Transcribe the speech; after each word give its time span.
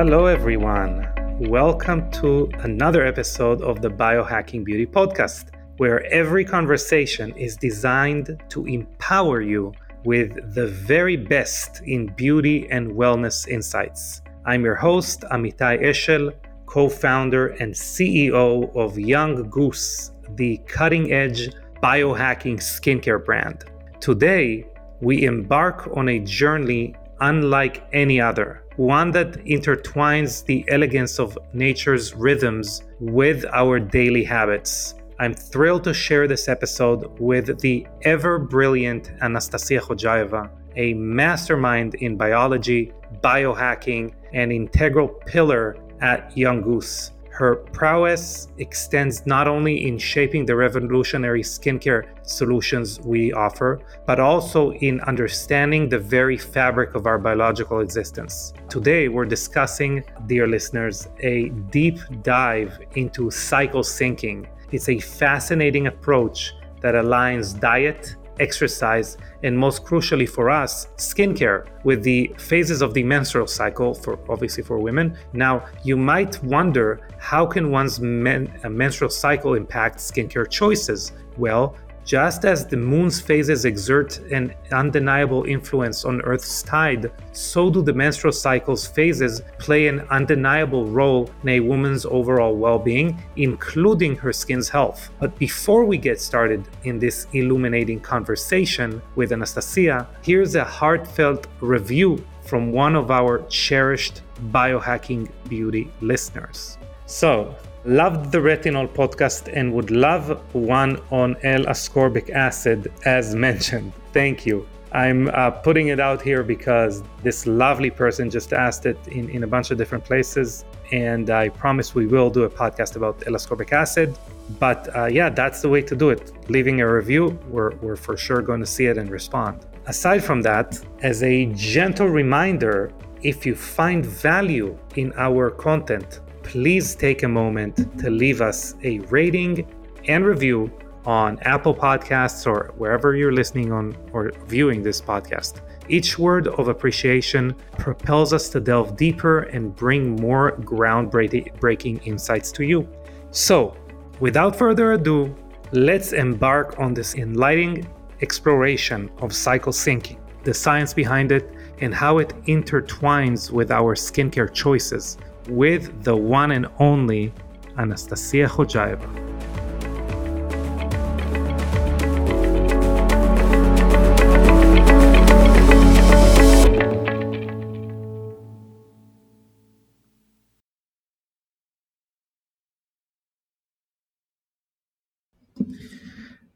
Hello, 0.00 0.26
everyone. 0.26 1.08
Welcome 1.40 2.08
to 2.22 2.48
another 2.60 3.04
episode 3.04 3.62
of 3.62 3.82
the 3.82 3.90
Biohacking 3.90 4.64
Beauty 4.64 4.86
Podcast, 4.86 5.46
where 5.78 6.04
every 6.12 6.44
conversation 6.44 7.36
is 7.36 7.56
designed 7.56 8.40
to 8.50 8.64
empower 8.66 9.40
you 9.40 9.72
with 10.04 10.54
the 10.54 10.68
very 10.68 11.16
best 11.16 11.82
in 11.82 12.14
beauty 12.14 12.68
and 12.70 12.92
wellness 12.92 13.48
insights. 13.48 14.22
I'm 14.46 14.62
your 14.64 14.76
host, 14.76 15.22
Amitay 15.32 15.82
Eshel, 15.82 16.32
co 16.66 16.88
founder 16.88 17.48
and 17.58 17.74
CEO 17.74 18.72
of 18.76 18.96
Young 19.00 19.50
Goose, 19.50 20.12
the 20.36 20.58
cutting 20.68 21.12
edge 21.12 21.50
biohacking 21.82 22.58
skincare 22.58 23.24
brand. 23.24 23.64
Today, 23.98 24.64
we 25.00 25.24
embark 25.24 25.90
on 25.96 26.08
a 26.08 26.20
journey 26.20 26.94
unlike 27.18 27.82
any 27.92 28.20
other, 28.20 28.62
one 28.78 29.10
that 29.10 29.32
intertwines 29.44 30.44
the 30.44 30.64
elegance 30.68 31.18
of 31.18 31.36
nature's 31.52 32.14
rhythms 32.14 32.84
with 33.00 33.44
our 33.52 33.80
daily 33.80 34.22
habits. 34.22 34.94
I'm 35.18 35.34
thrilled 35.34 35.82
to 35.82 35.92
share 35.92 36.28
this 36.28 36.46
episode 36.46 37.18
with 37.18 37.58
the 37.58 37.88
ever 38.02 38.38
brilliant 38.38 39.10
Anastasia 39.20 39.80
Khodjaeva, 39.80 40.48
a 40.76 40.94
mastermind 40.94 41.96
in 41.96 42.16
biology, 42.16 42.92
biohacking, 43.20 44.12
and 44.32 44.52
integral 44.52 45.08
pillar 45.08 45.76
at 46.00 46.36
Young 46.38 46.62
Goose. 46.62 47.10
Her 47.38 47.54
prowess 47.54 48.48
extends 48.58 49.24
not 49.24 49.46
only 49.46 49.86
in 49.86 49.96
shaping 49.96 50.44
the 50.44 50.56
revolutionary 50.56 51.44
skincare 51.44 52.02
solutions 52.26 52.98
we 52.98 53.32
offer, 53.32 53.80
but 54.06 54.18
also 54.18 54.72
in 54.72 55.00
understanding 55.02 55.88
the 55.88 56.00
very 56.00 56.36
fabric 56.36 56.96
of 56.96 57.06
our 57.06 57.16
biological 57.16 57.78
existence. 57.78 58.54
Today, 58.68 59.06
we're 59.06 59.24
discussing, 59.24 60.02
dear 60.26 60.48
listeners, 60.48 61.06
a 61.20 61.50
deep 61.70 62.00
dive 62.24 62.76
into 62.96 63.30
cycle 63.30 63.82
syncing. 63.82 64.48
It's 64.72 64.88
a 64.88 64.98
fascinating 64.98 65.86
approach 65.86 66.54
that 66.80 66.96
aligns 66.96 67.58
diet, 67.60 68.16
exercise, 68.40 69.16
and 69.42 69.58
most 69.58 69.84
crucially 69.84 70.28
for 70.28 70.50
us, 70.50 70.88
skincare 70.96 71.66
with 71.84 72.02
the 72.02 72.34
phases 72.38 72.82
of 72.82 72.94
the 72.94 73.02
menstrual 73.02 73.46
cycle 73.46 73.94
for 73.94 74.18
obviously 74.28 74.62
for 74.62 74.78
women. 74.78 75.16
Now, 75.32 75.66
you 75.84 75.96
might 75.96 76.42
wonder 76.42 77.00
how 77.18 77.46
can 77.46 77.70
one's 77.70 78.00
men, 78.00 78.52
uh, 78.64 78.68
menstrual 78.68 79.10
cycle 79.10 79.54
impact 79.54 79.98
skincare 79.98 80.48
choices? 80.50 81.12
Well, 81.36 81.76
just 82.08 82.46
as 82.46 82.66
the 82.66 82.74
moon's 82.74 83.20
phases 83.20 83.66
exert 83.66 84.18
an 84.32 84.54
undeniable 84.72 85.44
influence 85.44 86.06
on 86.06 86.22
Earth's 86.22 86.62
tide, 86.62 87.12
so 87.32 87.68
do 87.68 87.82
the 87.82 87.92
menstrual 87.92 88.32
cycle's 88.32 88.86
phases 88.86 89.42
play 89.58 89.88
an 89.88 90.00
undeniable 90.08 90.86
role 90.86 91.30
in 91.42 91.50
a 91.50 91.60
woman's 91.60 92.06
overall 92.06 92.56
well 92.56 92.78
being, 92.78 93.22
including 93.36 94.16
her 94.16 94.32
skin's 94.32 94.70
health. 94.70 95.10
But 95.20 95.38
before 95.38 95.84
we 95.84 95.98
get 95.98 96.18
started 96.18 96.66
in 96.84 96.98
this 96.98 97.26
illuminating 97.34 98.00
conversation 98.00 99.02
with 99.14 99.30
Anastasia, 99.30 100.08
here's 100.22 100.54
a 100.54 100.64
heartfelt 100.64 101.46
review 101.60 102.24
from 102.40 102.72
one 102.72 102.96
of 102.96 103.10
our 103.10 103.46
cherished 103.48 104.22
biohacking 104.50 105.30
beauty 105.46 105.92
listeners. 106.00 106.78
So, 107.04 107.54
loved 107.88 108.30
the 108.32 108.38
retinol 108.38 108.86
podcast 108.86 109.50
and 109.52 109.72
would 109.72 109.90
love 109.90 110.42
one 110.54 111.00
on 111.10 111.36
L-ascorbic 111.42 112.30
acid 112.30 112.92
as 113.06 113.34
mentioned. 113.48 113.92
Thank 114.12 114.44
you. 114.44 114.66
I'm 114.92 115.28
uh, 115.28 115.50
putting 115.50 115.88
it 115.88 116.00
out 116.00 116.22
here 116.22 116.42
because 116.42 117.02
this 117.22 117.46
lovely 117.46 117.90
person 117.90 118.30
just 118.30 118.52
asked 118.52 118.86
it 118.86 118.98
in, 119.08 119.28
in 119.28 119.42
a 119.42 119.46
bunch 119.46 119.70
of 119.70 119.78
different 119.78 120.04
places. 120.04 120.64
And 120.92 121.30
I 121.30 121.48
promise 121.50 121.94
we 121.94 122.06
will 122.06 122.30
do 122.30 122.44
a 122.44 122.50
podcast 122.50 122.96
about 122.96 123.22
L-ascorbic 123.26 123.72
acid. 123.72 124.18
But 124.58 124.94
uh, 124.96 125.06
yeah, 125.06 125.28
that's 125.28 125.60
the 125.60 125.68
way 125.68 125.82
to 125.82 125.94
do 125.94 126.10
it. 126.10 126.32
Leaving 126.50 126.80
a 126.80 126.90
review, 126.90 127.38
we're, 127.48 127.74
we're 127.76 127.96
for 127.96 128.16
sure 128.16 128.40
going 128.40 128.60
to 128.60 128.66
see 128.66 128.86
it 128.86 128.96
and 128.96 129.10
respond. 129.10 129.66
Aside 129.86 130.24
from 130.24 130.42
that, 130.42 130.78
as 131.02 131.22
a 131.22 131.46
gentle 131.54 132.08
reminder, 132.08 132.92
if 133.22 133.44
you 133.44 133.54
find 133.54 134.04
value 134.04 134.78
in 134.96 135.12
our 135.16 135.50
content, 135.50 136.20
please 136.48 136.94
take 136.94 137.24
a 137.24 137.28
moment 137.28 137.76
to 137.98 138.08
leave 138.08 138.40
us 138.40 138.74
a 138.82 139.00
rating 139.10 139.66
and 140.08 140.24
review 140.24 140.72
on 141.04 141.38
Apple 141.40 141.74
Podcasts 141.74 142.46
or 142.46 142.72
wherever 142.78 143.14
you're 143.14 143.32
listening 143.32 143.70
on 143.70 143.94
or 144.14 144.32
viewing 144.46 144.82
this 144.82 144.98
podcast. 144.98 145.60
Each 145.90 146.18
word 146.18 146.48
of 146.48 146.68
appreciation 146.68 147.54
propels 147.76 148.32
us 148.32 148.48
to 148.48 148.60
delve 148.60 148.96
deeper 148.96 149.40
and 149.40 149.76
bring 149.76 150.16
more 150.16 150.56
groundbreaking 150.56 152.06
insights 152.06 152.50
to 152.52 152.64
you. 152.64 152.88
So, 153.30 153.76
without 154.18 154.56
further 154.56 154.92
ado, 154.92 155.36
let's 155.72 156.14
embark 156.14 156.78
on 156.78 156.94
this 156.94 157.14
enlightening 157.14 157.86
exploration 158.22 159.10
of 159.18 159.34
cycle 159.34 159.72
syncing, 159.72 160.18
the 160.44 160.54
science 160.54 160.94
behind 160.94 161.30
it, 161.30 161.52
and 161.82 161.94
how 161.94 162.18
it 162.18 162.30
intertwines 162.46 163.50
with 163.50 163.70
our 163.70 163.94
skincare 163.94 164.52
choices 164.52 165.18
with 165.48 166.04
the 166.04 166.16
one 166.16 166.50
and 166.52 166.66
only 166.78 167.32
Anastasia 167.76 168.46
Khodjaeva. 168.46 169.28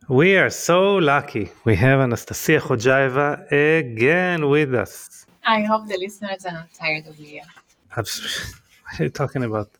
We 0.09 0.37
are 0.37 0.51
so 0.51 0.97
lucky. 0.97 1.51
We 1.65 1.75
have 1.77 2.01
Anastasia 2.01 2.61
Khodjaeva 2.61 3.51
again 3.51 4.49
with 4.51 4.75
us. 4.75 5.25
I 5.45 5.63
hope 5.63 5.89
the 5.89 5.97
listeners 5.97 6.45
are 6.45 6.53
not 6.53 6.75
tired 6.75 7.07
of 7.07 7.19
you. 7.19 7.41
Absolutely. 7.97 8.62
Are 8.99 9.05
you 9.05 9.11
talking 9.11 9.45
about? 9.45 9.71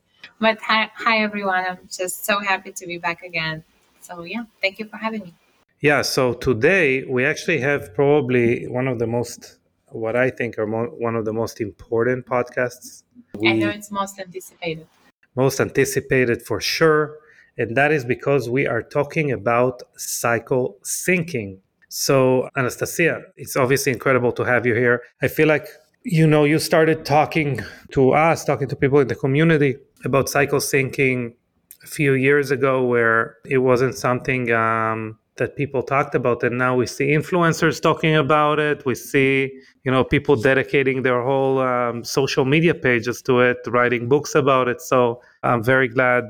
But 0.41 0.59
hi, 0.61 0.91
hi 0.95 1.19
everyone. 1.19 1.65
I'm 1.69 1.79
just 1.91 2.25
so 2.25 2.41
happy 2.41 2.73
to 2.73 2.87
be 2.87 2.99
back 2.99 3.23
again. 3.23 3.65
So 4.01 4.25
yeah, 4.25 4.45
thank 4.61 4.79
you 4.79 4.87
for 4.87 4.97
having 4.97 5.23
me. 5.23 5.35
Yeah. 5.81 6.03
So 6.03 6.35
today 6.35 7.05
we 7.05 7.25
actually 7.25 7.61
have 7.61 7.95
probably 7.95 8.67
one 8.69 8.89
of 8.89 8.99
the 8.99 9.07
most, 9.07 9.59
what 9.89 10.17
I 10.17 10.31
think 10.31 10.59
are 10.59 10.67
mo- 10.67 10.95
one 10.99 11.17
of 11.17 11.25
the 11.25 11.33
most 11.33 11.61
important 11.61 12.27
podcasts. 12.27 13.03
We, 13.35 13.51
I 13.51 13.53
know 13.55 13.69
it's 13.69 13.91
most 13.91 14.19
anticipated. 14.19 14.87
Most 15.35 15.61
anticipated 15.61 16.43
for 16.43 16.61
sure. 16.61 17.19
And 17.59 17.77
that 17.77 17.93
is 17.93 18.05
because 18.05 18.49
we 18.49 18.67
are 18.67 18.83
talking 18.83 19.31
about 19.31 19.83
cycle 19.97 20.79
syncing. 20.83 21.59
So, 21.89 22.49
Anastasia, 22.57 23.23
it's 23.37 23.57
obviously 23.57 23.93
incredible 23.93 24.33
to 24.33 24.45
have 24.45 24.65
you 24.65 24.75
here. 24.75 25.03
I 25.21 25.29
feel 25.29 25.49
like 25.49 25.67
you 26.05 26.27
know, 26.27 26.45
you 26.45 26.59
started 26.59 27.05
talking 27.05 27.61
to 27.93 28.13
us, 28.13 28.45
talking 28.45 28.69
to 28.69 28.77
people 28.77 28.99
in 29.01 29.09
the 29.09 29.15
community 29.15 29.77
about 30.05 30.29
cycle 30.29 30.59
syncing 30.59 31.35
a 31.83 31.87
few 31.87 32.15
years 32.15 32.51
ago, 32.51 32.85
where 32.85 33.37
it 33.45 33.59
wasn't 33.59 33.95
something 33.95 34.51
um, 34.53 35.19
that 35.37 35.57
people 35.57 35.83
talked 35.83 36.15
about, 36.15 36.43
and 36.43 36.59
now 36.59 36.77
we 36.77 36.87
see 36.87 37.09
influencers 37.09 37.81
talking 37.81 38.15
about 38.17 38.59
it. 38.59 38.85
We 38.85 38.95
see, 38.95 39.53
you 39.85 39.91
know, 39.91 40.05
people 40.05 40.37
dedicating 40.37 41.03
their 41.03 41.23
whole 41.23 41.59
um, 41.61 42.05
social 42.05 42.45
media 42.45 42.75
pages 42.75 43.23
to 43.23 43.41
it, 43.41 43.59
writing 43.67 44.09
books 44.09 44.35
about 44.35 44.69
it. 44.69 44.81
So 44.81 45.23
I'm 45.43 45.63
very 45.63 45.89
glad 45.89 46.25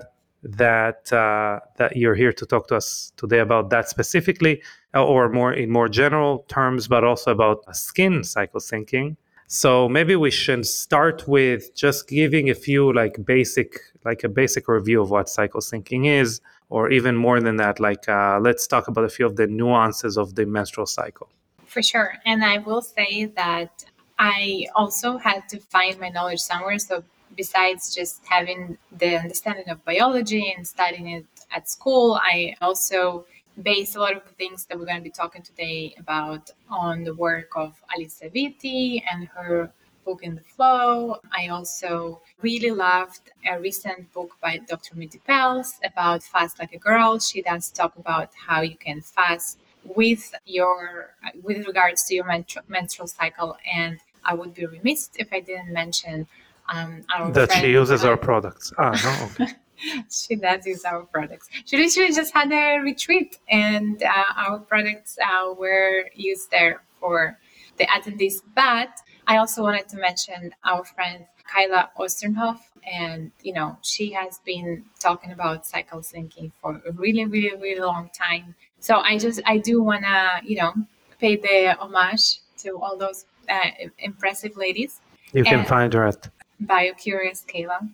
that 0.45 1.13
uh, 1.13 1.61
that 1.77 1.97
you're 1.97 2.15
here 2.15 2.33
to 2.33 2.47
talk 2.47 2.69
to 2.69 2.77
us 2.77 3.13
today 3.17 3.39
about 3.39 3.71
that 3.71 3.89
specifically, 3.89 4.63
or 4.95 5.29
more 5.29 5.53
in 5.53 5.71
more 5.71 5.89
general 5.89 6.45
terms, 6.49 6.89
but 6.89 7.05
also 7.05 7.31
about 7.31 7.65
skin 7.75 8.25
cycle 8.25 8.61
syncing. 8.61 9.17
So 9.53 9.87
maybe 9.87 10.17
we 10.17 10.31
should 10.31 10.65
start 10.65 11.29
with 11.29 11.75
just 11.77 12.09
giving 12.09 12.49
a 12.49 12.55
few 12.55 12.91
like 12.91 13.23
basic, 13.23 13.81
like 14.03 14.25
a 14.25 14.29
basic 14.31 14.67
review 14.67 15.03
of 15.03 15.11
what 15.11 15.29
cycle 15.29 15.61
syncing 15.61 16.07
is, 16.07 16.41
or 16.71 16.91
even 16.91 17.17
more 17.17 17.39
than 17.39 17.57
that. 17.57 17.79
Like 17.79 18.09
uh, 18.09 18.41
let's 18.41 18.67
talk 18.67 18.89
about 18.89 19.05
a 19.05 19.11
few 19.11 19.27
of 19.27 19.37
the 19.37 19.47
nuances 19.47 20.17
of 20.17 20.37
the 20.37 20.47
menstrual 20.47 20.87
cycle. 20.87 21.29
For 21.67 21.83
sure, 21.83 22.15
and 22.25 22.43
I 22.43 22.59
will 22.59 22.81
say 22.81 23.27
that 23.27 23.85
I 24.19 24.69
also 24.75 25.19
had 25.19 25.47
to 25.51 25.59
find 25.59 26.01
my 26.01 26.09
knowledge 26.09 26.41
somewhere. 26.41 26.79
So 26.79 27.05
besides 27.37 27.95
just 27.95 28.25
having 28.25 28.79
the 28.91 29.17
understanding 29.19 29.69
of 29.69 29.85
biology 29.85 30.51
and 30.57 30.67
studying 30.67 31.09
it 31.09 31.27
at 31.55 31.69
school, 31.69 32.19
I 32.23 32.55
also 32.63 33.27
base 33.61 33.97
a 33.97 34.01
lot 34.01 34.17
of 34.17 34.25
the 34.25 34.35
things 34.35 34.65
that 34.67 34.79
we're 34.79 34.87
going 34.87 34.99
to 34.99 35.03
be 35.03 35.11
talking 35.11 35.43
today 35.43 35.95
about 35.99 36.51
on 36.71 37.05
the 37.05 37.15
work 37.15 37.51
of 37.57 37.75
Alice 37.95 38.23
Vitti 38.35 39.03
and 39.11 39.29
her 39.29 39.71
book 40.05 40.23
in 40.23 40.35
the 40.35 40.41
flow. 40.41 41.19
I 41.31 41.49
also 41.49 42.21
really 42.41 42.71
loved 42.71 43.31
a 43.49 43.61
recent 43.61 44.13
book 44.13 44.37
by 44.41 44.59
Dr. 44.69 44.97
Mindy 44.97 45.21
Pelz 45.29 45.75
about 45.85 46.23
fast 46.23 46.59
like 46.59 46.73
a 46.73 46.79
girl. 46.79 47.19
She 47.19 47.43
does 47.43 47.71
talk 47.71 47.97
about 47.97 48.31
how 48.35 48.63
you 48.63 48.77
can 48.77 49.01
fast 49.01 49.59
with 49.85 50.35
your 50.47 51.15
with 51.43 51.67
regards 51.67 52.05
to 52.05 52.15
your 52.15 52.27
menstrual 52.69 53.09
cycle 53.09 53.57
and 53.73 53.99
I 54.25 54.35
would 54.35 54.55
be 54.55 54.65
remiss 54.67 55.11
if 55.17 55.33
I 55.33 55.41
didn't 55.41 55.73
mention 55.73 56.29
Um, 56.69 57.03
our 57.13 57.31
that 57.33 57.53
she 57.53 57.73
uses 57.73 58.05
our 58.05 58.17
products. 58.17 58.73
Ah, 58.79 58.95
no, 59.05 59.45
okay. 59.45 59.53
she 60.11 60.37
does 60.37 60.67
use 60.67 60.85
our 60.85 61.03
products. 61.05 61.49
She 61.65 61.77
literally 61.77 62.13
just 62.13 62.33
had 62.33 62.53
a 62.53 62.79
retreat, 62.81 63.39
and 63.49 64.03
uh, 64.03 64.25
our 64.37 64.59
products 64.59 65.19
uh, 65.23 65.53
were 65.55 66.05
used 66.15 66.51
there 66.51 66.83
for 67.01 67.39
the 67.79 67.87
attendees. 67.87 68.43
But 68.55 68.91
I 69.27 69.37
also 69.39 69.63
wanted 69.63 69.89
to 69.89 69.97
mention 69.97 70.55
our 70.65 70.85
friend 70.85 71.27
Kayla 71.53 71.89
Osterhoff, 71.99 72.61
and 72.91 73.33
you 73.43 73.53
know 73.53 73.77
she 73.83 74.13
has 74.13 74.41
been 74.45 74.85
talking 75.01 75.33
about 75.33 75.67
cycle 75.67 76.01
syncing 76.01 76.53
for 76.61 76.81
a 76.87 76.93
really, 76.93 77.25
really, 77.25 77.57
really 77.57 77.81
long 77.81 78.11
time. 78.17 78.55
So 78.81 78.97
I 78.97 79.19
just 79.19 79.41
I 79.47 79.59
do 79.59 79.83
wanna 79.83 80.41
you 80.45 80.57
know 80.57 80.73
pay 81.21 81.37
the 81.37 81.77
homage 81.79 82.39
to 82.59 82.79
all 82.81 82.97
those 82.97 83.27
uh, 83.49 83.71
impressive 83.99 84.57
ladies. 84.57 85.01
You 85.33 85.45
can 85.45 85.61
And- 85.61 85.69
find 85.69 85.93
her 85.95 86.07
at. 86.07 86.29
BioCurious 86.63 87.45
Kayla. 87.45 87.91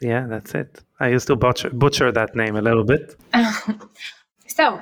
Yeah, 0.00 0.26
that's 0.26 0.54
it. 0.54 0.82
I 1.02 1.08
used 1.08 1.26
to 1.26 1.34
butcher, 1.34 1.68
butcher 1.70 2.12
that 2.12 2.36
name 2.36 2.54
a 2.54 2.62
little 2.62 2.84
bit. 2.84 3.16
so, 4.46 4.80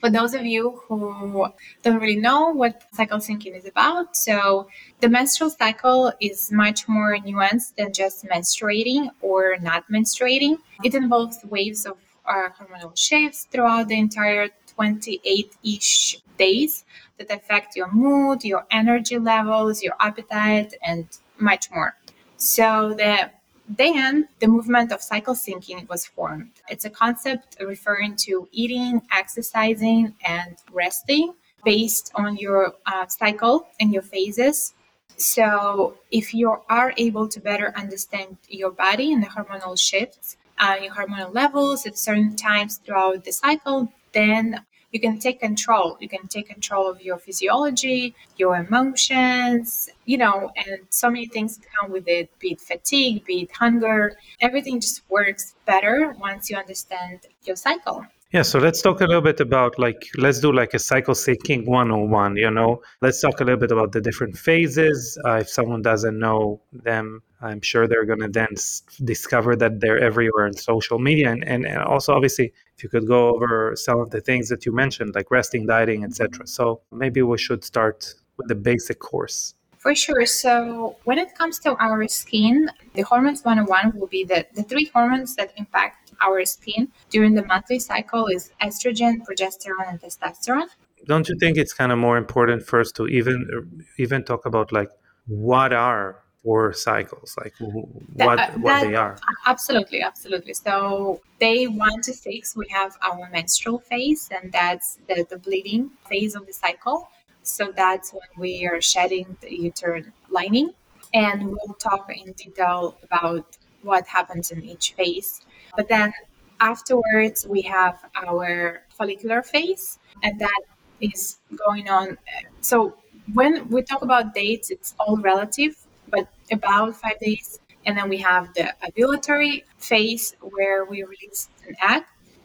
for 0.00 0.08
those 0.08 0.32
of 0.32 0.46
you 0.46 0.80
who 0.86 1.48
don't 1.82 1.98
really 2.00 2.20
know 2.28 2.50
what 2.50 2.84
cycle 2.92 3.18
syncing 3.18 3.56
is 3.56 3.66
about, 3.66 4.16
so 4.16 4.68
the 5.00 5.08
menstrual 5.08 5.50
cycle 5.50 6.12
is 6.20 6.52
much 6.52 6.86
more 6.86 7.16
nuanced 7.16 7.74
than 7.74 7.92
just 7.92 8.24
menstruating 8.24 9.10
or 9.20 9.56
not 9.60 9.82
menstruating. 9.90 10.58
It 10.84 10.94
involves 10.94 11.38
waves 11.50 11.86
of 11.86 11.96
uh, 12.24 12.50
hormonal 12.56 12.96
shifts 12.96 13.48
throughout 13.50 13.88
the 13.88 13.98
entire 13.98 14.50
28 14.76 15.56
ish 15.64 16.22
days 16.38 16.84
that 17.18 17.32
affect 17.32 17.74
your 17.74 17.90
mood, 17.90 18.44
your 18.44 18.64
energy 18.70 19.18
levels, 19.18 19.82
your 19.82 19.94
appetite, 19.98 20.74
and 20.84 21.08
much 21.36 21.68
more. 21.72 21.96
So, 22.36 22.94
the 22.94 23.32
then 23.68 24.28
the 24.40 24.48
movement 24.48 24.92
of 24.92 25.02
cycle 25.02 25.34
syncing 25.34 25.88
was 25.88 26.06
formed. 26.06 26.50
It's 26.68 26.84
a 26.84 26.90
concept 26.90 27.56
referring 27.60 28.16
to 28.26 28.48
eating, 28.52 29.02
exercising, 29.12 30.14
and 30.24 30.56
resting 30.72 31.34
based 31.64 32.10
on 32.14 32.36
your 32.36 32.74
uh, 32.86 33.06
cycle 33.08 33.66
and 33.80 33.92
your 33.92 34.02
phases. 34.02 34.74
So, 35.16 35.98
if 36.12 36.32
you 36.32 36.56
are 36.68 36.94
able 36.96 37.28
to 37.28 37.40
better 37.40 37.72
understand 37.76 38.36
your 38.48 38.70
body 38.70 39.12
and 39.12 39.22
the 39.22 39.26
hormonal 39.26 39.78
shifts, 39.78 40.36
uh, 40.58 40.76
your 40.80 40.94
hormonal 40.94 41.34
levels 41.34 41.86
at 41.86 41.98
certain 41.98 42.36
times 42.36 42.78
throughout 42.78 43.24
the 43.24 43.32
cycle, 43.32 43.92
then 44.12 44.64
you 44.92 45.00
can 45.00 45.18
take 45.18 45.40
control. 45.40 45.96
You 46.00 46.08
can 46.08 46.28
take 46.28 46.48
control 46.48 46.88
of 46.90 47.02
your 47.02 47.18
physiology, 47.18 48.14
your 48.36 48.56
emotions, 48.56 49.88
you 50.06 50.16
know, 50.18 50.50
and 50.56 50.80
so 50.90 51.10
many 51.10 51.26
things 51.26 51.60
come 51.78 51.90
with 51.90 52.08
it, 52.08 52.30
be 52.38 52.52
it 52.52 52.60
fatigue, 52.60 53.24
be 53.24 53.42
it 53.42 53.52
hunger. 53.52 54.16
Everything 54.40 54.80
just 54.80 55.02
works 55.10 55.54
better 55.66 56.14
once 56.18 56.50
you 56.50 56.56
understand 56.56 57.20
your 57.44 57.56
cycle. 57.56 58.06
Yeah, 58.30 58.42
so 58.42 58.58
let's 58.58 58.82
talk 58.82 59.00
a 59.00 59.06
little 59.06 59.22
bit 59.22 59.40
about 59.40 59.78
like 59.78 60.04
let's 60.18 60.38
do 60.38 60.52
like 60.52 60.74
a 60.74 60.78
cycle 60.78 61.14
syncing 61.14 61.64
101, 61.64 62.36
you 62.36 62.50
know. 62.50 62.82
Let's 63.00 63.22
talk 63.22 63.40
a 63.40 63.44
little 63.44 63.58
bit 63.58 63.72
about 63.72 63.92
the 63.92 64.02
different 64.02 64.36
phases. 64.36 65.18
Uh, 65.24 65.36
if 65.36 65.48
someone 65.48 65.80
doesn't 65.80 66.18
know 66.18 66.60
them, 66.70 67.22
I'm 67.40 67.62
sure 67.62 67.88
they're 67.88 68.04
going 68.04 68.20
to 68.20 68.28
then 68.28 68.48
s- 68.52 68.82
discover 69.02 69.56
that 69.56 69.80
they're 69.80 69.98
everywhere 69.98 70.46
in 70.46 70.52
social 70.52 70.98
media 70.98 71.30
and, 71.30 71.42
and, 71.42 71.64
and 71.64 71.78
also 71.78 72.12
obviously 72.12 72.52
if 72.76 72.82
you 72.82 72.90
could 72.90 73.06
go 73.06 73.34
over 73.34 73.72
some 73.76 73.98
of 73.98 74.10
the 74.10 74.20
things 74.20 74.50
that 74.50 74.66
you 74.66 74.72
mentioned 74.72 75.14
like 75.14 75.30
resting, 75.30 75.64
dieting, 75.64 76.04
etc. 76.04 76.46
So 76.46 76.82
maybe 76.92 77.22
we 77.22 77.38
should 77.38 77.64
start 77.64 78.14
with 78.36 78.48
the 78.48 78.54
basic 78.54 78.98
course. 78.98 79.54
For 79.78 79.94
sure. 79.94 80.26
So, 80.26 80.96
when 81.04 81.18
it 81.18 81.34
comes 81.36 81.60
to 81.60 81.76
our 81.78 82.06
skin, 82.08 82.68
the 82.94 83.02
hormones 83.02 83.42
101 83.44 83.98
will 83.98 84.08
be 84.08 84.24
the, 84.24 84.44
the 84.52 84.64
three 84.64 84.90
hormones 84.92 85.36
that 85.36 85.52
impact 85.56 86.07
our 86.20 86.44
skin 86.44 86.88
during 87.10 87.34
the 87.34 87.44
monthly 87.44 87.78
cycle 87.78 88.26
is 88.26 88.52
estrogen, 88.62 89.18
progesterone, 89.26 89.88
and 89.88 90.00
testosterone. 90.00 90.68
Don't 91.06 91.28
you 91.28 91.36
think 91.38 91.56
it's 91.56 91.72
kind 91.72 91.92
of 91.92 91.98
more 91.98 92.16
important 92.16 92.62
first 92.62 92.96
to 92.96 93.06
even 93.06 93.82
even 93.98 94.24
talk 94.24 94.46
about 94.46 94.72
like 94.72 94.90
what 95.26 95.72
are 95.72 96.22
four 96.42 96.72
cycles, 96.72 97.34
like 97.40 97.54
uh, 97.60 97.64
what 97.66 98.36
That- 98.36 98.58
what 98.60 98.80
they 98.80 98.94
are? 98.94 99.16
Absolutely, 99.46 100.02
absolutely. 100.02 100.54
So 100.54 101.20
day 101.40 101.66
one 101.66 102.00
to 102.02 102.12
six, 102.12 102.56
we 102.56 102.66
have 102.70 102.96
our 103.02 103.28
menstrual 103.30 103.78
phase, 103.80 104.28
and 104.30 104.52
that's 104.52 104.98
the, 105.08 105.26
the 105.28 105.38
bleeding 105.38 105.90
phase 106.08 106.34
of 106.34 106.46
the 106.46 106.52
cycle. 106.52 107.08
So 107.42 107.72
that's 107.74 108.12
when 108.12 108.28
we 108.36 108.66
are 108.66 108.80
shedding 108.80 109.36
the 109.40 109.52
uterine 109.54 110.12
lining, 110.30 110.70
and 111.14 111.48
we'll 111.48 111.74
talk 111.78 112.10
in 112.14 112.32
detail 112.32 112.96
about 113.02 113.56
what 113.82 114.06
happens 114.06 114.50
in 114.50 114.62
each 114.62 114.92
phase. 114.94 115.40
But 115.78 115.88
then 115.88 116.12
afterwards, 116.60 117.46
we 117.46 117.62
have 117.62 117.96
our 118.26 118.82
follicular 118.90 119.42
phase, 119.42 119.98
and 120.24 120.34
that 120.40 120.62
is 121.00 121.38
going 121.64 121.88
on. 121.88 122.18
So 122.60 122.98
when 123.32 123.68
we 123.68 123.82
talk 123.82 124.02
about 124.02 124.34
dates, 124.34 124.70
it's 124.70 124.94
all 124.98 125.16
relative, 125.18 125.74
but 126.10 126.26
about 126.50 126.96
five 126.96 127.18
days 127.20 127.60
and 127.86 127.96
then 127.96 128.08
we 128.08 128.18
have 128.18 128.52
the 128.54 128.74
ovulatory 128.86 129.62
phase 129.78 130.36
where 130.40 130.84
we 130.84 131.02
release 131.04 131.48
an 131.66 131.74
egg, 131.82 132.02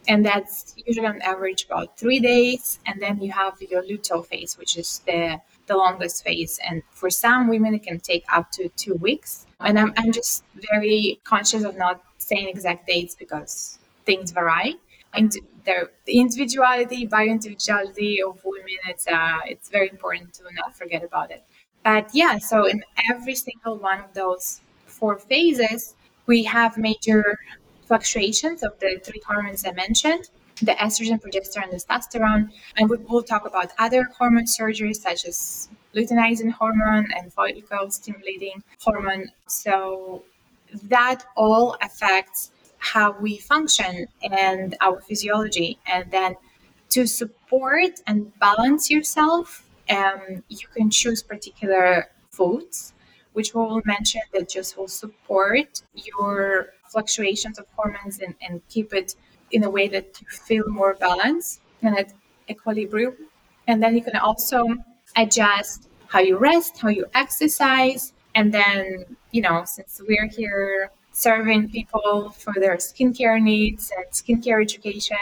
and 0.08 0.26
that's 0.26 0.74
usually 0.86 1.06
on 1.06 1.22
average 1.22 1.66
about 1.66 1.98
three 1.98 2.20
days. 2.20 2.80
And 2.86 3.02
then 3.02 3.20
you 3.22 3.32
have 3.32 3.62
your 3.62 3.84
luteal 3.84 4.26
phase, 4.26 4.58
which 4.58 4.78
is 4.78 5.02
the 5.06 5.42
the 5.68 5.78
longest 5.78 6.24
phase. 6.24 6.60
And 6.68 6.84
for 6.92 7.10
some 7.10 7.48
women, 7.48 7.74
it 7.74 7.84
can 7.84 8.00
take 8.00 8.26
up 8.32 8.52
to 8.52 8.70
two 8.70 8.96
weeks. 8.96 9.46
And 9.60 9.80
I'm, 9.80 9.94
I'm 9.98 10.12
just 10.12 10.44
very 10.74 11.20
conscious 11.24 11.64
of 11.64 11.78
not 11.78 12.04
saying 12.18 12.48
exact 12.48 12.88
dates 12.88 13.16
because 13.16 13.80
things 14.06 14.32
vary. 14.32 14.76
And 15.14 15.32
the, 15.66 15.90
the 16.06 16.20
individuality, 16.20 17.06
bio-individuality 17.06 18.22
of 18.22 18.42
women, 18.44 18.78
it's, 18.88 19.08
uh, 19.08 19.40
it's 19.46 19.70
very 19.70 19.90
important 19.90 20.34
to 20.36 20.44
not 20.54 20.76
forget 20.76 21.04
about 21.04 21.32
it. 21.32 21.44
But 21.84 22.10
yeah, 22.14 22.38
so 22.38 22.66
in 22.66 22.84
every 23.10 23.36
single 23.36 23.78
one 23.78 24.00
of 24.00 24.14
those 24.14 24.62
four 24.86 25.18
phases, 25.18 25.96
we 26.26 26.44
have 26.44 26.78
major 26.78 27.38
fluctuations 27.86 28.64
of 28.64 28.80
the 28.80 29.00
three 29.04 29.22
hormones 29.26 29.66
I 29.66 29.72
mentioned 29.74 30.30
the 30.66 30.74
estrogen, 30.74 31.22
progesterone, 31.22 31.72
and 31.72 31.74
testosterone. 31.74 32.50
And 32.78 32.90
we 32.90 32.98
will 32.98 33.24
talk 33.24 33.46
about 33.46 33.72
other 33.80 34.04
hormone 34.18 34.46
surgeries 34.46 34.98
such 34.98 35.26
as 35.26 35.70
luteinizing 35.96 36.52
hormone 36.52 37.08
and 37.16 37.32
follicle 37.32 37.92
stimulating 37.92 38.64
hormone. 38.80 39.32
So 39.48 40.24
that 40.84 41.26
all 41.36 41.78
affects 41.82 42.52
how 42.78 43.12
we 43.20 43.38
function 43.38 44.08
and 44.24 44.76
our 44.82 45.02
physiology. 45.02 45.80
And 45.88 46.12
then 46.12 46.36
to 46.90 47.08
support 47.08 48.02
and 48.08 48.38
balance 48.40 48.90
yourself, 48.90 49.66
um, 49.90 50.44
you 50.50 50.68
can 50.76 50.90
choose 50.90 51.24
particular 51.24 52.10
foods, 52.32 52.94
which 53.34 53.54
we 53.54 53.62
will 53.62 53.82
mention 53.86 54.22
that 54.34 54.50
just 54.50 54.78
will 54.78 54.88
support 54.88 55.82
your 55.94 56.74
fluctuations 56.88 57.58
of 57.58 57.66
hormones 57.76 58.20
and, 58.20 58.36
and 58.42 58.62
keep 58.70 58.94
it 58.94 59.16
in 59.54 59.64
a 59.64 59.70
way 59.70 59.88
that 59.88 60.20
you 60.20 60.28
feel 60.28 60.68
more 60.68 60.96
balanced 60.96 61.62
and 61.82 61.98
at 61.98 62.12
equilibrium. 62.50 63.16
And 63.68 63.82
then 63.82 63.96
you 63.96 64.04
can 64.04 64.18
also 64.18 64.68
adjust 65.16 65.88
how 66.08 66.20
you 66.20 66.38
rest, 66.38 66.80
how 66.80 66.90
you 66.90 67.06
exercise. 67.14 68.14
And 68.36 68.54
then, 68.54 69.06
you 69.32 69.42
know, 69.42 69.64
since 69.66 70.02
we're 70.08 70.28
here 70.28 70.92
serving 71.12 71.70
people 71.70 72.32
for 72.32 72.54
their 72.56 72.78
skincare 72.78 73.42
needs 73.42 73.92
and 73.96 74.06
skincare 74.12 74.62
education, 74.62 75.18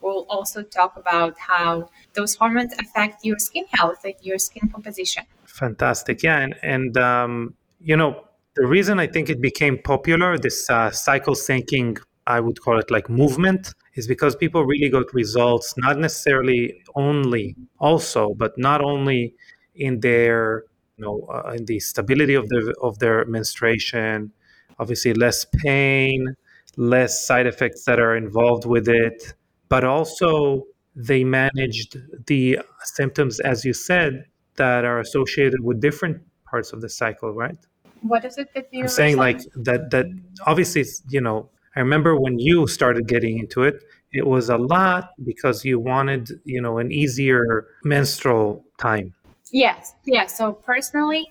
we'll 0.00 0.26
also 0.28 0.62
talk 0.62 0.96
about 0.96 1.38
how 1.38 1.88
those 2.14 2.34
hormones 2.34 2.74
affect 2.78 3.24
your 3.24 3.38
skin 3.38 3.64
health 3.70 4.04
and 4.04 4.14
your 4.22 4.38
skin 4.38 4.68
composition. 4.68 5.24
Fantastic. 5.46 6.22
Yeah. 6.22 6.40
And, 6.40 6.54
and 6.62 6.98
um, 6.98 7.54
you 7.80 7.96
know, 7.96 8.24
the 8.56 8.66
reason 8.66 8.98
I 8.98 9.06
think 9.06 9.30
it 9.30 9.40
became 9.40 9.78
popular, 9.78 10.36
this 10.36 10.68
uh, 10.68 10.90
cycle 10.90 11.34
syncing, 11.34 11.98
I 12.28 12.40
would 12.40 12.60
call 12.60 12.78
it 12.78 12.90
like 12.90 13.08
movement, 13.08 13.74
is 13.94 14.06
because 14.06 14.36
people 14.36 14.64
really 14.64 14.90
got 14.90 15.12
results, 15.14 15.74
not 15.78 15.98
necessarily 15.98 16.82
only, 16.94 17.56
also, 17.78 18.34
but 18.34 18.52
not 18.58 18.80
only 18.82 19.34
in 19.74 20.00
their, 20.00 20.64
you 20.96 21.04
know, 21.04 21.26
uh, 21.32 21.54
in 21.56 21.64
the 21.64 21.80
stability 21.80 22.34
of 22.34 22.48
the 22.50 22.74
of 22.82 22.98
their 22.98 23.24
menstruation, 23.24 24.30
obviously 24.78 25.14
less 25.14 25.46
pain, 25.64 26.36
less 26.76 27.26
side 27.26 27.46
effects 27.46 27.84
that 27.84 27.98
are 27.98 28.14
involved 28.16 28.66
with 28.66 28.88
it, 28.88 29.34
but 29.68 29.84
also 29.84 30.64
they 30.94 31.24
managed 31.24 31.96
the 32.26 32.58
symptoms, 32.98 33.40
as 33.40 33.64
you 33.64 33.72
said, 33.72 34.24
that 34.56 34.84
are 34.84 35.00
associated 35.00 35.60
with 35.62 35.80
different 35.80 36.20
parts 36.44 36.72
of 36.72 36.80
the 36.80 36.88
cycle, 36.88 37.32
right? 37.32 37.58
What 38.02 38.24
is 38.24 38.38
it 38.38 38.52
that 38.54 38.68
you 38.70 38.82
I'm 38.82 38.88
saying 38.88 39.16
like 39.16 39.40
that 39.68 39.90
that 39.90 40.06
obviously 40.46 40.84
you 41.08 41.20
know 41.20 41.50
I 41.78 41.80
remember 41.80 42.20
when 42.20 42.38
you 42.38 42.66
started 42.66 43.08
getting 43.08 43.38
into 43.38 43.62
it 43.62 43.76
it 44.12 44.26
was 44.26 44.48
a 44.48 44.56
lot 44.56 45.10
because 45.24 45.64
you 45.64 45.78
wanted 45.78 46.40
you 46.44 46.60
know 46.60 46.78
an 46.78 46.90
easier 46.92 47.68
menstrual 47.84 48.64
time 48.78 49.14
Yes, 49.52 49.94
yeah. 50.04 50.26
So 50.26 50.52
personally, 50.52 51.30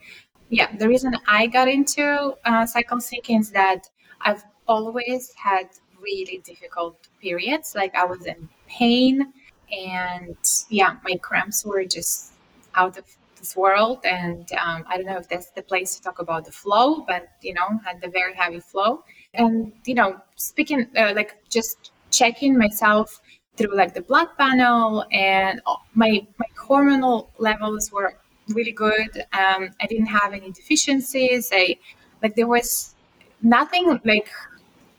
yeah, 0.50 0.75
the 0.75 0.88
reason 0.88 1.16
I 1.27 1.48
got 1.48 1.68
into 1.68 2.36
uh, 2.46 2.66
cycle 2.66 2.98
syncing 2.98 3.39
is 3.42 3.51
that 3.51 3.89
I've 4.22 4.44
always 4.68 5.34
had 5.34 5.70
really 6.01 6.42
difficult 6.44 7.08
periods. 7.22 7.75
Like 7.75 7.96
I 7.96 8.06
was 8.06 8.25
in 8.25 8.50
pain, 8.68 9.34
and 9.72 10.38
yeah, 10.70 10.98
my 11.04 11.16
cramps 11.18 11.66
were 11.66 11.84
just 11.86 12.34
out 12.75 12.98
of 12.98 13.06
this 13.38 13.56
world. 13.56 14.00
And 14.04 14.51
um, 14.54 14.84
I 14.88 14.98
don't 14.98 15.06
know 15.06 15.18
if 15.18 15.30
that's 15.30 15.51
the 15.51 15.62
place 15.62 15.96
to 15.98 16.01
talk 16.01 16.20
about 16.20 16.46
the 16.46 16.51
flow, 16.51 17.01
but 17.01 17.30
you 17.42 17.54
know, 17.54 17.68
had 17.86 18.01
the 18.01 18.10
very 18.10 18.34
heavy 18.34 18.60
flow. 18.60 19.04
And 19.38 19.72
you 19.86 19.94
know, 19.96 20.20
speaking 20.36 20.88
uh, 20.98 21.13
like 21.15 21.38
just 21.50 21.91
checking 22.12 22.58
myself 22.58 23.22
through 23.56 23.75
like 23.75 23.94
the 23.94 24.01
blood 24.01 24.29
panel, 24.38 25.06
and 25.12 25.62
my 25.94 26.25
my 26.39 26.46
hormonal 26.58 27.27
levels 27.38 27.91
were 27.91 28.15
really 28.50 28.72
good. 28.72 29.12
Um, 29.34 29.70
I 29.82 29.86
didn't 29.88 30.08
have 30.08 30.34
any 30.34 30.51
deficiencies. 30.51 31.50
I 31.53 31.77
like 32.24 32.36
there 32.36 32.48
was 32.48 32.96
nothing 33.41 34.00
like 34.03 34.29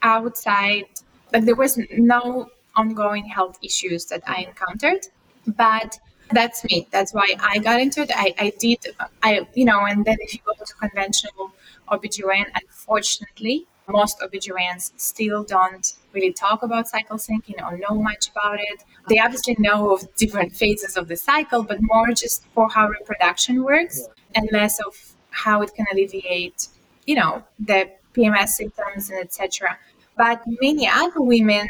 outside 0.02 0.84
like 1.32 1.44
there 1.44 1.56
was 1.56 1.78
no 1.96 2.48
ongoing 2.76 3.24
health 3.26 3.58
issues 3.62 4.06
that 4.06 4.22
I 4.26 4.42
encountered. 4.42 5.06
But 5.46 5.98
that's 6.30 6.64
me. 6.64 6.86
That's 6.90 7.12
why 7.14 7.34
I 7.40 7.58
got 7.58 7.80
into 7.80 8.02
it. 8.02 8.10
I, 8.14 8.34
I 8.38 8.52
did 8.58 8.78
I 9.22 9.46
you 9.54 9.64
know, 9.64 9.80
and 9.86 10.04
then 10.04 10.16
if 10.20 10.34
you 10.34 10.40
go 10.44 10.52
to 10.64 10.74
conventional 10.74 11.52
OBGYN, 11.88 12.46
unfortunately, 12.54 13.66
most 13.88 14.20
OBGYNs 14.20 14.92
still 14.96 15.42
don't 15.44 15.94
really 16.12 16.32
talk 16.32 16.62
about 16.62 16.88
cycle 16.88 17.16
syncing 17.16 17.60
or 17.62 17.78
know 17.78 18.00
much 18.00 18.30
about 18.30 18.58
it. 18.60 18.84
They 19.08 19.18
obviously 19.18 19.56
know 19.58 19.92
of 19.92 20.14
different 20.16 20.54
phases 20.54 20.96
of 20.96 21.08
the 21.08 21.16
cycle, 21.16 21.62
but 21.62 21.78
more 21.80 22.08
just 22.08 22.44
for 22.54 22.68
how 22.68 22.88
reproduction 22.88 23.64
works 23.64 24.08
and 24.34 24.48
less 24.52 24.78
of 24.80 24.94
how 25.30 25.62
it 25.62 25.74
can 25.74 25.86
alleviate, 25.92 26.68
you 27.06 27.14
know, 27.14 27.42
the 27.58 27.90
PMS 28.14 28.50
symptoms 28.50 29.10
and 29.10 29.20
etc. 29.20 29.78
But 30.16 30.42
many 30.60 30.88
other 30.88 31.20
women 31.20 31.68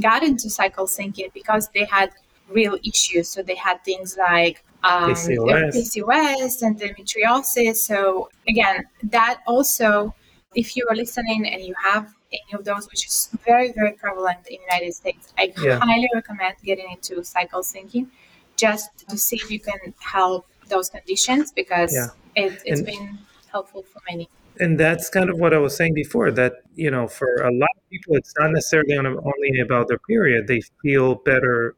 got 0.00 0.22
into 0.22 0.48
cycle 0.50 0.86
syncing 0.86 1.32
because 1.32 1.68
they 1.74 1.84
had 1.84 2.10
real 2.48 2.78
issues. 2.84 3.28
So 3.28 3.42
they 3.42 3.54
had 3.54 3.84
things 3.84 4.16
like 4.16 4.64
um, 4.82 5.10
PCOS. 5.10 5.74
PCOS 5.74 6.62
and 6.62 6.80
endometriosis. 6.80 7.76
So 7.76 8.30
again, 8.48 8.84
that 9.04 9.40
also 9.46 10.14
if 10.54 10.76
you 10.76 10.86
are 10.90 10.96
listening 10.96 11.46
and 11.46 11.62
you 11.62 11.74
have 11.82 12.12
any 12.32 12.52
of 12.58 12.64
those, 12.64 12.88
which 12.88 13.06
is 13.06 13.28
very, 13.44 13.72
very 13.72 13.92
prevalent 13.92 14.38
in 14.48 14.56
the 14.56 14.74
United 14.74 14.94
States, 14.94 15.32
I 15.38 15.52
yeah. 15.62 15.78
highly 15.78 16.08
recommend 16.14 16.56
getting 16.64 16.90
into 16.90 17.22
cycle 17.24 17.60
syncing 17.60 18.08
just 18.56 19.08
to 19.08 19.16
see 19.16 19.36
if 19.36 19.50
you 19.50 19.60
can 19.60 19.94
help 19.98 20.46
those 20.68 20.90
conditions 20.90 21.52
because 21.52 21.94
yeah. 21.94 22.08
it, 22.34 22.66
has 22.68 22.82
been 22.82 23.18
helpful 23.50 23.82
for 23.82 24.00
many. 24.08 24.28
And 24.58 24.78
that's 24.78 25.08
kind 25.08 25.30
of 25.30 25.38
what 25.38 25.54
I 25.54 25.58
was 25.58 25.76
saying 25.76 25.94
before 25.94 26.30
that, 26.32 26.52
you 26.74 26.90
know, 26.90 27.08
for 27.08 27.36
a 27.36 27.52
lot 27.52 27.70
of 27.76 27.88
people, 27.88 28.16
it's 28.16 28.34
not 28.38 28.50
necessarily 28.50 28.96
only 28.96 29.60
about 29.60 29.88
their 29.88 29.98
period. 29.98 30.46
They 30.48 30.60
feel 30.82 31.14
better 31.14 31.74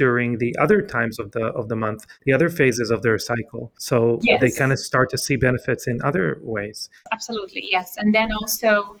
during 0.00 0.38
the 0.38 0.56
other 0.64 0.80
times 0.80 1.18
of 1.18 1.26
the 1.32 1.44
of 1.60 1.68
the 1.68 1.76
month, 1.76 2.06
the 2.24 2.32
other 2.32 2.48
phases 2.48 2.88
of 2.90 3.02
their 3.02 3.18
cycle. 3.18 3.70
So 3.76 4.18
yes. 4.22 4.40
they 4.40 4.50
kind 4.50 4.72
of 4.72 4.78
start 4.78 5.10
to 5.10 5.18
see 5.18 5.36
benefits 5.36 5.86
in 5.86 6.00
other 6.10 6.26
ways. 6.56 6.88
Absolutely, 7.12 7.64
yes. 7.76 7.88
And 7.98 8.14
then 8.14 8.30
also 8.40 8.96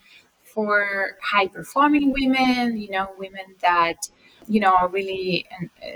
for 0.54 1.16
high 1.32 1.48
performing 1.58 2.12
women, 2.20 2.76
you 2.84 2.90
know, 2.90 3.06
women 3.24 3.46
that 3.62 3.98
you 4.46 4.60
know 4.60 4.72
are 4.80 4.88
really 4.88 5.46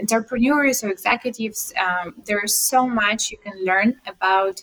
entrepreneurs 0.00 0.82
or 0.82 0.88
executives. 0.88 1.60
Um, 1.86 2.06
there's 2.28 2.56
so 2.72 2.80
much 3.02 3.30
you 3.30 3.38
can 3.46 3.56
learn 3.70 3.90
about 4.06 4.62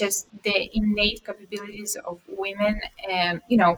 just 0.00 0.18
the 0.46 0.58
innate 0.78 1.20
capabilities 1.28 1.92
of 2.10 2.16
women, 2.44 2.80
and 3.18 3.42
you 3.52 3.58
know, 3.62 3.72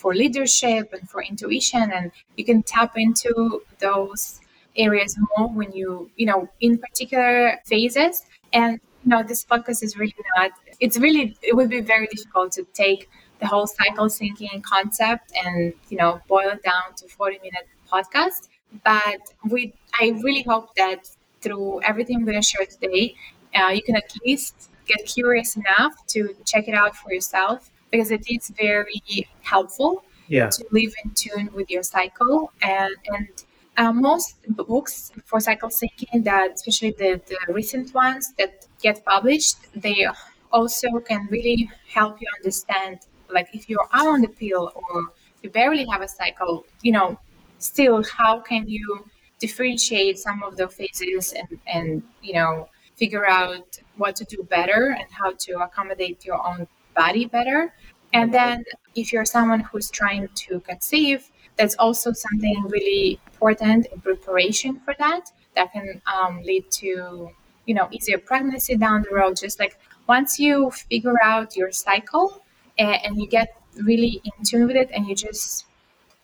for 0.00 0.12
leadership 0.22 0.92
and 0.92 1.08
for 1.08 1.22
intuition, 1.22 1.86
and 1.96 2.10
you 2.36 2.44
can 2.50 2.64
tap 2.64 2.92
into 2.96 3.62
those 3.78 4.41
areas 4.76 5.18
more 5.36 5.48
when 5.48 5.72
you, 5.72 6.10
you 6.16 6.26
know, 6.26 6.48
in 6.60 6.78
particular 6.78 7.58
phases. 7.64 8.22
And, 8.52 8.80
you 9.04 9.10
know, 9.10 9.22
this 9.22 9.44
podcast 9.44 9.82
is 9.82 9.96
really 9.96 10.14
not, 10.36 10.52
it's 10.80 10.98
really, 10.98 11.36
it 11.42 11.54
would 11.54 11.70
be 11.70 11.80
very 11.80 12.06
difficult 12.06 12.52
to 12.52 12.64
take 12.74 13.08
the 13.40 13.46
whole 13.46 13.66
cycle 13.66 14.06
syncing 14.06 14.62
concept 14.62 15.32
and, 15.44 15.72
you 15.88 15.96
know, 15.96 16.20
boil 16.28 16.50
it 16.50 16.62
down 16.62 16.94
to 16.96 17.08
40 17.08 17.38
minute 17.38 17.66
podcast. 17.90 18.48
But 18.84 19.20
we, 19.48 19.74
I 20.00 20.18
really 20.22 20.42
hope 20.42 20.74
that 20.76 21.08
through 21.40 21.82
everything 21.82 22.16
I'm 22.16 22.24
going 22.24 22.40
to 22.40 22.46
share 22.46 22.64
today, 22.64 23.14
uh, 23.54 23.68
you 23.68 23.82
can 23.82 23.96
at 23.96 24.12
least 24.24 24.70
get 24.86 25.04
curious 25.06 25.56
enough 25.56 26.06
to 26.08 26.34
check 26.46 26.68
it 26.68 26.74
out 26.74 26.96
for 26.96 27.12
yourself 27.12 27.70
because 27.90 28.10
it 28.10 28.24
is 28.30 28.50
very 28.56 29.02
helpful 29.42 30.04
yeah. 30.28 30.48
to 30.48 30.64
live 30.70 30.94
in 31.04 31.10
tune 31.14 31.50
with 31.52 31.70
your 31.70 31.82
cycle 31.82 32.52
and, 32.62 32.94
and 33.06 33.41
uh, 33.76 33.92
most 33.92 34.36
books 34.48 35.12
for 35.24 35.40
cycle 35.40 35.68
syncing 35.68 36.24
that 36.24 36.52
especially 36.54 36.92
the, 36.98 37.20
the 37.26 37.52
recent 37.52 37.94
ones 37.94 38.32
that 38.38 38.66
get 38.82 39.04
published 39.04 39.56
they 39.74 40.06
also 40.52 40.88
can 41.00 41.26
really 41.30 41.70
help 41.88 42.20
you 42.20 42.26
understand 42.38 42.98
like 43.30 43.48
if 43.54 43.68
you're 43.68 43.88
on 43.94 44.20
the 44.20 44.28
pill 44.28 44.70
or 44.74 45.02
you 45.42 45.50
barely 45.50 45.86
have 45.90 46.02
a 46.02 46.08
cycle 46.08 46.64
you 46.82 46.92
know 46.92 47.18
still 47.58 48.02
how 48.04 48.38
can 48.38 48.68
you 48.68 49.04
differentiate 49.38 50.18
some 50.18 50.42
of 50.42 50.56
the 50.56 50.68
phases 50.68 51.32
and 51.32 51.58
and 51.66 52.02
you 52.22 52.34
know 52.34 52.68
figure 52.96 53.26
out 53.28 53.78
what 53.96 54.14
to 54.16 54.24
do 54.24 54.42
better 54.44 54.94
and 54.98 55.08
how 55.10 55.32
to 55.36 55.52
accommodate 55.60 56.24
your 56.24 56.40
own 56.46 56.66
body 56.94 57.26
better. 57.26 57.74
And 58.12 58.32
then 58.32 58.64
if 58.94 59.12
you're 59.12 59.24
someone 59.24 59.60
who's 59.60 59.90
trying 59.90 60.28
to 60.44 60.60
conceive 60.60 61.30
that's 61.56 61.74
also 61.76 62.12
something 62.12 62.62
really 62.68 63.20
important 63.26 63.86
in 63.86 64.00
preparation 64.00 64.80
for 64.80 64.94
that 64.98 65.30
that 65.56 65.72
can 65.72 66.00
um, 66.12 66.42
lead 66.42 66.70
to 66.70 67.30
you 67.66 67.74
know 67.74 67.88
easier 67.90 68.18
pregnancy 68.18 68.76
down 68.76 69.02
the 69.08 69.14
road. 69.14 69.36
Just 69.36 69.58
like 69.58 69.78
once 70.06 70.38
you 70.38 70.70
figure 70.70 71.22
out 71.22 71.56
your 71.56 71.72
cycle 71.72 72.42
and, 72.78 72.98
and 73.04 73.20
you 73.20 73.26
get 73.28 73.56
really 73.76 74.20
in 74.24 74.44
tune 74.44 74.66
with 74.66 74.76
it 74.76 74.90
and 74.92 75.06
you 75.06 75.14
just 75.14 75.66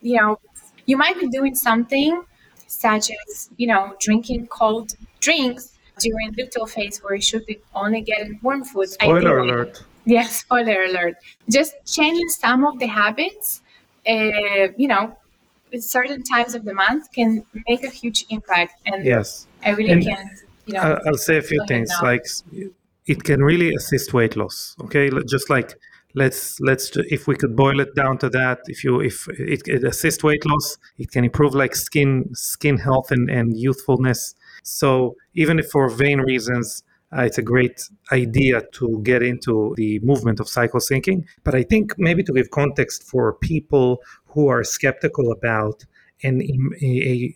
you 0.01 0.17
know 0.17 0.39
you 0.85 0.97
might 0.97 1.19
be 1.19 1.27
doing 1.27 1.55
something 1.55 2.23
such 2.67 3.09
as 3.11 3.49
you 3.57 3.67
know 3.67 3.95
drinking 3.99 4.47
cold 4.47 4.93
drinks 5.19 5.77
during 5.99 6.33
luteal 6.33 6.69
phase 6.69 6.99
where 6.99 7.15
you 7.15 7.21
should 7.21 7.45
be 7.45 7.59
only 7.75 8.01
getting 8.01 8.39
warm 8.41 8.63
food 8.63 8.89
spoiler 8.89 9.39
ideally. 9.39 9.49
alert. 9.49 9.83
Yes 10.05 10.39
spoiler 10.43 10.83
alert. 10.83 11.15
Just 11.49 11.73
changing 11.85 12.29
some 12.29 12.65
of 12.65 12.79
the 12.79 12.87
habits 12.87 13.61
uh, 14.07 14.67
you 14.77 14.87
know 14.87 15.15
certain 15.79 16.23
times 16.23 16.55
of 16.55 16.65
the 16.65 16.73
month 16.73 17.11
can 17.11 17.45
make 17.67 17.83
a 17.83 17.89
huge 17.89 18.25
impact. 18.29 18.73
And 18.85 19.05
yes, 19.05 19.47
I 19.63 19.71
really 19.71 19.91
and 19.91 20.03
can. 20.03 20.29
You 20.65 20.73
know, 20.75 20.99
I'll 21.07 21.17
say 21.17 21.37
a 21.37 21.41
few 21.41 21.63
things 21.67 21.91
like 22.03 22.25
it 23.07 23.23
can 23.23 23.43
really 23.43 23.73
assist 23.73 24.13
weight 24.13 24.35
loss. 24.35 24.75
Okay, 24.81 25.09
just 25.27 25.49
like 25.49 25.75
let's 26.15 26.59
let's 26.59 26.91
if 26.95 27.27
we 27.27 27.35
could 27.35 27.55
boil 27.55 27.79
it 27.79 27.93
down 27.95 28.17
to 28.17 28.29
that 28.29 28.59
if 28.65 28.83
you 28.83 28.99
if 28.99 29.27
it, 29.29 29.61
it 29.67 29.83
assists 29.83 30.23
weight 30.23 30.43
loss 30.45 30.77
it 30.97 31.11
can 31.11 31.23
improve 31.23 31.53
like 31.53 31.75
skin 31.75 32.27
skin 32.33 32.77
health 32.77 33.11
and, 33.11 33.29
and 33.29 33.55
youthfulness 33.55 34.33
so 34.63 35.15
even 35.35 35.59
if 35.59 35.69
for 35.69 35.87
vain 35.87 36.19
reasons 36.19 36.83
uh, 37.15 37.21
it's 37.21 37.37
a 37.37 37.41
great 37.41 37.89
idea 38.11 38.61
to 38.73 38.99
get 39.03 39.23
into 39.23 39.73
the 39.77 39.99
movement 39.99 40.39
of 40.39 40.47
cycle 40.47 40.79
syncing. 40.79 41.25
But 41.43 41.55
I 41.55 41.63
think 41.63 41.93
maybe 41.97 42.23
to 42.23 42.33
give 42.33 42.51
context 42.51 43.03
for 43.03 43.33
people 43.33 44.01
who 44.27 44.47
are 44.47 44.63
skeptical 44.63 45.31
about 45.31 45.85
an 46.21 46.41
a, 46.81 47.35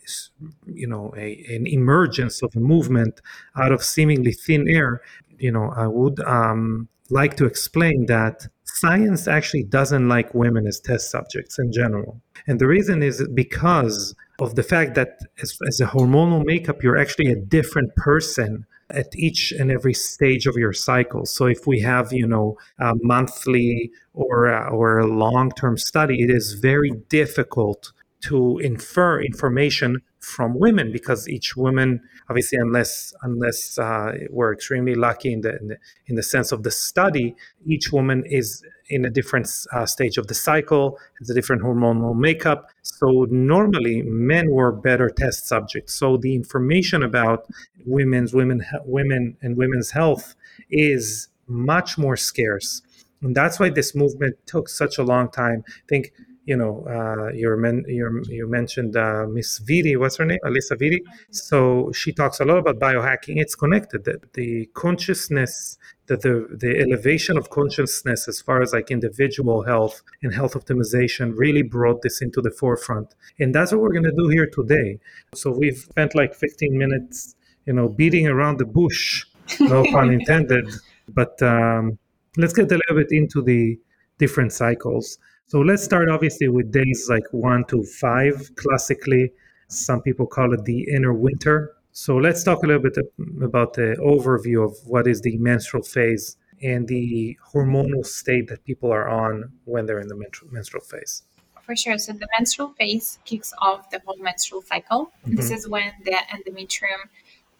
you 0.65 0.87
know 0.87 1.13
a, 1.17 1.45
an 1.49 1.65
emergence 1.67 2.43
of 2.43 2.53
a 2.55 2.59
movement 2.59 3.21
out 3.55 3.71
of 3.71 3.83
seemingly 3.83 4.33
thin 4.33 4.67
air, 4.67 5.01
you 5.39 5.51
know, 5.51 5.73
I 5.75 5.87
would 5.87 6.19
um, 6.21 6.87
like 7.09 7.35
to 7.37 7.45
explain 7.45 8.05
that 8.07 8.47
science 8.65 9.27
actually 9.27 9.63
doesn't 9.63 10.07
like 10.07 10.33
women 10.33 10.67
as 10.67 10.79
test 10.79 11.11
subjects 11.11 11.59
in 11.59 11.71
general. 11.71 12.21
And 12.47 12.59
the 12.59 12.67
reason 12.67 13.01
is 13.01 13.25
because 13.33 14.15
of 14.39 14.55
the 14.55 14.63
fact 14.63 14.95
that 14.95 15.19
as, 15.41 15.57
as 15.67 15.79
a 15.79 15.85
hormonal 15.85 16.43
makeup, 16.45 16.83
you're 16.83 16.97
actually 16.97 17.31
a 17.31 17.35
different 17.35 17.95
person 17.95 18.65
at 18.89 19.15
each 19.15 19.51
and 19.51 19.71
every 19.71 19.93
stage 19.93 20.45
of 20.45 20.55
your 20.55 20.73
cycle. 20.73 21.25
So 21.25 21.45
if 21.45 21.65
we 21.65 21.79
have, 21.81 22.11
you 22.13 22.27
know, 22.27 22.57
a 22.79 22.93
monthly 23.01 23.91
or 24.13 24.47
a, 24.47 24.69
or 24.69 24.99
a 24.99 25.07
long-term 25.07 25.77
study, 25.77 26.21
it 26.21 26.29
is 26.29 26.53
very 26.53 26.91
difficult 27.09 27.91
to 28.23 28.57
infer 28.59 29.21
information 29.21 30.01
from 30.19 30.57
women 30.57 30.91
because 30.91 31.27
each 31.27 31.57
woman 31.57 32.01
obviously 32.29 32.57
unless 32.57 33.13
unless 33.23 33.77
uh, 33.77 34.13
we're 34.29 34.53
extremely 34.53 34.95
lucky 34.95 35.33
in 35.33 35.41
the, 35.41 35.57
in 35.59 35.67
the, 35.67 35.77
in 36.07 36.15
the 36.15 36.23
sense 36.23 36.53
of 36.53 36.63
the 36.63 36.71
study 36.71 37.35
each 37.65 37.91
woman 37.91 38.23
is 38.25 38.63
in 38.89 39.03
a 39.05 39.09
different 39.09 39.49
uh, 39.73 39.85
stage 39.85 40.17
of 40.17 40.27
the 40.27 40.33
cycle 40.33 40.97
has 41.19 41.29
a 41.29 41.33
different 41.33 41.61
hormonal 41.61 42.15
makeup. 42.15 42.69
So 42.83 43.25
normally 43.29 44.01
men 44.03 44.51
were 44.51 44.71
better 44.71 45.09
test 45.09 45.47
subjects. 45.47 45.93
So 45.93 46.17
the 46.17 46.35
information 46.35 47.03
about 47.03 47.47
women's 47.85 48.33
women 48.33 48.65
women 48.85 49.35
and 49.41 49.57
women's 49.57 49.91
health 49.91 50.35
is 50.69 51.27
much 51.47 51.97
more 51.97 52.15
scarce. 52.15 52.81
And 53.21 53.35
that's 53.35 53.59
why 53.59 53.69
this 53.69 53.95
movement 53.95 54.35
took 54.45 54.69
such 54.69 54.97
a 54.97 55.03
long 55.03 55.29
time. 55.29 55.63
I 55.67 55.87
think 55.87 56.13
you 56.45 56.57
know, 56.57 56.85
uh, 56.87 57.31
your 57.33 57.55
men, 57.55 57.85
you 57.87 58.47
mentioned 58.49 58.97
uh, 58.97 59.25
Miss 59.27 59.59
Vitti, 59.59 59.97
what's 59.97 60.17
her 60.17 60.25
name? 60.25 60.39
Alisa 60.43 60.77
Vitti. 60.77 60.99
So 61.31 61.91
she 61.93 62.11
talks 62.11 62.39
a 62.39 62.45
lot 62.45 62.57
about 62.57 62.79
biohacking. 62.79 63.39
It's 63.39 63.55
connected 63.55 64.03
that 64.05 64.33
the 64.33 64.65
consciousness, 64.73 65.77
that 66.07 66.21
the 66.21 66.47
the 66.51 66.79
elevation 66.81 67.37
of 67.37 67.49
consciousness 67.49 68.27
as 68.27 68.41
far 68.41 68.61
as 68.61 68.73
like 68.73 68.91
individual 68.91 69.63
health 69.63 70.01
and 70.21 70.33
health 70.33 70.53
optimization 70.53 71.31
really 71.35 71.61
brought 71.61 72.01
this 72.01 72.21
into 72.21 72.41
the 72.41 72.51
forefront. 72.51 73.15
And 73.39 73.55
that's 73.55 73.71
what 73.71 73.81
we're 73.81 73.93
going 73.93 74.03
to 74.03 74.11
do 74.11 74.27
here 74.27 74.47
today. 74.47 74.99
So 75.33 75.49
we've 75.51 75.77
spent 75.77 76.13
like 76.13 76.35
15 76.35 76.77
minutes, 76.77 77.35
you 77.65 77.73
know, 77.73 77.87
beating 77.87 78.27
around 78.27 78.57
the 78.57 78.65
bush, 78.65 79.25
no 79.61 79.85
pun 79.91 80.11
intended. 80.11 80.69
But 81.07 81.41
um, 81.41 81.97
let's 82.35 82.53
get 82.53 82.69
a 82.69 82.75
little 82.75 82.97
bit 82.97 83.11
into 83.11 83.41
the 83.41 83.79
different 84.17 84.51
cycles. 84.51 85.17
So 85.47 85.59
let's 85.59 85.83
start 85.83 86.09
obviously 86.09 86.47
with 86.47 86.71
days 86.71 87.07
like 87.09 87.25
one 87.31 87.65
to 87.65 87.83
five. 87.83 88.55
Classically, 88.55 89.31
some 89.67 90.01
people 90.01 90.25
call 90.25 90.53
it 90.53 90.65
the 90.65 90.87
inner 90.93 91.13
winter. 91.13 91.73
So 91.91 92.17
let's 92.17 92.43
talk 92.43 92.63
a 92.63 92.67
little 92.67 92.81
bit 92.81 92.97
about 93.41 93.73
the 93.73 93.95
overview 93.99 94.65
of 94.65 94.75
what 94.85 95.05
is 95.05 95.21
the 95.21 95.37
menstrual 95.37 95.83
phase 95.83 96.37
and 96.63 96.87
the 96.87 97.37
hormonal 97.53 98.05
state 98.05 98.47
that 98.47 98.63
people 98.63 98.91
are 98.91 99.07
on 99.07 99.51
when 99.65 99.85
they're 99.85 99.99
in 99.99 100.07
the 100.07 100.19
menstrual 100.49 100.83
phase. 100.83 101.23
For 101.61 101.75
sure. 101.75 101.97
So 101.97 102.13
the 102.13 102.27
menstrual 102.37 102.69
phase 102.69 103.19
kicks 103.25 103.53
off 103.61 103.89
the 103.89 104.01
whole 104.05 104.17
menstrual 104.17 104.63
cycle. 104.63 105.11
Mm-hmm. 105.25 105.35
This 105.35 105.51
is 105.51 105.67
when 105.67 105.91
the 106.03 106.17
endometrium, 106.31 107.09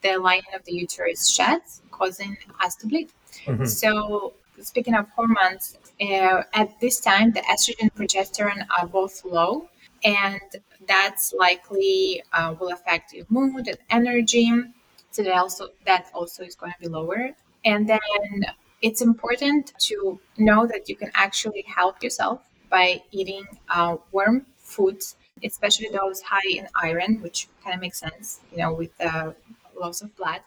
the 0.02 0.18
lining 0.18 0.54
of 0.56 0.64
the 0.66 0.74
uterus, 0.74 1.30
sheds, 1.30 1.82
causing 1.92 2.38
us 2.60 2.76
to 2.78 2.88
bleed. 2.88 3.10
Mm-hmm. 3.46 3.66
So 3.66 4.34
speaking 4.64 4.96
of 4.96 5.10
hormones, 5.10 5.78
uh, 6.02 6.44
at 6.54 6.80
this 6.80 7.00
time, 7.00 7.32
the 7.32 7.42
estrogen 7.42 7.82
and 7.82 7.96
progesterone 7.96 8.66
are 8.78 8.88
both 8.88 9.24
low, 9.26 9.70
and 10.04 10.42
that's 10.88 11.34
likely 11.34 12.24
uh, 12.34 12.56
will 12.60 12.72
affect 12.72 13.14
your 13.14 13.26
mood 13.30 13.68
and 13.68 13.78
energy. 13.90 14.52
So 15.12 15.24
that 15.24 15.36
also 15.36 15.70
that 15.86 16.10
also 16.14 16.44
is 16.44 16.56
going 16.56 16.74
to 16.74 16.80
be 16.80 16.88
lower. 16.88 17.32
And 17.66 17.88
then 17.88 18.00
it's 18.82 19.02
important 19.02 19.74
to 19.80 20.20
know 20.38 20.66
that 20.68 20.90
you 20.90 20.96
can 20.96 21.12
actually 21.16 21.64
help 21.68 22.04
yourself 22.04 22.42
by 22.70 23.02
eating 23.12 23.46
uh, 23.70 23.98
warm 24.12 24.46
foods, 24.58 25.16
especially 25.44 25.90
those 25.90 26.22
high 26.22 26.50
in 26.50 26.68
iron, 26.82 27.22
which 27.22 27.48
kind 27.64 27.76
of 27.76 27.82
makes 27.82 28.00
sense, 28.00 28.42
you 28.52 28.58
know, 28.58 28.74
with 28.74 28.98
the 28.98 29.36
loss 29.80 30.02
of 30.02 30.16
blood 30.18 30.42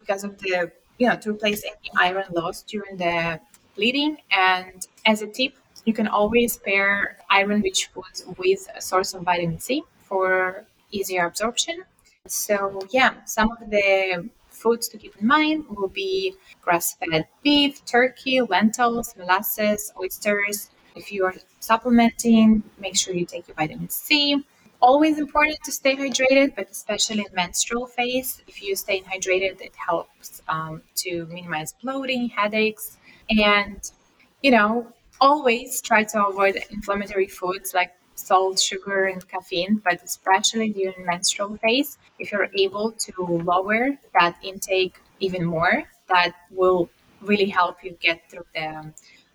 because 0.00 0.24
of 0.24 0.38
the 0.38 0.70
you 0.98 1.08
know 1.08 1.16
to 1.16 1.30
replace 1.30 1.64
any 1.64 1.90
iron 1.96 2.24
loss 2.32 2.62
during 2.62 2.96
the 2.96 3.40
bleeding. 3.76 4.18
And 4.30 4.86
as 5.04 5.22
a 5.22 5.26
tip, 5.26 5.54
you 5.84 5.92
can 5.92 6.08
always 6.08 6.56
pair 6.56 7.18
iron 7.30 7.60
rich 7.62 7.86
foods 7.92 8.24
with 8.38 8.66
a 8.74 8.80
source 8.80 9.14
of 9.14 9.22
vitamin 9.22 9.58
C 9.60 9.84
for 10.02 10.64
easier 10.90 11.26
absorption. 11.26 11.84
So, 12.26 12.80
yeah, 12.90 13.24
some 13.24 13.52
of 13.52 13.70
the 13.70 14.28
foods 14.50 14.88
to 14.88 14.98
keep 14.98 15.14
in 15.20 15.26
mind 15.26 15.64
will 15.68 15.88
be 15.88 16.34
grass 16.62 16.94
fed 16.94 17.26
beef, 17.42 17.84
turkey, 17.84 18.40
lentils, 18.40 19.14
molasses, 19.16 19.92
oysters. 20.00 20.70
If 20.96 21.12
you 21.12 21.24
are 21.26 21.34
supplementing, 21.60 22.62
make 22.78 22.96
sure 22.96 23.14
you 23.14 23.26
take 23.26 23.46
your 23.48 23.54
vitamin 23.54 23.90
C. 23.90 24.42
Always 24.80 25.18
important 25.18 25.58
to 25.64 25.72
stay 25.72 25.96
hydrated, 25.96 26.54
but 26.54 26.70
especially 26.70 27.20
in 27.20 27.34
menstrual 27.34 27.86
phase. 27.86 28.42
If 28.46 28.62
you 28.62 28.76
stay 28.76 29.00
hydrated, 29.02 29.60
it 29.60 29.74
helps 29.76 30.42
um, 30.48 30.82
to 30.96 31.26
minimize 31.26 31.72
bloating, 31.82 32.28
headaches, 32.28 32.96
and, 33.30 33.90
you 34.42 34.50
know, 34.50 34.86
always 35.20 35.80
try 35.80 36.04
to 36.04 36.26
avoid 36.26 36.62
inflammatory 36.70 37.26
foods 37.26 37.74
like 37.74 37.92
salt, 38.14 38.58
sugar, 38.60 39.06
and 39.06 39.26
caffeine, 39.28 39.80
but 39.84 40.02
especially 40.02 40.70
during 40.70 41.04
menstrual 41.04 41.56
phase, 41.58 41.98
if 42.18 42.32
you're 42.32 42.48
able 42.54 42.92
to 42.92 43.12
lower 43.18 43.90
that 44.18 44.36
intake 44.42 44.94
even 45.20 45.44
more, 45.44 45.84
that 46.08 46.32
will 46.50 46.88
really 47.20 47.46
help 47.46 47.82
you 47.82 47.96
get 48.00 48.28
through 48.30 48.46
the 48.54 48.92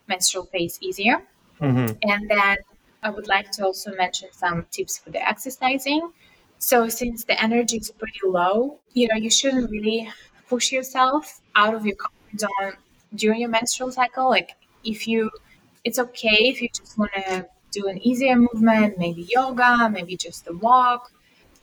menstrual 0.08 0.46
phase 0.46 0.78
easier. 0.82 1.22
Mm-hmm. 1.60 1.96
And 2.10 2.30
then 2.30 2.58
I 3.04 3.10
would 3.10 3.28
like 3.28 3.52
to 3.52 3.66
also 3.66 3.94
mention 3.96 4.30
some 4.32 4.66
tips 4.72 4.98
for 4.98 5.10
the 5.10 5.28
exercising. 5.28 6.12
So 6.58 6.90
since 6.90 7.24
the 7.24 7.42
energy 7.42 7.78
is 7.78 7.92
pretty 7.92 8.20
low, 8.24 8.80
you 8.94 9.08
know, 9.08 9.16
you 9.16 9.30
shouldn't 9.30 9.70
really 9.70 10.12
push 10.48 10.72
yourself 10.72 11.42
out 11.56 11.74
of 11.74 11.86
your 11.86 11.96
comfort 11.96 12.40
zone 12.40 12.74
during 13.16 13.42
your 13.42 13.50
menstrual 13.50 13.92
cycle. 13.92 14.30
Like 14.30 14.52
if 14.84 15.08
you, 15.08 15.30
it's 15.84 16.00
okay 16.00 16.50
if 16.50 16.62
you 16.62 16.70
just 16.70 16.98
want 16.98 17.12
to 17.14 17.48
do 17.72 17.88
an 17.88 17.98
easier 18.06 18.36
movement, 18.36 18.98
maybe 18.98 19.24
yoga, 19.30 19.90
maybe 19.90 20.16
just 20.16 20.48
a 20.48 20.54
walk. 20.54 21.12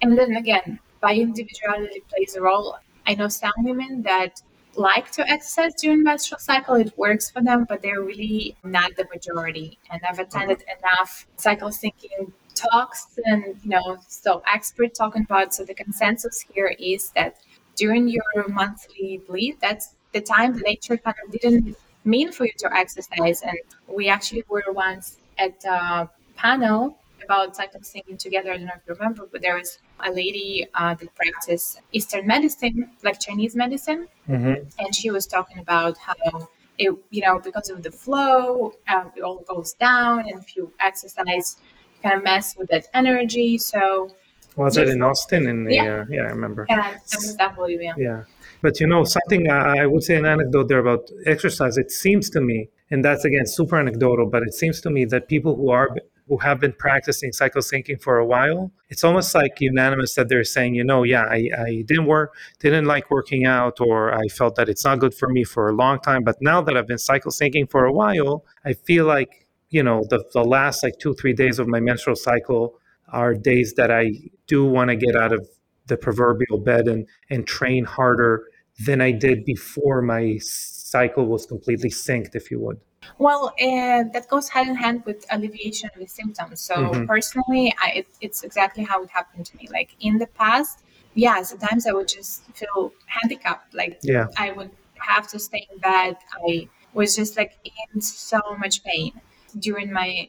And 0.01 0.17
then 0.19 0.37
again, 0.37 0.79
bio-individuality 1.01 2.03
plays 2.09 2.35
a 2.37 2.43
role. 2.43 2.77
I 3.07 3.15
know 3.15 3.29
some 3.29 3.53
women 3.59 4.03
that 4.03 4.43
like 4.77 5.11
to 5.13 5.29
exercise 5.29 5.75
during 5.75 6.03
menstrual 6.03 6.39
cycle. 6.39 6.77
It 6.77 6.97
works 6.97 7.31
for 7.31 7.43
them, 7.43 7.67
but 7.69 7.83
they're 7.83 8.03
really 8.03 8.57
not 8.63 8.97
the 8.97 9.07
majority. 9.13 9.79
And 9.91 10.01
I've 10.09 10.19
attended 10.19 10.59
mm-hmm. 10.59 10.79
enough 10.79 11.27
cycle 11.37 11.71
syncing 11.71 12.33
talks 12.59 13.19
and 13.25 13.45
you 13.63 13.71
know 13.71 13.99
so 14.09 14.43
expert 14.53 14.95
talking 14.95 15.23
about 15.23 15.55
so 15.55 15.65
the 15.65 15.75
consensus 15.75 16.45
here 16.53 16.75
is 16.79 17.11
that 17.11 17.37
during 17.77 18.09
your 18.09 18.49
monthly 18.49 19.21
bleed 19.29 19.57
that's 19.61 19.95
the 20.13 20.21
time 20.21 20.55
the 20.55 20.61
nature 20.61 20.97
kind 20.97 21.17
of 21.25 21.33
didn't 21.33 21.77
mean 22.05 22.33
for 22.33 22.47
you 22.47 22.53
to 22.59 22.73
exercise. 22.75 23.43
And 23.43 23.59
we 23.87 24.09
actually 24.09 24.45
were 24.49 24.65
once 24.69 25.19
at 25.39 25.63
a 25.65 26.09
panel 26.37 26.99
about 27.25 27.57
cycle 27.57 27.81
syncing 27.81 28.19
together. 28.19 28.53
I 28.53 28.57
don't 28.57 28.67
know 28.67 28.73
if 28.77 28.83
you 28.87 28.95
remember, 28.95 29.29
but 29.31 29.43
there 29.43 29.57
was 29.57 29.79
a 30.01 30.11
lady 30.11 30.67
uh, 30.75 30.95
that 30.95 31.15
practiced 31.15 31.81
Eastern 31.93 32.27
medicine, 32.27 32.91
like 33.03 33.21
Chinese 33.21 33.55
medicine, 33.55 34.09
mm-hmm. 34.29 34.63
and 34.79 34.95
she 34.95 35.11
was 35.11 35.27
talking 35.27 35.59
about 35.59 35.99
how 35.99 36.49
it, 36.79 36.95
you 37.11 37.23
know, 37.23 37.39
because 37.41 37.71
of 37.71 37.83
the 37.83 37.91
flow, 37.91 38.73
uh, 38.89 39.05
it 39.17 39.23
all 39.23 39.41
goes 39.49 39.73
down, 39.75 40.21
and 40.21 40.41
if 40.41 40.57
you 40.57 40.73
exercise, 40.81 41.57
you 41.95 42.03
kind 42.03 42.17
of 42.17 42.25
mess 42.25 42.57
with 42.57 42.69
that 42.71 42.87
energy. 42.95 43.59
So 43.59 44.11
was 44.57 44.77
it 44.77 44.89
in 44.89 45.03
Austin? 45.03 45.47
In 45.47 45.65
the, 45.65 45.75
yeah, 45.75 45.83
uh, 45.83 46.05
yeah, 46.09 46.23
I 46.23 46.31
remember. 46.31 46.67
Yeah, 46.69 46.95
MSW, 47.07 47.83
yeah. 47.83 47.95
Yeah. 47.97 48.25
But 48.63 48.81
you 48.81 48.87
know, 48.87 49.05
something 49.05 49.51
uh, 49.51 49.55
I 49.55 49.87
would 49.87 50.03
say 50.03 50.17
an 50.17 50.27
anecdote 50.27 50.69
there 50.69 50.81
about 50.81 51.11
exercise. 51.27 51.79
It 51.79 51.91
seems 51.91 52.29
to 52.31 52.41
me, 52.41 52.69
and 52.91 53.05
that's 53.05 53.25
again 53.25 53.47
super 53.47 53.79
anecdotal, 53.79 54.27
but 54.27 54.43
it 54.43 54.55
seems 54.55 54.81
to 54.83 54.91
me 54.91 55.05
that 55.07 55.29
people 55.29 55.57
who 55.57 55.71
are 55.71 55.89
who 56.29 56.37
have 56.39 56.61
been 56.61 56.73
practicing 56.73 57.33
cycle 57.33 57.63
syncing 57.63 58.01
for 58.01 58.19
a 58.19 58.27
while, 58.27 58.71
it's 58.91 59.03
almost 59.03 59.35
like 59.35 59.61
unanimous 59.61 60.15
that 60.15 60.29
they're 60.29 60.45
saying, 60.45 60.75
you 60.75 60.85
know, 60.85 61.03
yeah, 61.03 61.23
I, 61.23 61.49
I 61.59 61.85
didn't 61.87 62.07
work, 62.07 62.35
didn't 62.61 62.85
like 62.85 63.11
working 63.11 63.47
out, 63.47 63.81
or 63.81 64.13
I 64.13 64.29
felt 64.29 64.55
that 64.57 64.69
it's 64.69 64.85
not 64.85 64.99
good 64.99 65.15
for 65.15 65.29
me 65.29 65.43
for 65.45 65.69
a 65.69 65.73
long 65.73 66.01
time. 66.01 66.25
But 66.25 66.37
now 66.41 66.61
that 66.61 66.77
I've 66.77 66.87
been 66.87 66.99
cycle 66.99 67.31
syncing 67.31 67.71
for 67.71 67.87
a 67.87 67.93
while, 67.93 68.45
I 68.65 68.75
feel 68.75 69.07
like, 69.07 69.47
you 69.71 69.83
know, 69.83 70.05
the, 70.11 70.23
the 70.35 70.45
last 70.45 70.83
like 70.83 70.99
two, 70.99 71.15
three 71.15 71.33
days 71.33 71.59
of 71.59 71.67
my 71.67 71.81
menstrual 71.81 72.17
cycle 72.17 72.79
are 73.11 73.33
days 73.35 73.73
that 73.75 73.91
I 73.91 74.13
do 74.47 74.67
want 74.67 74.91
to 74.91 74.97
get 74.97 75.17
out 75.17 75.33
of 75.33 75.49
the 75.89 75.97
proverbial 75.97 76.59
bed 76.59 76.87
and 76.89 77.07
and 77.31 77.47
train 77.47 77.85
harder 77.85 78.45
than 78.87 79.01
I 79.01 79.11
did 79.11 79.45
before 79.45 80.03
my 80.03 80.39
cycle 80.39 81.27
was 81.27 81.47
completely 81.47 81.91
synced, 81.91 82.35
if 82.35 82.51
you 82.51 82.61
would. 82.61 82.81
Well, 83.19 83.55
uh, 83.61 84.05
that 84.13 84.27
goes 84.29 84.49
hand 84.49 84.69
in 84.69 84.77
hand 84.77 85.03
with 85.05 85.27
alleviation 85.31 85.91
of 85.95 86.01
the 86.01 86.07
symptoms. 86.07 86.61
So 86.61 86.75
mm-hmm. 86.77 87.07
personally, 87.07 87.75
I, 87.83 87.91
it, 87.91 88.07
it's 88.21 88.43
exactly 88.43 88.85
how 88.85 89.03
it 89.03 89.11
happened 89.11 89.47
to 89.47 89.57
me. 89.57 89.69
Like 89.71 89.97
in 90.01 90.19
the 90.19 90.27
past, 90.27 90.85
yeah, 91.15 91.43
sometimes 91.43 91.87
I 91.87 91.93
would 91.93 92.09
just 92.09 92.45
feel 92.55 92.93
handicapped. 93.07 93.75
Like 93.75 93.99
yeah. 94.03 94.27
I 94.37 94.53
would 94.53 94.71
have 94.99 95.27
to 95.29 95.39
stay 95.39 95.67
in 95.71 95.79
bed. 95.79 96.17
I 96.45 96.69
was 96.93 97.17
just 97.17 97.37
like 97.37 97.59
in 97.65 98.01
so 98.01 98.41
much 98.59 98.85
pain 98.85 99.21
during 99.59 99.93
my 99.93 100.29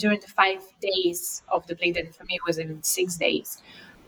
during 0.00 0.20
the 0.20 0.28
five 0.28 0.62
days 0.80 1.42
of 1.48 1.66
the 1.66 1.74
bleed, 1.74 1.96
and 1.98 2.14
for 2.14 2.24
me 2.24 2.36
it 2.36 2.40
was 2.46 2.56
in 2.58 2.82
six 2.82 3.16
days 3.16 3.62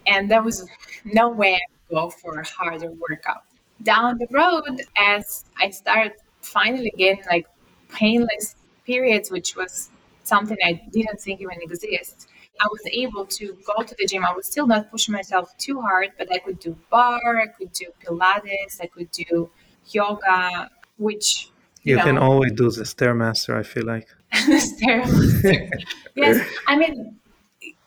and 0.08 0.30
there 0.30 0.42
was 0.42 0.68
nowhere 1.04 1.58
to 1.58 1.94
go 1.94 2.10
for 2.10 2.38
a 2.40 2.46
harder 2.46 2.90
workout. 2.90 3.44
Down 3.82 4.18
the 4.18 4.26
road, 4.30 4.82
as 4.96 5.44
I 5.56 5.70
started 5.70 6.14
finally 6.40 6.92
getting 6.96 7.24
like 7.30 7.46
painless 7.90 8.56
periods, 8.84 9.30
which 9.30 9.54
was 9.54 9.90
something 10.24 10.56
I 10.64 10.72
didn't 10.90 11.20
think 11.20 11.40
even 11.40 11.62
exists, 11.62 12.26
I 12.60 12.66
was 12.66 12.80
able 12.92 13.24
to 13.24 13.56
go 13.64 13.82
to 13.82 13.94
the 13.98 14.06
gym. 14.06 14.24
I 14.24 14.32
was 14.32 14.46
still 14.46 14.66
not 14.66 14.90
pushing 14.90 15.12
myself 15.12 15.56
too 15.58 15.80
hard, 15.80 16.10
but 16.18 16.32
I 16.32 16.38
could 16.38 16.58
do 16.58 16.76
barre, 16.90 17.40
I 17.40 17.46
could 17.46 17.72
do 17.72 17.86
Pilates, 18.04 18.80
I 18.80 18.86
could 18.86 19.10
do 19.12 19.50
yoga, 19.90 20.70
which 20.96 21.50
you, 21.84 21.92
you 21.92 21.96
know, 21.96 22.04
can 22.04 22.18
always 22.18 22.52
do 22.52 22.70
the 22.70 22.82
stairmaster. 22.82 23.56
I 23.56 23.62
feel 23.62 23.84
like 23.84 24.08
stairmaster. 24.32 25.70
yes, 26.16 26.44
I 26.66 26.76
mean 26.76 27.16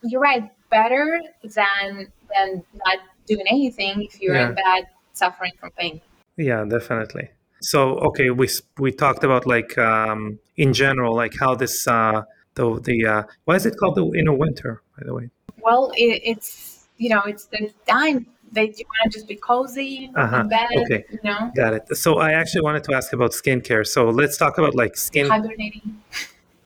you're 0.04 0.22
right 0.22 0.50
better 0.72 1.22
than 1.44 2.08
than 2.34 2.64
not 2.86 2.98
doing 3.28 3.46
anything 3.50 4.04
if 4.04 4.20
you're 4.22 4.36
yeah. 4.36 4.50
in 4.50 4.56
bad 4.56 4.84
suffering 5.14 5.52
from 5.60 5.70
pain 5.78 6.02
yeah 6.38 6.64
definitely 6.78 7.28
So 7.72 7.80
okay, 8.10 8.30
we 8.42 8.48
we 8.84 8.90
talked 8.92 9.24
about 9.30 9.44
like 9.46 9.72
um, 9.78 10.40
in 10.58 10.74
general, 10.74 11.14
like 11.24 11.34
how 11.44 11.52
this 11.54 11.76
uh, 11.88 12.24
the 12.58 12.66
the 12.88 12.98
uh, 13.14 13.22
why 13.46 13.54
is 13.60 13.66
it 13.70 13.76
called 13.80 13.96
the 14.02 14.06
inner 14.20 14.34
winter? 14.34 14.82
By 14.98 15.02
the 15.08 15.14
way. 15.18 15.26
Well, 15.66 15.84
it, 15.94 16.22
it's 16.32 16.50
you 16.98 17.10
know 17.14 17.22
it's 17.32 17.46
the 17.54 17.70
time 17.86 18.26
that 18.58 18.70
you 18.80 18.86
want 18.92 19.02
to 19.06 19.10
just 19.18 19.28
be 19.34 19.38
cozy 19.38 20.10
Uh-huh. 20.18 20.42
in 20.42 20.48
bed. 20.50 20.70
Okay. 20.90 21.02
You 21.14 21.20
know, 21.28 21.40
Got 21.62 21.72
it. 21.78 21.84
So 22.04 22.10
I 22.28 22.30
actually 22.42 22.64
wanted 22.68 22.84
to 22.90 22.92
ask 22.98 23.14
about 23.14 23.32
skincare. 23.42 23.86
So 23.86 24.10
let's 24.10 24.38
talk 24.44 24.54
about 24.58 24.74
like 24.74 24.94
skin 24.98 25.30
hibernating. 25.30 26.02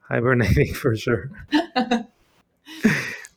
hibernating 0.08 0.72
for 0.82 0.96
sure. 0.96 1.24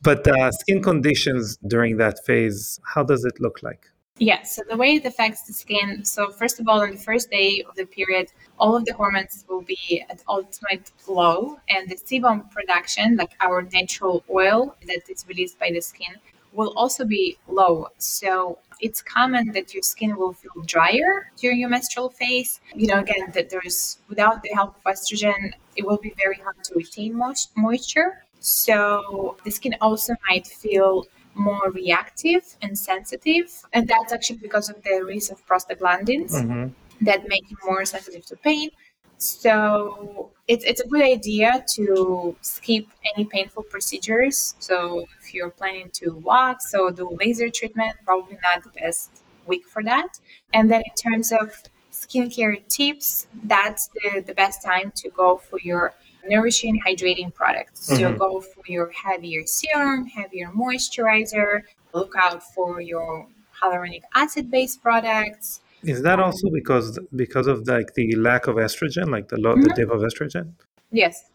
but 0.01 0.27
uh, 0.27 0.51
skin 0.51 0.81
conditions 0.81 1.57
during 1.67 1.97
that 1.97 2.25
phase, 2.25 2.79
how 2.83 3.03
does 3.03 3.25
it 3.25 3.39
look 3.39 3.61
like? 3.61 3.87
Yeah, 4.19 4.43
so 4.43 4.63
the 4.69 4.75
way 4.75 4.95
it 4.95 5.05
affects 5.05 5.43
the 5.43 5.53
skin. 5.53 6.03
So, 6.03 6.29
first 6.29 6.59
of 6.59 6.67
all, 6.67 6.81
on 6.81 6.91
the 6.91 6.97
first 6.97 7.31
day 7.31 7.63
of 7.67 7.75
the 7.75 7.85
period, 7.85 8.27
all 8.57 8.75
of 8.75 8.83
the 8.83 8.93
hormones 8.93 9.45
will 9.47 9.61
be 9.61 10.03
at 10.09 10.21
ultimate 10.27 10.91
low, 11.07 11.57
and 11.69 11.89
the 11.89 11.95
sebum 11.95 12.51
production, 12.51 13.15
like 13.15 13.31
our 13.39 13.61
natural 13.61 14.25
oil 14.29 14.75
that 14.87 15.09
is 15.09 15.25
released 15.29 15.57
by 15.57 15.71
the 15.71 15.79
skin, 15.79 16.15
will 16.51 16.73
also 16.75 17.05
be 17.05 17.37
low. 17.47 17.87
So, 17.97 18.59
it's 18.81 19.01
common 19.01 19.53
that 19.53 19.73
your 19.73 19.83
skin 19.83 20.17
will 20.17 20.33
feel 20.33 20.63
drier 20.65 21.31
during 21.37 21.59
your 21.59 21.69
menstrual 21.69 22.09
phase. 22.09 22.59
You 22.75 22.87
know, 22.87 22.99
again, 22.99 23.31
that 23.33 23.49
there's 23.49 23.99
without 24.09 24.43
the 24.43 24.49
help 24.49 24.75
of 24.75 24.83
estrogen, 24.93 25.53
it 25.77 25.85
will 25.85 25.97
be 25.97 26.13
very 26.17 26.39
hard 26.43 26.61
to 26.65 26.75
retain 26.75 27.15
moisture. 27.55 28.25
So, 28.39 29.37
the 29.43 29.51
skin 29.51 29.75
also 29.81 30.15
might 30.29 30.47
feel 30.47 31.05
more 31.35 31.71
reactive 31.71 32.43
and 32.61 32.77
sensitive. 32.77 33.47
And 33.73 33.87
that's 33.87 34.11
actually 34.13 34.37
because 34.39 34.69
of 34.69 34.81
the 34.83 35.01
release 35.03 35.29
of 35.29 35.45
prostaglandins 35.45 36.31
Mhm. 36.33 36.73
that 37.01 37.27
make 37.27 37.49
you 37.49 37.57
more 37.65 37.85
sensitive 37.85 38.25
to 38.27 38.35
pain. 38.37 38.69
So 39.17 40.31
it's, 40.47 40.63
it's 40.63 40.79
a 40.81 40.87
good 40.87 41.01
idea 41.01 41.63
to 41.75 42.35
skip 42.41 42.85
any 43.13 43.25
painful 43.25 43.63
procedures. 43.63 44.55
So 44.59 45.05
if 45.21 45.33
you're 45.33 45.49
planning 45.49 45.89
to 45.95 46.11
wax 46.23 46.73
or 46.73 46.91
do 46.91 47.09
laser 47.19 47.49
treatment, 47.49 47.97
probably 48.05 48.37
not 48.41 48.63
the 48.63 48.69
best 48.79 49.09
week 49.45 49.65
for 49.67 49.83
that. 49.83 50.19
And 50.53 50.71
then 50.71 50.81
in 50.89 51.11
terms 51.11 51.31
of 51.31 51.51
skincare 51.91 52.65
tips, 52.67 53.27
that's 53.43 53.89
the, 53.95 54.21
the 54.25 54.33
best 54.33 54.63
time 54.63 54.91
to 54.95 55.09
go 55.09 55.37
for 55.37 55.59
your 55.59 55.93
nourishing 56.27 56.81
hydrating 56.85 57.33
products. 57.33 57.87
So 57.87 57.93
Mhm. 57.95 58.17
go 58.17 58.41
for 58.41 58.63
your 58.67 58.91
heavier 58.91 59.45
serum, 59.45 60.05
heavier 60.05 60.49
moisturizer. 60.55 61.63
Look 61.93 62.13
out 62.17 62.43
for 62.53 62.81
your 62.81 63.27
hyaluronic 63.61 64.03
acid 64.15 64.51
based 64.51 64.81
products. 64.81 65.61
Is 65.83 66.01
that 66.03 66.19
also 66.19 66.49
because 66.51 66.99
because 67.15 67.47
of 67.47 67.67
like 67.67 67.93
the 67.93 68.15
lack 68.15 68.47
of 68.47 68.55
estrogen, 68.57 69.09
like 69.09 69.29
the 69.29 69.37
low 69.37 69.55
the 69.55 69.71
dip 69.75 69.89
of 69.89 70.01
estrogen? 70.01 70.53
Yes. 70.91 71.25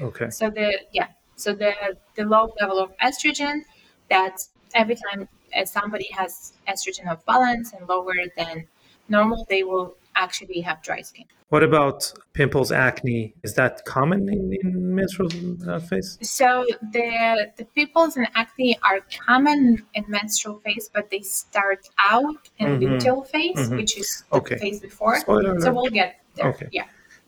Okay. 0.00 0.30
So 0.30 0.50
the 0.50 0.78
yeah. 0.92 1.08
So 1.34 1.52
the 1.52 1.72
the 2.14 2.24
low 2.24 2.52
level 2.60 2.78
of 2.78 2.96
estrogen 2.98 3.62
that 4.08 4.40
every 4.74 4.96
time 4.96 5.28
uh, 5.56 5.64
somebody 5.64 6.08
has 6.12 6.52
estrogen 6.68 7.10
of 7.10 7.24
balance 7.26 7.72
and 7.72 7.88
lower 7.88 8.14
than 8.36 8.66
normal, 9.08 9.46
they 9.48 9.62
will 9.62 9.96
actually 10.24 10.60
have 10.68 10.82
dry 10.82 11.00
skin. 11.00 11.24
What 11.48 11.62
about 11.62 12.12
pimples, 12.34 12.70
acne? 12.70 13.34
Is 13.42 13.54
that 13.54 13.84
common 13.86 14.28
in, 14.28 14.42
in 14.62 14.94
menstrual 14.94 15.30
uh, 15.66 15.78
phase? 15.88 16.18
So 16.20 16.66
the 16.92 17.10
the 17.56 17.64
pimples 17.76 18.16
and 18.18 18.26
acne 18.34 18.78
are 18.88 19.00
common 19.26 19.60
in 19.94 20.04
menstrual 20.08 20.56
phase, 20.64 20.90
but 20.92 21.04
they 21.12 21.22
start 21.40 21.82
out 22.14 22.42
in 22.58 22.68
Mhm. 22.68 22.82
luteal 22.82 23.20
phase, 23.34 23.62
Mhm. 23.70 23.76
which 23.78 23.92
is 24.02 24.08
the 24.30 24.40
phase 24.62 24.80
before. 24.88 25.14
Spoiler 25.20 25.58
So 25.60 25.70
alert. 25.70 25.74
we'll 25.76 25.90
get 26.02 26.10
there. 26.36 26.48
Okay. 26.52 26.68
Yeah. 26.78 26.84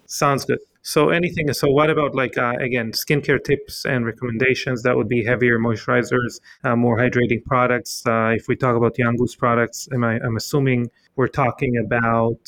Sounds 0.06 0.44
good. 0.44 0.58
So 0.82 1.00
anything. 1.10 1.46
So 1.52 1.66
what 1.78 1.88
about 1.94 2.12
like 2.22 2.36
uh, 2.46 2.54
again 2.68 2.88
skincare 2.92 3.42
tips 3.50 3.74
and 3.92 4.00
recommendations? 4.12 4.82
That 4.86 4.94
would 4.98 5.08
be 5.16 5.20
heavier 5.24 5.56
moisturizers, 5.58 6.32
uh, 6.64 6.74
more 6.84 6.96
hydrating 7.04 7.42
products. 7.52 7.92
Uh, 8.06 8.32
if 8.38 8.44
we 8.48 8.54
talk 8.64 8.74
about 8.80 8.92
Young 8.98 9.16
Goose 9.20 9.36
products, 9.44 9.88
am 9.94 10.02
I? 10.10 10.14
I'm 10.24 10.36
assuming 10.42 10.80
we're 11.16 11.34
talking 11.44 11.72
about 11.86 12.42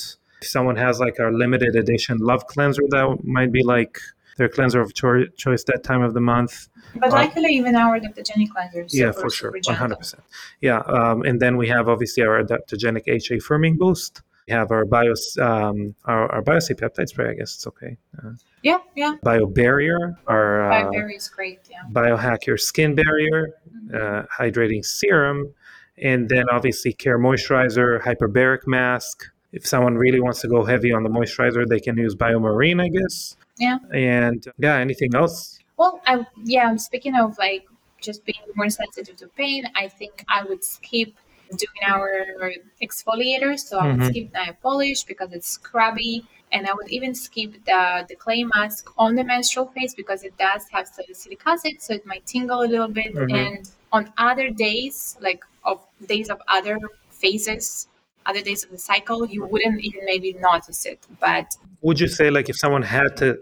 someone 0.44 0.76
has 0.76 1.00
like 1.00 1.18
a 1.18 1.28
limited 1.28 1.76
edition 1.76 2.18
Love 2.18 2.46
cleanser 2.46 2.83
that 2.90 3.18
might 3.24 3.52
be 3.52 3.62
like 3.62 3.98
their 4.38 4.48
cleanser 4.48 4.81
of 4.81 4.94
cho- 4.94 5.26
choice 5.37 5.62
that 5.64 5.83
time 5.85 6.02
of 6.02 6.14
the 6.14 6.20
month. 6.20 6.68
But 6.96 7.11
Uh, 7.12 7.16
luckily, 7.16 7.52
even 7.55 7.76
our 7.76 7.98
adaptogenic 7.98 8.48
cleansers. 8.48 8.90
yeah, 8.92 9.12
for 9.12 9.28
sure, 9.31 9.52
one 9.66 9.76
hundred 9.76 9.96
percent. 9.98 10.22
Yeah, 10.61 10.78
um, 10.81 11.22
and 11.22 11.40
then 11.40 11.57
we 11.57 11.68
have 11.68 11.88
obviously 11.88 12.22
our 12.22 12.42
adaptogenic 12.42 13.05
HA 13.07 13.37
firming 13.38 13.76
boost. 13.78 14.22
We 14.48 14.52
have 14.55 14.72
our 14.72 14.85
bios, 14.85 15.38
um, 15.38 15.94
our, 16.07 16.31
our 16.33 16.42
BioC 16.42 16.74
peptide 16.81 17.09
spray. 17.09 17.31
I 17.31 17.35
guess 17.35 17.55
it's 17.55 17.66
okay. 17.68 17.96
Uh, 18.18 18.33
Yeah, 18.62 18.78
yeah. 18.96 19.14
BioBarrier, 19.24 20.16
our 20.26 20.68
BioBarrier 20.70 21.16
is 21.16 21.28
great. 21.28 21.61
Yeah. 21.70 21.78
Biohack 21.92 22.46
Your 22.46 22.57
Skin 22.59 22.94
Barrier, 22.94 23.50
uh, 23.94 24.22
hydrating 24.38 24.85
serum, 24.85 25.52
and 25.98 26.28
then 26.28 26.44
obviously 26.50 26.92
Care 26.92 27.18
Moisturizer, 27.18 28.00
hyperbaric 28.02 28.66
mask. 28.66 29.31
If 29.53 29.67
someone 29.67 29.97
really 29.97 30.21
wants 30.21 30.41
to 30.43 30.49
go 30.49 30.65
heavy 30.65 30.93
on 30.93 31.03
the 31.03 31.11
moisturizer, 31.11 31.67
they 31.69 31.81
can 31.81 31.97
use 31.97 32.15
Biomarine, 32.15 32.83
I 32.83 32.88
guess. 32.88 33.37
Yeah. 33.59 33.79
And 33.93 34.45
yeah, 34.59 34.77
anything 34.77 35.15
else? 35.15 35.59
Well, 35.77 36.01
I 36.07 36.27
yeah. 36.45 36.67
I'm 36.69 36.79
speaking 36.79 37.15
of 37.15 37.37
like 37.38 37.67
just 38.01 38.25
being 38.25 38.38
more 38.57 38.71
sensitive 38.71 39.17
to 39.17 39.29
pain, 39.29 39.65
I 39.77 39.88
think 39.88 40.25
I 40.29 40.43
would 40.45 40.65
skip 40.65 41.11
doing 41.51 41.83
our 41.87 42.09
exfoliator. 42.83 43.59
So 43.59 43.79
I 43.79 43.87
would 43.88 44.01
Mhm. 44.01 44.09
skip 44.11 44.33
nail 44.33 44.55
polish 44.62 45.05
because 45.05 45.33
it's 45.33 45.49
scrubby, 45.49 46.25
and 46.51 46.67
I 46.67 46.73
would 46.73 46.88
even 46.88 47.15
skip 47.15 47.53
the 47.67 48.07
the 48.09 48.17
clay 48.17 48.43
mask 48.45 48.91
on 48.97 49.15
the 49.17 49.25
menstrual 49.25 49.67
phase 49.75 49.95
because 49.95 50.25
it 50.25 50.35
does 50.38 50.62
have 50.71 50.88
salicylic 50.88 51.43
acid, 51.47 51.75
so 51.83 51.93
it 51.95 52.07
might 52.07 52.25
tingle 52.27 52.61
a 52.62 52.69
little 52.75 52.88
bit. 52.88 53.15
Mhm. 53.15 53.37
And 53.47 53.71
on 53.93 54.12
other 54.17 54.49
days, 54.51 55.17
like 55.21 55.45
of 55.65 55.79
days 56.07 56.29
of 56.31 56.41
other 56.49 56.79
phases, 57.11 57.87
other 58.26 58.42
days 58.42 58.64
of 58.64 58.70
the 58.70 58.78
cycle, 58.78 59.26
you 59.26 59.44
wouldn't 59.46 59.80
even 59.82 60.04
maybe 60.04 60.32
notice 60.35 60.87
it. 60.87 61.06
But 61.20 61.46
Would 61.82 62.00
you 62.00 62.08
say 62.08 62.30
like 62.30 62.48
if 62.48 62.56
someone 62.56 62.82
had 62.82 63.16
to 63.18 63.38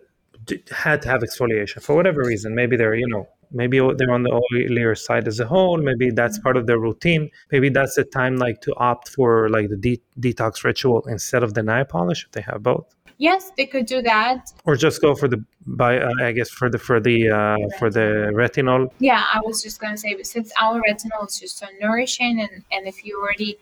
had 0.71 1.03
to 1.03 1.09
have 1.09 1.21
exfoliation 1.23 1.83
for 1.83 1.95
whatever 1.95 2.23
reason, 2.25 2.55
maybe 2.55 2.77
they're 2.77 2.95
you 2.95 3.09
know 3.09 3.29
maybe 3.53 3.79
they're 3.97 4.13
on 4.13 4.23
the 4.23 4.31
oilier 4.55 4.97
side 4.97 5.27
as 5.27 5.41
a 5.41 5.47
whole, 5.47 5.77
maybe 5.77 6.11
that's 6.11 6.39
part 6.39 6.57
of 6.57 6.67
their 6.67 6.79
routine. 6.79 7.31
Maybe 7.51 7.69
that's 7.69 7.95
the 7.97 8.05
time 8.05 8.37
like 8.37 8.61
to 8.63 8.75
opt 8.77 9.09
for 9.09 9.49
like 9.49 9.69
the 9.69 9.77
de- 9.77 10.03
detox 10.21 10.63
ritual 10.65 11.03
instead 11.09 11.43
of 11.43 11.55
the 11.55 11.63
nail 11.63 11.85
polish 11.85 12.25
if 12.25 12.31
they 12.33 12.43
have 12.43 12.63
both. 12.63 12.87
yes, 13.19 13.53
they 13.57 13.67
could 13.67 13.87
do 13.87 14.01
that. 14.03 14.51
or 14.65 14.77
just 14.77 15.01
go 15.03 15.15
for 15.15 15.29
the 15.29 15.45
by 15.67 15.99
uh, 15.99 16.11
I 16.29 16.33
guess 16.33 16.49
for 16.49 16.69
the 16.71 16.79
for 16.79 16.99
the 17.01 17.17
uh, 17.31 17.57
for 17.79 17.91
the 17.91 18.07
retinol. 18.43 18.83
Yeah, 18.99 19.23
I 19.37 19.41
was 19.45 19.63
just 19.63 19.79
gonna 19.81 19.99
say, 20.05 20.11
since 20.23 20.51
our 20.65 20.81
retinol 20.89 21.29
is 21.29 21.39
just 21.39 21.59
so 21.59 21.67
nourishing, 21.85 22.41
and 22.45 22.65
and 22.73 22.83
if 22.93 23.05
you 23.05 23.21
already 23.21 23.59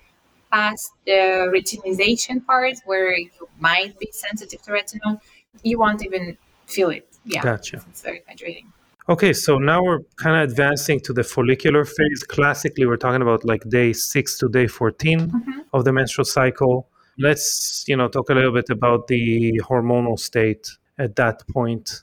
past 0.50 0.92
the 1.06 1.50
retinization 1.54 2.44
part 2.46 2.76
where 2.84 3.16
you 3.16 3.30
might 3.58 3.98
be 3.98 4.08
sensitive 4.12 4.60
to 4.62 4.70
retinol, 4.72 5.20
you 5.62 5.78
won't 5.78 6.04
even 6.04 6.36
feel 6.66 6.90
it. 6.90 7.06
Yeah, 7.24 7.42
Gotcha. 7.42 7.82
it's 7.90 8.02
very 8.02 8.22
hydrating. 8.30 8.66
Okay, 9.08 9.32
so 9.32 9.56
now 9.58 9.82
we're 9.82 10.00
kind 10.16 10.36
of 10.36 10.50
advancing 10.50 11.00
to 11.00 11.12
the 11.14 11.24
follicular 11.24 11.84
phase. 11.84 12.22
Classically, 12.24 12.84
we're 12.86 12.98
talking 12.98 13.22
about 13.22 13.44
like 13.44 13.62
day 13.68 13.92
six 13.92 14.38
to 14.38 14.48
day 14.48 14.66
14 14.66 15.30
Mhm. 15.30 15.64
of 15.72 15.84
the 15.84 15.92
menstrual 15.92 16.26
cycle. 16.26 16.88
Let's 17.18 17.84
you 17.88 17.96
know 17.96 18.08
talk 18.08 18.28
a 18.30 18.34
little 18.34 18.52
bit 18.52 18.68
about 18.70 19.06
the 19.08 19.60
hormonal 19.68 20.18
state 20.18 20.68
at 20.98 21.16
that 21.16 21.46
point 21.48 22.02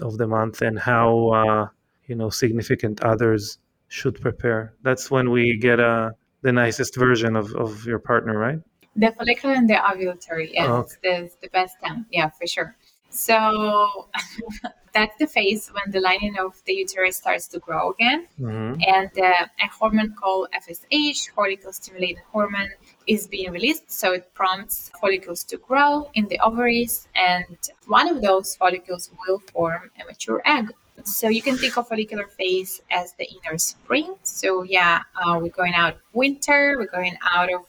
of 0.00 0.16
the 0.16 0.26
month 0.26 0.62
and 0.62 0.78
how 0.78 1.28
uh, 1.40 1.68
you 2.06 2.14
know 2.14 2.30
significant 2.30 3.02
others 3.02 3.58
should 3.88 4.20
prepare. 4.20 4.74
That's 4.82 5.10
when 5.10 5.30
we 5.30 5.56
get 5.58 5.80
uh, 5.80 6.10
the 6.44 6.52
nicest 6.52 6.96
version 6.96 7.36
of, 7.36 7.46
of 7.56 7.84
your 7.86 7.98
partner, 7.98 8.38
right? 8.38 8.60
The 8.96 9.10
follicular 9.18 9.54
and 9.56 9.68
the 9.68 9.74
ovulatory, 9.74 10.50
yes, 10.52 10.68
Oh, 10.70 10.80
it's 10.80 10.96
the, 11.02 11.30
the 11.42 11.48
best 11.48 11.74
time. 11.84 12.06
Yeah, 12.12 12.28
for 12.30 12.46
sure. 12.46 12.76
So 13.10 14.08
that's 14.92 15.16
the 15.18 15.26
phase 15.26 15.68
when 15.74 15.90
the 15.90 16.00
lining 16.00 16.36
of 16.38 16.62
the 16.66 16.74
uterus 16.74 17.16
starts 17.16 17.48
to 17.48 17.58
grow 17.58 17.90
again. 17.90 18.28
hmm 18.38 18.74
and 18.86 19.10
uh, 19.18 19.46
a 19.66 19.68
hormone 19.78 20.12
called 20.20 20.48
FSH, 20.52 21.30
follicle 21.30 21.72
stimulating 21.72 22.22
hormone, 22.32 22.70
is 23.06 23.26
being 23.26 23.50
released. 23.52 23.90
So 23.90 24.12
it 24.12 24.24
prompts 24.34 24.90
follicles 25.00 25.44
to 25.44 25.56
grow 25.56 26.10
in 26.14 26.24
the 26.28 26.38
ovaries, 26.40 27.08
and 27.14 27.56
one 27.86 28.08
of 28.08 28.20
those 28.20 28.56
follicles 28.56 29.10
will 29.20 29.38
form 29.52 29.90
a 30.00 30.04
mature 30.04 30.42
egg. 30.44 30.72
So 31.02 31.28
you 31.28 31.42
can 31.42 31.56
think 31.58 31.76
of 31.76 31.88
follicular 31.88 32.26
phase 32.26 32.80
as 32.90 33.12
the 33.14 33.26
inner 33.28 33.58
spring. 33.58 34.14
So 34.22 34.62
yeah, 34.62 35.02
uh, 35.16 35.38
we're 35.40 35.48
going 35.50 35.74
out 35.74 35.98
winter, 36.12 36.76
we're 36.78 36.86
going 36.86 37.16
out 37.22 37.52
of 37.52 37.62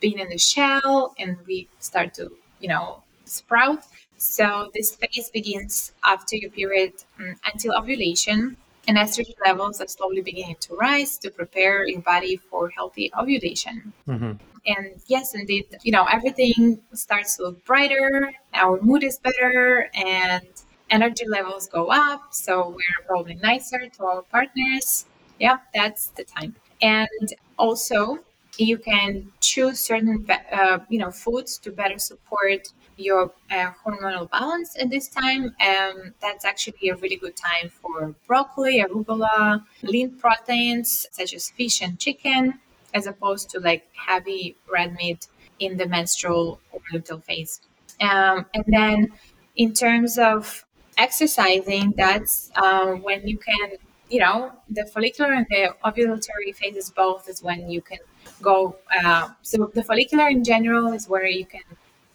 being 0.00 0.18
in 0.18 0.28
the 0.28 0.38
shell, 0.38 1.14
and 1.18 1.36
we 1.46 1.68
start 1.78 2.14
to, 2.14 2.32
you 2.60 2.68
know, 2.68 3.02
sprout. 3.26 3.84
So 4.16 4.70
this 4.74 4.96
phase 4.96 5.30
begins 5.30 5.92
after 6.04 6.36
your 6.36 6.50
period 6.50 6.92
mm, 7.18 7.36
until 7.52 7.74
ovulation 7.76 8.56
and 8.88 8.96
estrogen 8.96 9.34
levels 9.44 9.80
are 9.80 9.86
slowly 9.86 10.22
beginning 10.22 10.56
to 10.60 10.74
rise 10.74 11.18
to 11.18 11.30
prepare 11.30 11.86
your 11.86 12.00
body 12.00 12.36
for 12.36 12.70
healthy 12.70 13.10
ovulation. 13.16 13.92
hmm 14.06 14.32
And 14.66 15.00
yes, 15.06 15.34
indeed, 15.34 15.66
you 15.82 15.92
know, 15.92 16.04
everything 16.04 16.80
starts 16.92 17.36
to 17.36 17.44
look 17.44 17.64
brighter, 17.64 18.32
our 18.54 18.80
mood 18.82 19.02
is 19.04 19.18
better, 19.18 19.90
and 19.94 20.46
energy 20.90 21.26
levels 21.26 21.68
go 21.68 21.90
up. 21.90 22.32
So 22.32 22.70
we're 22.70 23.06
probably 23.06 23.34
nicer 23.36 23.88
to 23.88 24.04
our 24.04 24.22
partners. 24.22 25.06
Yeah, 25.38 25.58
that's 25.74 26.08
the 26.08 26.24
time. 26.24 26.56
And 26.82 27.34
also, 27.58 28.18
you 28.58 28.78
can 28.78 29.32
choose 29.40 29.80
certain, 29.80 30.26
uh, 30.52 30.78
you 30.88 30.98
know, 30.98 31.10
foods 31.10 31.58
to 31.58 31.70
better 31.70 31.98
support 31.98 32.68
your 32.96 33.32
uh, 33.50 33.70
hormonal 33.84 34.30
balance 34.30 34.76
at 34.78 34.90
this 34.90 35.08
time. 35.08 35.54
Um, 35.60 36.14
that's 36.20 36.44
actually 36.44 36.90
a 36.90 36.96
really 36.96 37.16
good 37.16 37.36
time 37.36 37.70
for 37.70 38.14
broccoli, 38.26 38.84
arugula, 38.84 39.64
lean 39.82 40.10
proteins 40.18 41.06
such 41.10 41.32
as 41.32 41.50
fish 41.50 41.80
and 41.80 41.98
chicken, 41.98 42.58
as 42.92 43.06
opposed 43.06 43.48
to 43.50 43.60
like 43.60 43.86
heavy 43.94 44.56
red 44.70 44.94
meat 44.94 45.28
in 45.58 45.76
the 45.76 45.86
menstrual 45.86 46.60
or 46.72 46.80
luteal 46.92 47.22
phase. 47.24 47.60
Um, 48.00 48.46
and 48.54 48.64
then 48.66 49.12
in 49.56 49.72
terms 49.72 50.18
of 50.18 50.64
exercising, 51.00 51.92
that's 51.96 52.50
uh, 52.56 52.92
when 53.06 53.26
you 53.26 53.38
can, 53.38 53.72
you 54.10 54.20
know, 54.20 54.52
the 54.68 54.84
follicular 54.86 55.32
and 55.32 55.46
the 55.50 55.74
ovulatory 55.84 56.54
phases 56.54 56.90
both 56.90 57.28
is 57.28 57.42
when 57.42 57.70
you 57.70 57.80
can 57.80 57.98
go. 58.42 58.76
Uh, 59.02 59.28
so 59.42 59.70
the 59.74 59.82
follicular 59.82 60.28
in 60.28 60.44
general 60.44 60.92
is 60.92 61.08
where 61.08 61.26
you 61.26 61.46
can 61.46 61.62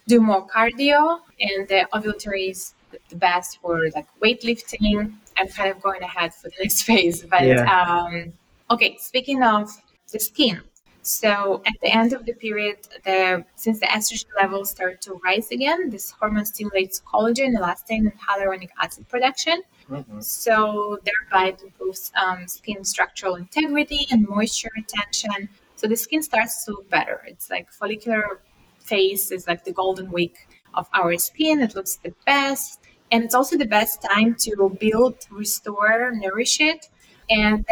do 0.06 0.20
more 0.20 0.46
cardio, 0.46 1.20
and 1.40 1.68
the 1.68 1.88
ovulatory 1.92 2.50
is 2.50 2.74
the 3.10 3.16
best 3.16 3.58
for 3.60 3.90
like 3.94 4.06
weightlifting. 4.22 5.12
I'm 5.36 5.48
kind 5.48 5.70
of 5.70 5.82
going 5.82 6.02
ahead 6.02 6.34
for 6.34 6.48
the 6.48 6.56
next 6.62 6.82
phase, 6.88 7.22
but 7.22 7.44
yeah. 7.44 7.64
um, 7.76 8.32
okay. 8.70 8.96
Speaking 8.98 9.42
of 9.42 9.68
the 10.12 10.20
skin, 10.20 10.60
so 11.06 11.62
at 11.64 11.74
the 11.80 11.88
end 11.94 12.12
of 12.12 12.26
the 12.26 12.32
period, 12.32 12.78
the 13.04 13.44
since 13.54 13.78
the 13.78 13.86
estrogen 13.86 14.26
levels 14.40 14.70
start 14.70 15.00
to 15.02 15.14
rise 15.24 15.52
again, 15.52 15.88
this 15.88 16.10
hormone 16.10 16.44
stimulates 16.44 17.00
collagen, 17.00 17.56
elastin, 17.56 18.10
and 18.10 18.20
hyaluronic 18.20 18.70
acid 18.82 19.08
production. 19.08 19.62
Mm-hmm. 19.88 20.20
So 20.20 20.98
thereby 21.04 21.50
it 21.50 21.62
improves 21.62 22.10
um, 22.20 22.48
skin 22.48 22.84
structural 22.84 23.36
integrity 23.36 24.08
and 24.10 24.28
moisture 24.28 24.70
retention. 24.74 25.48
So 25.76 25.86
the 25.86 25.94
skin 25.96 26.24
starts 26.24 26.64
to 26.64 26.72
look 26.72 26.90
better. 26.90 27.22
It's 27.28 27.50
like 27.50 27.70
follicular 27.70 28.40
phase 28.80 29.30
is 29.30 29.46
like 29.46 29.62
the 29.64 29.72
golden 29.72 30.10
week 30.10 30.48
of 30.74 30.88
our 30.92 31.16
skin. 31.18 31.60
It 31.60 31.76
looks 31.76 31.96
the 32.02 32.14
best. 32.26 32.80
And 33.12 33.22
it's 33.22 33.34
also 33.36 33.56
the 33.56 33.66
best 33.66 34.02
time 34.02 34.34
to 34.40 34.76
build, 34.80 35.18
restore, 35.30 36.10
nourish 36.16 36.60
it. 36.60 36.88
And 37.30 37.64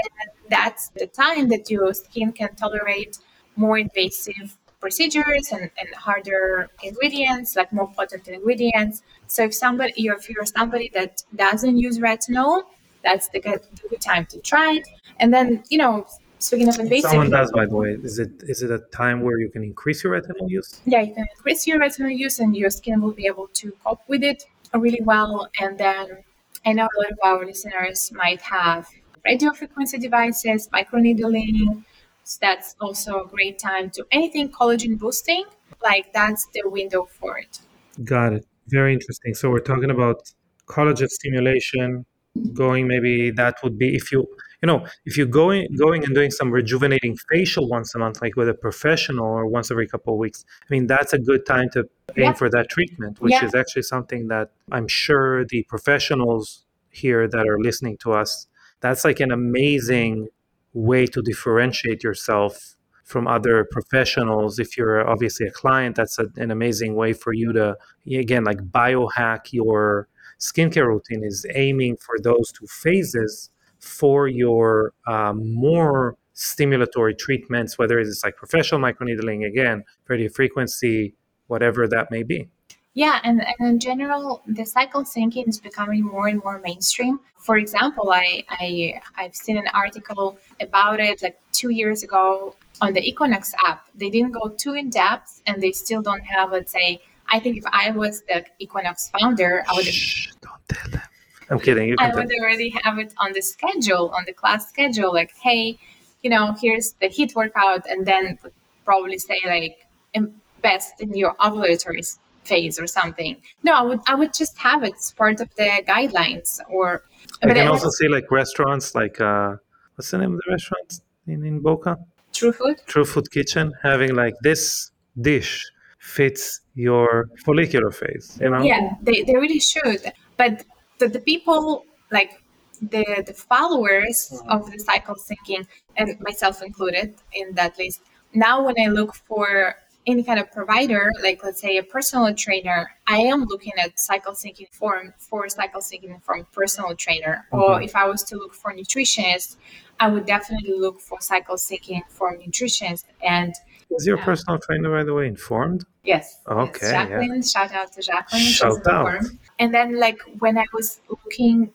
that's 0.48 0.88
the 0.90 1.06
time 1.06 1.48
that 1.48 1.70
your 1.70 1.92
skin 1.94 2.32
can 2.32 2.54
tolerate 2.54 3.18
more 3.56 3.78
invasive 3.78 4.56
procedures 4.80 5.50
and, 5.52 5.70
and 5.78 5.88
harder 5.96 6.68
ingredients, 6.82 7.56
like 7.56 7.72
more 7.72 7.90
potent 7.96 8.28
ingredients. 8.28 9.02
So 9.28 9.44
if 9.44 9.54
somebody, 9.54 9.92
if 9.96 10.28
you're 10.28 10.44
somebody 10.44 10.90
that 10.94 11.22
doesn't 11.34 11.78
use 11.78 11.98
retinol, 11.98 12.64
that's 13.02 13.28
the 13.28 13.40
good, 13.40 13.60
the 13.82 13.88
good 13.88 14.00
time 14.00 14.26
to 14.26 14.40
try 14.40 14.74
it. 14.74 14.88
And 15.20 15.32
then, 15.32 15.62
you 15.70 15.78
know, 15.78 16.06
speaking 16.38 16.68
of 16.68 16.78
invasive, 16.78 17.10
someone 17.10 17.30
does, 17.30 17.50
by 17.52 17.66
the 17.66 17.76
way, 17.76 17.96
is 18.02 18.18
it 18.18 18.30
is 18.42 18.62
it 18.62 18.70
a 18.70 18.80
time 18.92 19.22
where 19.22 19.38
you 19.38 19.48
can 19.48 19.62
increase 19.62 20.04
your 20.04 20.12
retinol 20.18 20.50
use? 20.50 20.80
Yeah, 20.84 21.00
you 21.00 21.14
can 21.14 21.26
increase 21.36 21.66
your 21.66 21.78
retinol 21.78 22.16
use, 22.16 22.38
and 22.40 22.56
your 22.56 22.70
skin 22.70 23.00
will 23.00 23.12
be 23.12 23.26
able 23.26 23.48
to 23.54 23.72
cope 23.84 24.02
with 24.08 24.22
it 24.22 24.44
really 24.74 25.00
well. 25.02 25.48
And 25.60 25.78
then 25.78 26.24
I 26.66 26.72
know 26.72 26.84
a 26.84 26.96
lot 27.00 27.12
of 27.12 27.18
our 27.22 27.46
listeners 27.46 28.12
might 28.12 28.42
have 28.42 28.88
radio 29.24 29.52
frequency 29.52 29.98
devices, 29.98 30.68
microneedling. 30.68 31.84
So 32.24 32.38
that's 32.40 32.74
also 32.80 33.24
a 33.24 33.26
great 33.26 33.58
time 33.58 33.90
to 33.90 34.06
anything 34.10 34.50
collagen 34.50 34.98
boosting. 34.98 35.44
Like 35.82 36.12
that's 36.12 36.46
the 36.54 36.62
window 36.64 37.04
for 37.04 37.38
it. 37.38 37.60
Got 38.02 38.32
it. 38.34 38.46
Very 38.68 38.94
interesting. 38.94 39.34
So 39.34 39.50
we're 39.50 39.60
talking 39.60 39.90
about 39.90 40.32
collagen 40.66 41.08
stimulation. 41.08 42.06
Going 42.52 42.88
maybe 42.88 43.30
that 43.30 43.62
would 43.62 43.78
be 43.78 43.94
if 43.94 44.10
you 44.10 44.26
you 44.64 44.66
know 44.66 44.86
if 45.04 45.18
you're 45.18 45.26
going 45.26 45.68
going 45.76 46.02
and 46.04 46.14
doing 46.14 46.30
some 46.30 46.50
rejuvenating 46.50 47.14
facial 47.30 47.68
once 47.68 47.94
a 47.94 47.98
month 47.98 48.22
like 48.22 48.34
with 48.34 48.48
a 48.48 48.54
professional 48.54 49.26
or 49.26 49.46
once 49.46 49.70
every 49.70 49.86
couple 49.86 50.14
of 50.14 50.18
weeks 50.18 50.44
i 50.62 50.68
mean 50.74 50.86
that's 50.86 51.12
a 51.12 51.18
good 51.18 51.44
time 51.44 51.68
to 51.68 51.80
aim 52.16 52.24
yeah. 52.24 52.32
for 52.32 52.48
that 52.48 52.70
treatment 52.70 53.20
which 53.20 53.32
yeah. 53.32 53.44
is 53.44 53.54
actually 53.54 53.82
something 53.82 54.28
that 54.28 54.50
i'm 54.72 54.88
sure 54.88 55.44
the 55.44 55.62
professionals 55.64 56.64
here 56.90 57.28
that 57.28 57.46
are 57.46 57.60
listening 57.60 57.96
to 57.98 58.12
us 58.12 58.46
that's 58.80 59.04
like 59.04 59.20
an 59.20 59.30
amazing 59.30 60.28
way 60.74 61.06
to 61.06 61.22
differentiate 61.22 62.02
yourself 62.02 62.76
from 63.04 63.26
other 63.26 63.66
professionals 63.70 64.58
if 64.58 64.76
you're 64.76 65.08
obviously 65.08 65.46
a 65.46 65.50
client 65.50 65.94
that's 65.94 66.18
a, 66.18 66.26
an 66.36 66.50
amazing 66.50 66.94
way 66.94 67.12
for 67.12 67.32
you 67.34 67.52
to 67.52 67.76
again 68.06 68.44
like 68.44 68.58
biohack 68.70 69.52
your 69.52 70.08
skincare 70.38 70.86
routine 70.86 71.22
is 71.22 71.46
aiming 71.54 71.96
for 71.96 72.18
those 72.18 72.50
two 72.52 72.66
phases 72.66 73.50
for 73.78 74.26
your 74.26 74.92
um, 75.06 75.54
more 75.54 76.16
stimulatory 76.34 77.16
treatments, 77.16 77.78
whether 77.78 77.98
it's 77.98 78.24
like 78.24 78.36
professional 78.36 78.80
microneedling, 78.80 79.46
again, 79.46 79.84
radio 80.08 80.28
frequency, 80.28 81.14
whatever 81.46 81.86
that 81.86 82.10
may 82.10 82.22
be. 82.22 82.48
Yeah, 82.94 83.20
and, 83.24 83.44
and 83.44 83.68
in 83.68 83.80
general, 83.80 84.42
the 84.46 84.64
cycle 84.64 85.02
syncing 85.02 85.48
is 85.48 85.58
becoming 85.58 86.02
more 86.02 86.28
and 86.28 86.42
more 86.42 86.60
mainstream. 86.60 87.18
For 87.38 87.58
example, 87.58 88.12
I, 88.12 88.44
I 88.48 89.00
I've 89.16 89.34
seen 89.34 89.58
an 89.58 89.66
article 89.74 90.38
about 90.60 91.00
it 91.00 91.20
like 91.20 91.38
two 91.52 91.70
years 91.70 92.04
ago 92.04 92.54
on 92.80 92.92
the 92.92 93.02
Equinox 93.02 93.52
app. 93.66 93.88
They 93.96 94.10
didn't 94.10 94.30
go 94.30 94.48
too 94.48 94.74
in 94.74 94.90
depth, 94.90 95.42
and 95.46 95.60
they 95.60 95.72
still 95.72 96.02
don't 96.02 96.24
have, 96.24 96.52
let's 96.52 96.70
say, 96.70 97.02
I 97.28 97.40
think 97.40 97.58
if 97.58 97.64
I 97.66 97.90
was 97.90 98.22
the 98.22 98.44
Equinox 98.60 99.10
founder, 99.10 99.64
I 99.68 99.74
would. 99.74 99.86
Shh, 99.86 100.32
don't 100.40 100.68
tell 100.68 100.90
them. 100.90 101.02
I'm 101.50 101.58
kidding. 101.58 101.96
I 101.98 102.14
would 102.14 102.30
already 102.40 102.70
have 102.84 102.98
it 102.98 103.12
on 103.18 103.32
the 103.32 103.42
schedule, 103.42 104.10
on 104.10 104.24
the 104.24 104.32
class 104.32 104.68
schedule, 104.68 105.12
like, 105.12 105.32
hey, 105.42 105.78
you 106.22 106.30
know, 106.30 106.54
here's 106.60 106.92
the 107.00 107.08
heat 107.08 107.34
workout, 107.34 107.86
and 107.88 108.06
then 108.06 108.38
probably 108.84 109.18
say 109.18 109.40
like 109.46 109.86
invest 110.14 111.00
in 111.00 111.12
your 111.14 111.34
ovulatory 111.34 112.04
phase 112.44 112.78
or 112.78 112.86
something. 112.86 113.36
No, 113.62 113.72
I 113.74 113.82
would 113.82 114.00
I 114.06 114.14
would 114.14 114.34
just 114.34 114.56
have 114.58 114.82
it 114.84 114.94
as 114.94 115.12
part 115.12 115.40
of 115.40 115.48
the 115.56 115.82
guidelines. 115.86 116.60
Or 116.68 117.04
I 117.42 117.52
can 117.52 117.68
also 117.68 117.90
see 117.90 118.08
like 118.08 118.30
restaurants, 118.30 118.94
like 118.94 119.20
uh, 119.20 119.56
what's 119.94 120.10
the 120.10 120.18
name 120.18 120.32
of 120.34 120.40
the 120.44 120.50
restaurant 120.52 121.00
in 121.26 121.44
in 121.44 121.60
Boca? 121.60 121.98
True 122.32 122.52
Food. 122.52 122.76
True 122.86 123.04
Food 123.04 123.30
Kitchen, 123.30 123.72
having 123.82 124.14
like 124.14 124.34
this 124.42 124.90
dish 125.20 125.64
fits 125.98 126.60
your 126.74 127.28
follicular 127.44 127.90
phase. 127.90 128.38
You 128.40 128.50
know? 128.50 128.62
Yeah, 128.62 128.94
they, 129.00 129.22
they 129.22 129.36
really 129.36 129.60
should. 129.60 130.12
But 130.36 130.64
the, 130.98 131.08
the 131.08 131.20
people 131.20 131.84
like 132.10 132.42
the 132.80 133.22
the 133.26 133.32
followers 133.32 134.30
mm-hmm. 134.32 134.48
of 134.48 134.70
the 134.70 134.78
cycle 134.78 135.14
syncing 135.14 135.66
and 135.96 136.18
myself 136.20 136.62
included 136.62 137.14
in 137.32 137.54
that 137.54 137.78
list 137.78 138.00
now 138.32 138.64
when 138.64 138.74
i 138.78 138.86
look 138.86 139.14
for 139.14 139.76
any 140.06 140.22
kind 140.22 140.38
of 140.38 140.50
provider 140.52 141.12
like 141.22 141.42
let's 141.42 141.60
say 141.60 141.78
a 141.78 141.82
personal 141.82 142.32
trainer 142.34 142.90
i 143.06 143.18
am 143.18 143.44
looking 143.44 143.72
at 143.82 143.98
cycle 143.98 144.32
syncing 144.32 144.68
form 144.72 145.12
for 145.18 145.48
cycle 145.48 145.80
syncing 145.80 146.22
from 146.22 146.46
personal 146.52 146.94
trainer 146.94 147.46
mm-hmm. 147.52 147.72
or 147.72 147.82
if 147.82 147.96
i 147.96 148.06
was 148.06 148.22
to 148.22 148.36
look 148.36 148.54
for 148.54 148.72
nutritionist 148.72 149.56
i 150.00 150.08
would 150.08 150.26
definitely 150.26 150.74
look 150.78 151.00
for 151.00 151.20
cycle 151.20 151.56
syncing 151.56 152.02
for 152.08 152.36
nutritionist 152.36 153.04
and 153.22 153.54
is 153.90 154.06
your 154.06 154.18
personal 154.18 154.58
trainer, 154.58 154.90
by 154.90 155.04
the 155.04 155.14
way, 155.14 155.26
informed? 155.26 155.84
Yes. 156.02 156.40
Okay. 156.48 156.90
Jacqueline, 156.90 157.36
yeah. 157.36 157.40
shout 157.42 157.72
out 157.72 157.92
to 157.92 158.02
Jacqueline. 158.02 158.42
Shout 158.42 158.86
out. 158.86 159.06
Informed. 159.06 159.38
And 159.58 159.74
then, 159.74 159.98
like 159.98 160.18
when 160.38 160.58
I 160.58 160.64
was 160.72 161.00
looking, 161.08 161.70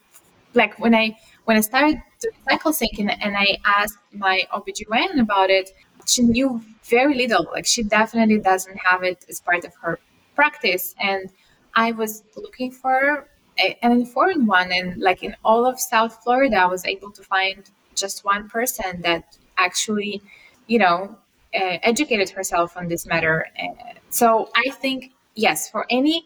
like 0.54 0.78
when 0.78 0.94
I 0.94 1.16
when 1.44 1.56
I 1.56 1.60
started 1.60 2.00
doing 2.20 2.34
cycle 2.48 2.72
syncing, 2.72 3.16
and 3.20 3.36
I 3.36 3.58
asked 3.64 3.98
my 4.12 4.42
OBGYN 4.52 5.20
about 5.20 5.50
it, 5.50 5.70
she 6.10 6.22
knew 6.22 6.62
very 6.84 7.14
little. 7.22 7.46
Like 7.52 7.66
she 7.66 7.82
definitely 7.82 8.40
doesn't 8.40 8.78
have 8.88 9.02
it 9.10 9.24
as 9.28 9.40
part 9.40 9.64
of 9.64 9.72
her 9.82 9.98
practice, 10.34 10.94
and 10.98 11.30
I 11.74 11.92
was 11.92 12.22
looking 12.36 12.70
for 12.72 13.28
a, 13.58 13.78
an 13.84 13.92
informed 13.92 14.46
one, 14.46 14.70
and 14.72 15.00
like 15.00 15.22
in 15.22 15.34
all 15.44 15.66
of 15.66 15.80
South 15.80 16.14
Florida, 16.22 16.56
I 16.56 16.66
was 16.66 16.84
able 16.84 17.10
to 17.12 17.22
find 17.22 17.58
just 17.94 18.24
one 18.24 18.48
person 18.48 19.02
that 19.02 19.36
actually, 19.58 20.22
you 20.66 20.78
know, 20.78 21.16
uh, 21.54 21.78
educated 21.82 22.30
herself 22.30 22.76
on 22.76 22.88
this 22.88 23.06
matter. 23.06 23.46
Uh, 23.60 23.94
so 24.10 24.50
I 24.56 24.70
think, 24.70 25.12
yes, 25.34 25.68
for 25.70 25.86
any 25.90 26.24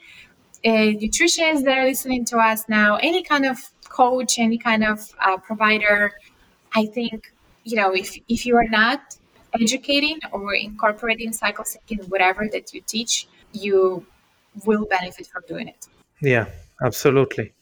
uh, 0.65 0.93
nutritionists 1.03 1.65
that 1.65 1.79
are 1.79 1.85
listening 1.85 2.25
to 2.27 2.39
us 2.39 2.69
now, 2.69 2.97
any 2.97 3.23
kind 3.23 3.47
of 3.47 3.59
coach, 3.89 4.39
any 4.39 4.59
kind 4.59 4.85
of 4.85 4.99
uh, 5.21 5.37
provider, 5.39 6.13
I 6.75 6.87
think, 6.87 7.33
you 7.65 7.77
know, 7.77 7.93
if, 7.95 8.17
if 8.29 8.47
you 8.47 8.57
are 8.57 8.69
not 8.69 9.17
educating 9.61 10.19
or 10.33 10.55
incorporating 10.55 11.33
cycle 11.33 11.65
syncing, 11.65 12.09
whatever 12.09 12.49
that 12.53 12.73
you 12.75 12.81
teach, 12.81 13.29
you 13.53 14.05
will 14.65 14.85
benefit 14.87 15.27
from 15.27 15.43
doing 15.49 15.69
it. 15.69 15.87
Yeah, 16.21 16.47
absolutely. 16.83 17.53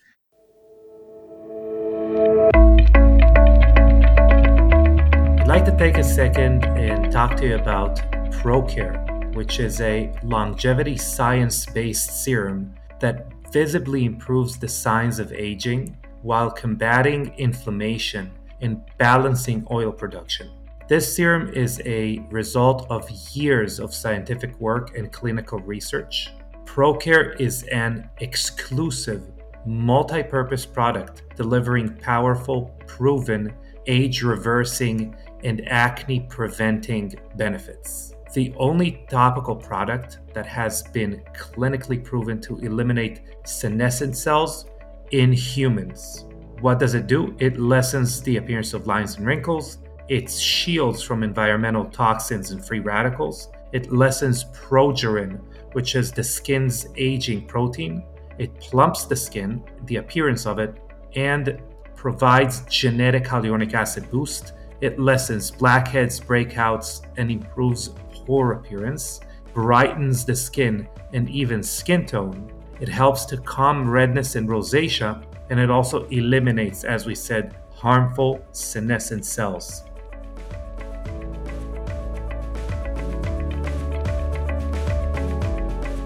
I'd 5.41 5.49
like 5.49 5.65
to 5.65 5.77
take 5.77 5.99
a 5.99 6.05
second 6.05 6.65
and 6.65 7.13
talk 7.13 7.37
to 7.37 7.47
you 7.47 7.57
about 7.57 7.97
ProCare, 8.41 9.35
which 9.35 9.59
is 9.59 9.81
a 9.81 10.13
longevity 10.23 10.97
science 10.97 11.67
based 11.67 12.25
serum 12.25 12.75
that 13.01 13.33
visibly 13.53 14.05
improves 14.05 14.59
the 14.59 14.69
signs 14.69 15.19
of 15.19 15.33
aging 15.33 15.97
while 16.23 16.51
combating 16.51 17.35
inflammation 17.37 18.31
and 18.61 18.81
balancing 18.97 19.67
oil 19.71 19.93
production. 19.93 20.49
This 20.89 21.15
serum 21.15 21.49
is 21.55 21.81
a 21.87 22.19
result 22.31 22.87
of 22.91 23.09
years 23.31 23.79
of 23.79 23.95
scientific 23.95 24.59
work 24.59 24.97
and 24.97 25.13
clinical 25.13 25.61
research. 25.61 26.33
ProCare 26.65 27.39
is 27.41 27.63
an 27.65 28.11
exclusive 28.19 29.31
multi 29.65 30.25
purpose 30.25 30.67
product 30.67 31.23
delivering 31.37 31.95
powerful, 31.97 32.77
proven, 32.87 33.55
age 33.87 34.23
reversing, 34.23 35.15
and 35.45 35.67
acne 35.69 36.27
preventing 36.29 37.15
benefits. 37.37 38.15
The 38.35 38.53
only 38.57 39.05
topical 39.09 39.55
product 39.55 40.19
that 40.35 40.47
has 40.47 40.83
been 40.83 41.23
clinically 41.33 42.03
proven 42.03 42.41
to 42.43 42.59
eliminate 42.59 43.21
senescent 43.45 44.17
cells 44.17 44.67
in 45.13 45.33
humans. 45.33 46.27
What 46.61 46.79
does 46.79 46.95
it 46.95 47.07
do? 47.07 47.37
It 47.39 47.59
lessens 47.59 48.21
the 48.23 48.39
appearance 48.39 48.73
of 48.73 48.87
lines 48.87 49.17
and 49.17 49.27
wrinkles. 49.27 49.79
It 50.13 50.31
shields 50.31 51.03
from 51.03 51.23
environmental 51.23 51.87
toxins 51.87 52.51
and 52.51 52.63
free 52.63 52.81
radicals. 52.81 53.49
It 53.73 53.91
lessens 53.91 54.45
progerin, 54.45 55.41
which 55.73 55.95
is 55.95 56.13
the 56.13 56.23
skin's 56.23 56.87
aging 56.99 57.47
protein. 57.47 58.05
It 58.39 58.61
plumps 58.61 59.07
the 59.07 59.17
skin, 59.17 59.65
the 59.87 59.97
appearance 59.97 60.45
of 60.45 60.59
it, 60.59 60.77
and 61.17 61.63
provides 61.97 62.61
genetic 62.69 63.25
hyaluronic 63.25 63.73
acid 63.73 64.11
boost. 64.11 64.53
It 64.83 64.99
lessens 64.99 65.51
blackheads, 65.51 66.21
breakouts, 66.21 67.07
and 67.17 67.31
improves 67.31 67.89
pore 68.11 68.53
appearance, 68.53 69.23
brightens 69.55 70.27
the 70.27 70.37
skin 70.37 70.87
and 71.15 71.31
even 71.31 71.63
skin 71.63 72.05
tone. 72.05 72.53
It 72.81 72.89
helps 72.91 73.25
to 73.25 73.39
calm 73.39 73.89
redness 73.89 74.35
and 74.37 74.47
rosacea, 74.47 75.25
and 75.49 75.59
it 75.59 75.71
also 75.71 76.05
eliminates, 76.09 76.85
as 76.85 77.07
we 77.07 77.15
said, 77.15 77.57
harmful 77.71 78.45
senescent 78.53 79.25
cells. 79.25 79.85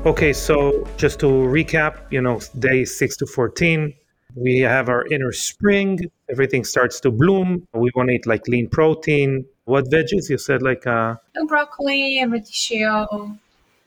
Okay, 0.07 0.33
so 0.33 0.87
just 0.99 1.19
to 1.19 1.27
recap, 1.27 1.97
you 2.13 2.23
know, 2.23 2.39
day 2.61 2.85
6 2.85 3.17
to 3.17 3.27
14, 3.27 3.93
we 4.37 4.61
have 4.61 4.89
our 4.89 5.05
inner 5.09 5.33
spring, 5.33 5.99
everything 6.31 6.63
starts 6.63 7.01
to 7.01 7.11
bloom. 7.11 7.67
We 7.75 7.91
want 7.97 8.11
to 8.11 8.15
eat 8.15 8.25
like 8.25 8.47
lean 8.47 8.69
protein. 8.69 9.45
What 9.65 9.91
veggies? 9.91 10.31
You 10.31 10.39
said 10.39 10.63
like 10.63 10.87
uh 10.87 11.17
broccoli, 11.49 12.23
radicchio, 12.25 13.37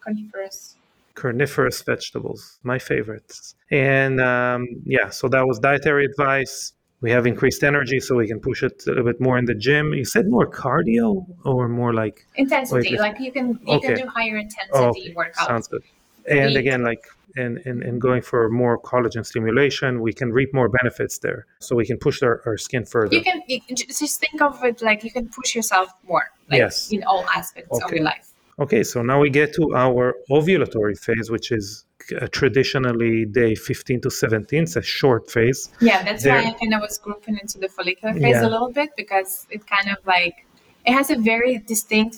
cruciferous. 0.05 0.75
Carnivorous 1.15 1.81
vegetables, 1.83 2.59
my 2.63 2.79
favorites. 2.79 3.55
And 3.71 4.19
um, 4.19 4.67
yeah, 4.83 5.11
so 5.11 5.29
that 5.29 5.47
was 5.47 5.57
dietary 5.59 6.03
advice. 6.03 6.73
We 6.99 7.11
have 7.11 7.27
increased 7.27 7.63
energy, 7.63 8.01
so 8.01 8.17
we 8.17 8.27
can 8.27 8.41
push 8.41 8.61
it 8.61 8.83
a 8.87 8.89
little 8.89 9.05
bit 9.05 9.21
more 9.21 9.37
in 9.37 9.45
the 9.45 9.55
gym. 9.55 9.93
You 9.93 10.03
said 10.03 10.27
more 10.27 10.51
cardio 10.51 11.25
or 11.45 11.69
more 11.69 11.93
like 11.93 12.25
intensity, 12.35 12.97
like 12.97 13.21
you 13.21 13.31
can 13.31 13.57
you 13.65 13.75
okay. 13.75 13.87
can 13.87 14.03
do 14.03 14.07
higher 14.07 14.35
intensity 14.35 14.73
oh, 14.73 14.89
okay. 14.89 15.13
workouts. 15.13 15.47
Sounds 15.47 15.69
good 15.69 15.81
and 16.27 16.55
again 16.55 16.83
like 16.83 17.05
and, 17.35 17.59
and, 17.65 17.83
and 17.83 18.01
going 18.01 18.21
for 18.21 18.49
more 18.49 18.79
collagen 18.81 19.25
stimulation, 19.25 20.01
we 20.01 20.13
can 20.13 20.31
reap 20.31 20.53
more 20.53 20.69
benefits 20.69 21.19
there. 21.19 21.45
So 21.59 21.75
we 21.75 21.85
can 21.85 21.97
push 21.97 22.21
our, 22.21 22.41
our 22.45 22.57
skin 22.57 22.85
further. 22.85 23.15
You 23.15 23.23
can, 23.23 23.41
you 23.47 23.61
can 23.61 23.75
just 23.75 24.19
think 24.19 24.41
of 24.41 24.63
it 24.63 24.81
like 24.81 25.03
you 25.03 25.11
can 25.11 25.29
push 25.29 25.55
yourself 25.55 25.89
more, 26.07 26.31
like 26.49 26.59
yes. 26.59 26.91
in 26.91 27.03
all 27.03 27.25
aspects 27.35 27.71
okay. 27.71 27.85
of 27.85 27.91
your 27.91 28.03
life. 28.03 28.33
Okay, 28.59 28.83
so 28.83 29.01
now 29.01 29.19
we 29.21 29.29
get 29.29 29.53
to 29.53 29.73
our 29.73 30.15
ovulatory 30.29 30.97
phase, 30.99 31.31
which 31.31 31.49
is 31.51 31.85
uh, 32.19 32.27
traditionally 32.27 33.25
day 33.25 33.55
15 33.55 34.01
to 34.01 34.11
17. 34.11 34.63
It's 34.63 34.75
a 34.75 34.81
short 34.81 35.31
phase. 35.31 35.69
Yeah, 35.79 36.03
that's 36.03 36.23
there, 36.23 36.41
why 36.41 36.49
I 36.49 36.53
kind 36.53 36.73
of 36.73 36.81
was 36.81 36.97
grouping 36.97 37.37
into 37.41 37.57
the 37.57 37.69
follicular 37.69 38.13
phase 38.13 38.35
yeah. 38.35 38.45
a 38.45 38.49
little 38.49 38.71
bit 38.71 38.89
because 38.97 39.47
it 39.49 39.65
kind 39.65 39.89
of 39.89 40.05
like 40.05 40.45
it 40.85 40.93
has 40.93 41.09
a 41.09 41.15
very 41.17 41.59
distinct 41.59 42.17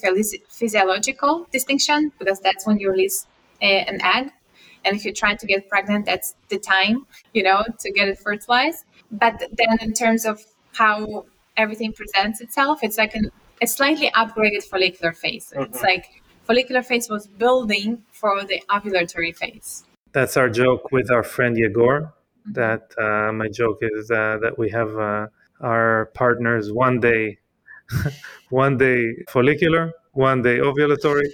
physiological 0.49 1.47
distinction 1.51 2.11
because 2.17 2.39
that's 2.39 2.65
when 2.65 2.79
you 2.79 2.89
release 2.89 3.27
an 3.61 3.99
egg. 4.03 4.31
And 4.83 4.95
if 4.95 5.05
you're 5.05 5.13
trying 5.13 5.37
to 5.37 5.45
get 5.45 5.69
pregnant, 5.69 6.05
that's 6.05 6.35
the 6.49 6.57
time, 6.57 7.05
you 7.33 7.43
know, 7.43 7.63
to 7.79 7.91
get 7.91 8.07
it 8.07 8.17
fertilized. 8.17 8.85
But 9.11 9.39
then 9.51 9.77
in 9.81 9.93
terms 9.93 10.25
of 10.25 10.43
how 10.73 11.25
everything 11.57 11.93
presents 11.93 12.41
itself, 12.41 12.79
it's 12.81 12.97
like 12.97 13.13
an, 13.13 13.29
a 13.61 13.67
slightly 13.67 14.09
upgraded 14.15 14.63
follicular 14.63 15.13
phase. 15.13 15.53
Mm-hmm. 15.55 15.63
It's 15.63 15.83
like 15.83 16.21
follicular 16.45 16.81
phase 16.81 17.09
was 17.09 17.27
building 17.27 18.03
for 18.11 18.43
the 18.43 18.61
ovulatory 18.69 19.35
phase. 19.35 19.83
That's 20.13 20.35
our 20.37 20.49
joke 20.49 20.91
with 20.91 21.11
our 21.11 21.23
friend 21.23 21.55
Yegor. 21.55 22.01
Mm-hmm. 22.01 22.53
That 22.53 22.91
uh, 22.97 23.31
my 23.31 23.49
joke 23.49 23.79
is 23.81 24.09
uh, 24.09 24.39
that 24.41 24.57
we 24.57 24.71
have 24.71 24.97
uh, 24.97 25.27
our 25.61 26.09
partners 26.15 26.71
one 26.71 26.99
day, 26.99 27.37
one 28.49 28.77
day 28.77 29.13
follicular, 29.29 29.93
one 30.13 30.41
day 30.41 30.57
ovulatory, 30.57 31.29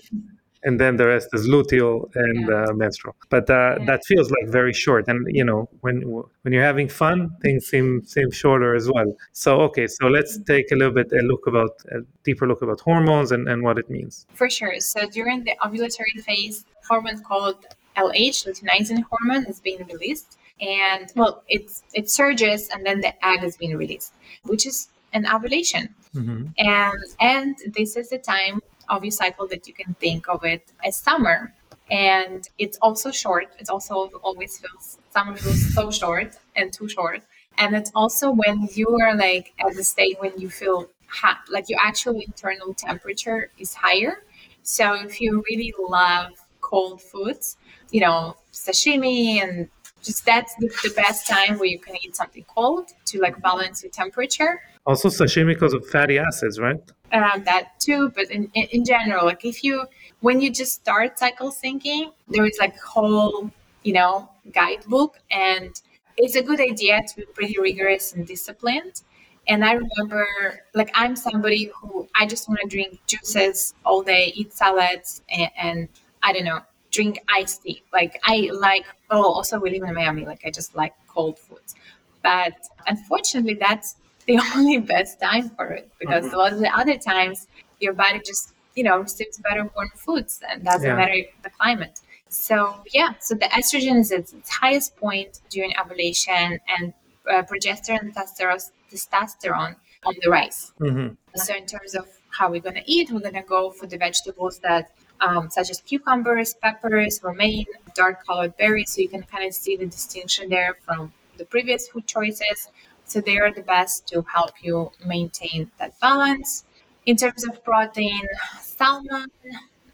and 0.67 0.81
then 0.81 0.97
the 0.97 1.07
rest 1.07 1.29
is 1.33 1.47
luteal 1.47 1.93
and 2.15 2.49
uh, 2.49 2.73
menstrual. 2.73 3.15
But 3.29 3.49
uh, 3.49 3.55
yeah. 3.79 3.85
that 3.85 4.05
feels 4.05 4.29
like 4.35 4.47
very 4.59 4.73
short. 4.73 5.07
And 5.07 5.25
you 5.39 5.45
know, 5.49 5.69
when 5.79 5.95
when 6.41 6.51
you're 6.53 6.69
having 6.73 6.89
fun, 6.89 7.17
things 7.41 7.65
seem 7.71 8.03
seem 8.05 8.29
shorter 8.31 8.75
as 8.75 8.85
well. 8.93 9.09
So 9.31 9.49
okay, 9.67 9.87
so 9.87 10.07
let's 10.07 10.33
take 10.53 10.67
a 10.73 10.75
little 10.75 10.93
bit 10.93 11.09
a 11.13 11.21
look 11.31 11.47
about 11.47 11.73
a 11.95 11.99
deeper 12.27 12.45
look 12.49 12.61
about 12.61 12.81
hormones 12.81 13.31
and, 13.31 13.47
and 13.47 13.63
what 13.63 13.77
it 13.79 13.89
means. 13.89 14.25
For 14.33 14.49
sure. 14.49 14.75
So 14.81 14.99
during 15.17 15.45
the 15.45 15.55
ovulatory 15.63 16.15
phase, 16.27 16.65
hormone 16.87 17.23
called 17.23 17.59
LH, 17.95 18.37
luteinizing 18.45 19.01
hormone, 19.09 19.45
is 19.45 19.61
being 19.61 19.81
released, 19.93 20.37
and 20.59 21.05
well, 21.15 21.43
it's 21.47 21.83
it 21.93 22.09
surges, 22.09 22.67
and 22.73 22.85
then 22.85 22.99
the 22.99 23.13
egg 23.25 23.41
is 23.43 23.55
being 23.55 23.77
released, 23.77 24.13
which 24.43 24.65
is 24.65 24.89
an 25.13 25.25
ovulation. 25.35 25.95
Mm-hmm. 26.13 26.47
And 26.57 27.03
and 27.21 27.55
this 27.73 27.95
is 27.95 28.09
the 28.09 28.17
time 28.17 28.59
your 28.89 29.11
cycle 29.11 29.47
that 29.47 29.67
you 29.67 29.73
can 29.73 29.93
think 29.95 30.27
of 30.29 30.43
it 30.43 30.71
as 30.83 30.95
summer. 30.95 31.53
And 31.89 32.47
it's 32.57 32.77
also 32.81 33.11
short. 33.11 33.47
It 33.59 33.69
also 33.69 34.09
always 34.23 34.59
feels 34.59 34.97
summer 35.11 35.35
feels 35.37 35.73
so 35.73 35.89
short 35.89 36.37
and 36.55 36.71
too 36.71 36.89
short. 36.89 37.21
And 37.57 37.75
it's 37.75 37.91
also 37.95 38.31
when 38.31 38.67
you 38.73 38.87
are 39.01 39.15
like 39.15 39.53
at 39.59 39.75
the 39.75 39.83
state 39.83 40.17
when 40.19 40.33
you 40.37 40.49
feel 40.49 40.89
hot, 41.07 41.39
like 41.49 41.69
your 41.69 41.79
actual 41.79 42.19
internal 42.19 42.73
temperature 42.73 43.51
is 43.57 43.73
higher. 43.73 44.23
So 44.63 44.93
if 44.93 45.21
you 45.21 45.43
really 45.49 45.73
love 45.79 46.33
cold 46.61 47.01
foods, 47.01 47.57
you 47.91 48.01
know, 48.01 48.35
sashimi 48.51 49.41
and 49.41 49.69
just 50.03 50.25
that's 50.25 50.53
the, 50.55 50.67
the 50.83 50.93
best 50.95 51.27
time 51.27 51.57
where 51.57 51.67
you 51.67 51.79
can 51.79 51.95
eat 52.01 52.15
something 52.15 52.45
cold 52.47 52.91
to 53.05 53.19
like 53.19 53.41
balance 53.41 53.83
your 53.83 53.91
temperature. 53.91 54.61
Also 54.87 55.09
sashimi 55.09 55.53
because 55.53 55.73
of 55.73 55.85
fatty 55.85 56.17
acids, 56.17 56.59
right? 56.59 56.81
that 57.11 57.79
too 57.79 58.11
but 58.15 58.29
in, 58.29 58.49
in, 58.53 58.67
in 58.71 58.85
general 58.85 59.25
like 59.25 59.45
if 59.45 59.63
you 59.63 59.85
when 60.19 60.41
you 60.41 60.49
just 60.51 60.73
start 60.73 61.17
cycle 61.17 61.51
syncing 61.51 62.11
there 62.27 62.45
is 62.45 62.57
like 62.59 62.77
whole 62.79 63.49
you 63.83 63.93
know 63.93 64.29
guidebook 64.51 65.17
and 65.31 65.81
it's 66.17 66.35
a 66.35 66.41
good 66.41 66.59
idea 66.59 67.01
to 67.07 67.15
be 67.15 67.25
pretty 67.33 67.59
rigorous 67.59 68.13
and 68.13 68.25
disciplined. 68.25 69.01
And 69.47 69.63
i 69.63 69.73
remember 69.73 70.27
like 70.73 70.91
i'm 70.93 71.15
somebody 71.15 71.71
who 71.75 72.07
i 72.15 72.25
just 72.25 72.49
want 72.49 72.59
to 72.61 72.67
drink 72.67 72.99
juices 73.07 73.73
all 73.85 74.01
day 74.01 74.33
eat 74.35 74.51
salads 74.53 75.21
and, 75.29 75.51
and 75.57 75.89
i 76.23 76.33
don't 76.33 76.43
know 76.43 76.59
drink 76.91 77.19
iced 77.29 77.63
tea. 77.63 77.83
Like 77.93 78.19
i 78.23 78.49
like 78.53 78.85
oh 79.09 79.23
also 79.35 79.59
we 79.59 79.69
live 79.69 79.87
in 79.87 79.93
miami 79.93 80.25
like 80.25 80.41
i 80.45 80.49
just 80.49 80.75
like 80.75 80.93
cold 81.07 81.39
foods. 81.39 81.75
But 82.23 82.55
unfortunately 82.87 83.53
that's 83.53 83.95
the 84.27 84.39
only 84.55 84.77
best 84.77 85.19
time 85.19 85.49
for 85.49 85.67
it 85.67 85.89
because 85.99 86.25
mm-hmm. 86.25 86.35
a 86.35 86.37
lot 86.37 86.53
of 86.53 86.59
the 86.59 86.77
other 86.77 86.97
times 86.97 87.47
your 87.79 87.93
body 87.93 88.21
just 88.25 88.53
you 88.75 88.83
know 88.83 88.99
receives 88.99 89.39
better 89.39 89.69
warm 89.75 89.89
foods 89.95 90.41
and 90.47 90.63
doesn't 90.63 90.87
yeah. 90.87 90.95
matter 90.95 91.21
the 91.43 91.49
climate 91.49 91.99
so 92.29 92.75
yeah 92.93 93.13
so 93.19 93.33
the 93.33 93.45
estrogen 93.45 93.99
is 93.99 94.11
at 94.11 94.31
its 94.33 94.49
highest 94.49 94.95
point 94.97 95.39
during 95.49 95.73
ovulation 95.81 96.59
and 96.77 96.93
uh, 97.29 97.41
progesterone 97.43 98.01
and 98.01 98.15
testosterone 98.15 99.75
on 100.05 100.13
the 100.21 100.29
rise 100.29 100.73
mm-hmm. 100.79 101.13
so 101.35 101.55
in 101.55 101.65
terms 101.65 101.95
of 101.95 102.05
how 102.29 102.51
we're 102.51 102.61
going 102.61 102.75
to 102.75 102.91
eat 102.91 103.09
we're 103.11 103.19
going 103.19 103.33
to 103.33 103.41
go 103.41 103.71
for 103.71 103.87
the 103.87 103.97
vegetables 103.97 104.59
that 104.59 104.91
um, 105.19 105.49
such 105.49 105.71
as 105.71 105.81
cucumbers 105.81 106.53
peppers 106.55 107.21
romaine 107.23 107.65
dark 107.95 108.25
colored 108.25 108.55
berries 108.57 108.91
so 108.91 109.01
you 109.01 109.09
can 109.09 109.23
kind 109.23 109.45
of 109.45 109.53
see 109.53 109.75
the 109.75 109.85
distinction 109.85 110.49
there 110.49 110.77
from 110.85 111.11
the 111.37 111.45
previous 111.45 111.87
food 111.87 112.05
choices 112.05 112.69
so 113.07 113.21
they 113.21 113.37
are 113.39 113.51
the 113.51 113.61
best 113.61 114.07
to 114.09 114.21
help 114.33 114.51
you 114.61 114.91
maintain 115.05 115.71
that 115.79 115.99
balance. 115.99 116.65
In 117.05 117.15
terms 117.15 117.47
of 117.47 117.63
protein, 117.63 118.21
salmon 118.61 119.27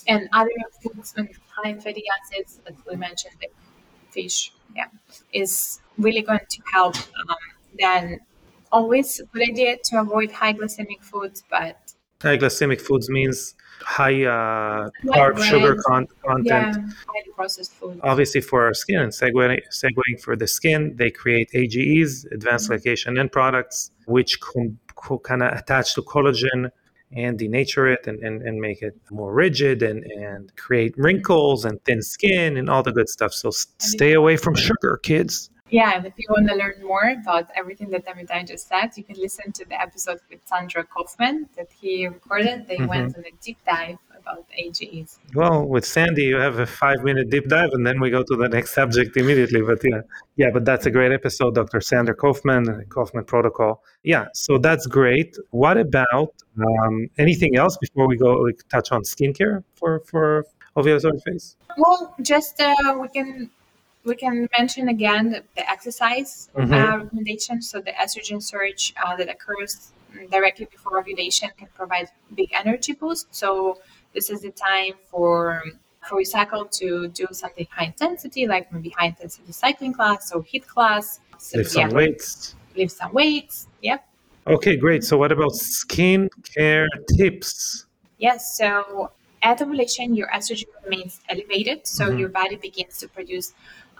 and 0.08 0.28
other 0.34 0.50
foods 0.82 1.14
with 1.16 1.30
high 1.48 1.76
fatty 1.76 2.04
acids, 2.18 2.60
as 2.68 2.76
we 2.90 2.96
mentioned, 2.96 3.36
like 3.40 3.54
fish, 4.10 4.52
yeah, 4.76 4.88
is 5.32 5.80
really 5.98 6.22
going 6.22 6.40
to 6.50 6.62
help. 6.74 6.96
Um, 6.96 7.38
then 7.80 8.20
always 8.72 9.22
good 9.32 9.50
idea 9.50 9.78
to 9.86 10.02
avoid 10.02 10.32
high 10.32 10.54
glycemic 10.54 11.02
foods, 11.02 11.44
but 11.50 11.94
high 12.22 12.38
glycemic 12.38 12.82
foods 12.82 13.10
means 13.10 13.54
high 13.82 14.24
uh, 14.24 14.90
carb, 15.06 15.42
sugar 15.44 15.76
con- 15.86 16.08
content. 16.26 16.78
Yeah, 16.78 16.94
highly 17.08 17.32
processed 17.36 17.74
food. 17.74 18.00
Obviously, 18.04 18.42
for 18.42 18.64
our 18.66 18.74
skin, 18.74 19.00
and 19.00 19.12
segueing, 19.12 19.60
segueing 19.72 20.22
for 20.22 20.36
the 20.36 20.48
skin, 20.48 20.96
they 20.96 21.12
create 21.12 21.50
AGEs, 21.54 22.26
advanced 22.32 22.70
mm-hmm. 22.70 22.88
glycation 22.88 23.20
end 23.20 23.32
products, 23.32 23.92
which 24.06 24.40
com- 24.40 24.78
co- 24.96 25.20
kind 25.20 25.44
of 25.44 25.54
attach 25.54 25.96
to 25.96 26.02
collagen 26.02 26.70
and 27.16 27.40
denature 27.40 27.94
it 27.94 28.08
and, 28.08 28.20
and, 28.24 28.42
and 28.42 28.60
make 28.60 28.82
it 28.82 28.96
more 29.12 29.34
rigid 29.34 29.84
and, 29.84 30.04
and 30.04 30.56
create 30.56 30.96
wrinkles 30.98 31.64
and 31.64 31.84
thin 31.86 32.02
skin 32.02 32.58
and 32.58 32.70
all 32.70 32.82
the 32.82 32.92
good 32.92 33.08
stuff. 33.08 33.34
So 33.34 33.52
stay 33.52 34.14
away 34.14 34.36
from 34.36 34.56
sugar, 34.56 34.98
kids. 35.04 35.50
Yeah, 35.74 35.94
and 35.96 36.06
if 36.06 36.14
you 36.18 36.28
want 36.30 36.48
to 36.50 36.56
learn 36.56 36.84
more 36.84 37.16
about 37.20 37.50
everything 37.56 37.90
that 37.90 38.06
Amitay 38.06 38.48
just 38.48 38.68
said, 38.68 38.92
you 38.96 39.04
can 39.04 39.16
listen 39.16 39.52
to 39.54 39.66
the 39.66 39.82
episode 39.82 40.20
with 40.30 40.42
Sandra 40.46 40.84
Kaufman 40.84 41.50
that 41.58 41.70
he 41.82 42.08
recorded. 42.08 42.68
They 42.68 42.78
mm-hmm. 42.78 42.94
went 42.94 43.18
on 43.18 43.24
a 43.26 43.34
deep 43.42 43.58
dive 43.66 43.98
about 44.16 44.46
AGEs. 44.56 45.18
Well, 45.34 45.66
with 45.66 45.84
Sandy, 45.84 46.26
you 46.26 46.36
have 46.36 46.60
a 46.60 46.68
five 46.68 47.04
minute 47.04 47.32
deep 47.32 47.48
dive 47.50 47.72
and 47.74 47.88
then 47.88 48.00
we 48.00 48.12
go 48.12 48.22
to 48.22 48.36
the 48.36 48.50
next 48.50 48.76
subject 48.76 49.18
immediately. 49.18 49.64
But 49.64 49.80
yeah, 49.84 50.02
yeah, 50.36 50.52
but 50.54 50.64
that's 50.64 50.86
a 50.86 50.92
great 50.92 51.12
episode, 51.12 51.56
Dr. 51.56 51.82
Sandra 51.82 52.14
Kaufman, 52.14 52.86
Kaufman 52.90 53.26
Protocol. 53.26 53.82
Yeah, 54.04 54.26
so 54.36 54.60
that's 54.60 54.86
great. 54.86 55.36
What 55.50 55.78
about 55.78 56.36
um, 56.68 57.10
anything 57.18 57.56
else 57.56 57.78
before 57.78 58.08
we 58.08 58.16
go 58.16 58.34
like, 58.34 58.62
touch 58.70 58.92
on 58.92 59.02
skincare 59.02 59.64
for, 59.74 60.02
for 60.02 60.46
ovulatory 60.78 61.20
phase? 61.24 61.56
Well, 61.78 62.14
just 62.22 62.62
uh, 62.62 62.96
we 63.02 63.08
can 63.08 63.50
we 64.06 64.16
can 64.16 64.48
mention 64.58 64.90
again 64.90 65.30
the, 65.30 65.44
the 65.56 65.70
exercise 65.70 66.50
mm-hmm. 66.56 66.74
uh, 66.74 66.98
recommendation. 66.98 67.62
So 67.62 67.80
the 67.80 67.92
estrogen 67.92 68.42
surge 68.42 68.94
uh, 69.04 69.16
that 69.16 69.30
occurs 69.30 69.92
directly 70.32 70.66
before 70.66 71.00
ovulation 71.00 71.50
can 71.58 71.68
provide 71.74 72.10
big 72.36 72.52
energy 72.54 72.94
boost. 72.94 73.34
So 73.34 73.80
this 74.14 74.30
is 74.30 74.42
the 74.42 74.52
time 74.52 74.94
for 75.10 75.64
for 76.08 76.20
your 76.20 76.26
cycle 76.26 76.66
to 76.66 77.08
do 77.10 77.28
something 77.32 77.66
high 77.72 77.86
intensity, 77.86 78.46
like 78.46 78.72
maybe 78.74 78.90
high 78.90 79.08
intensity 79.08 79.54
cycling 79.54 79.94
class 79.94 80.34
or 80.34 80.44
HIIT 80.44 80.68
class. 80.68 81.22
So, 81.38 81.60
lift 81.60 81.72
some 81.72 81.90
weights. 81.92 82.56
Lift 82.76 82.92
some 82.92 83.14
weights. 83.14 83.68
Yep. 83.82 84.06
Okay, 84.46 84.76
great. 84.76 85.06
So 85.06 85.18
what 85.18 85.32
about 85.32 85.56
skin 85.56 86.30
care 86.54 86.88
tips? 87.18 87.86
Yes. 88.18 88.58
So 88.58 89.12
at 89.42 89.62
ovulation, 89.62 90.16
your 90.16 90.28
estrogen 90.30 90.66
remains 90.84 91.20
elevated, 91.30 91.88
so 91.88 92.08
mm-hmm. 92.08 92.20
your 92.20 92.30
body 92.30 92.58
begins 92.58 92.98
to 93.00 93.08
produce 93.08 93.54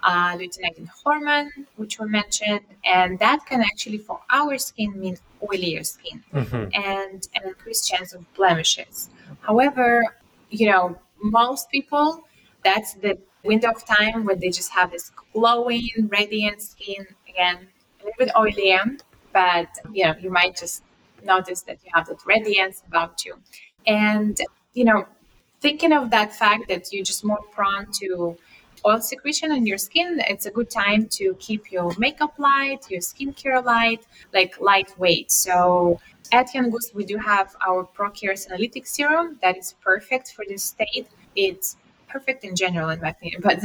uh, 0.04 0.36
luteinizing 0.36 0.88
hormone, 0.88 1.50
which 1.76 1.98
we 1.98 2.06
mentioned, 2.06 2.60
and 2.84 3.18
that 3.18 3.44
can 3.46 3.62
actually, 3.62 3.98
for 3.98 4.20
our 4.30 4.58
skin, 4.58 4.98
mean 5.00 5.16
oilier 5.42 5.84
skin 5.84 6.22
mm-hmm. 6.32 6.68
and 6.74 7.28
an 7.34 7.48
increased 7.48 7.88
chance 7.88 8.12
of 8.12 8.22
blemishes. 8.34 9.08
However, 9.40 10.02
you 10.50 10.70
know, 10.70 10.98
most 11.22 11.70
people, 11.70 12.24
that's 12.62 12.94
the 12.94 13.18
window 13.44 13.70
of 13.70 13.84
time 13.84 14.24
when 14.24 14.38
they 14.40 14.50
just 14.50 14.70
have 14.72 14.90
this 14.90 15.10
glowing, 15.32 15.88
radiant 16.08 16.60
skin. 16.62 17.06
Again, 17.28 17.66
a 18.00 18.04
little 18.04 18.18
bit 18.18 18.30
oily, 18.36 18.78
but 19.32 19.68
you 19.92 20.04
know, 20.04 20.14
you 20.20 20.30
might 20.30 20.56
just 20.56 20.82
notice 21.24 21.62
that 21.62 21.78
you 21.84 21.90
have 21.94 22.06
that 22.08 22.24
radiance 22.26 22.82
about 22.86 23.24
you. 23.24 23.34
And 23.86 24.38
you 24.74 24.84
know, 24.84 25.06
thinking 25.60 25.92
of 25.92 26.10
that 26.10 26.34
fact 26.34 26.68
that 26.68 26.92
you're 26.92 27.04
just 27.04 27.24
more 27.24 27.40
prone 27.52 27.86
to 28.00 28.36
oil 28.86 29.00
secretion 29.00 29.50
on 29.52 29.66
your 29.66 29.78
skin, 29.78 30.20
it's 30.28 30.46
a 30.46 30.50
good 30.50 30.70
time 30.70 31.06
to 31.18 31.34
keep 31.38 31.72
your 31.72 31.92
makeup 31.98 32.34
light, 32.38 32.90
your 32.90 33.00
skincare 33.00 33.64
light, 33.64 34.06
like 34.32 34.60
lightweight. 34.60 35.30
So 35.30 36.00
at 36.32 36.48
Boost, 36.70 36.94
we 36.94 37.04
do 37.04 37.16
have 37.18 37.54
our 37.66 37.84
ProCare 37.84 38.34
Senolytic 38.34 38.86
Serum 38.86 39.38
that 39.42 39.56
is 39.56 39.74
perfect 39.80 40.32
for 40.32 40.44
this 40.48 40.64
state. 40.64 41.08
It's 41.36 41.76
perfect 42.08 42.44
in 42.44 42.54
general, 42.56 42.90
in 42.90 43.00
my 43.00 43.10
opinion, 43.10 43.40
but 43.48 43.58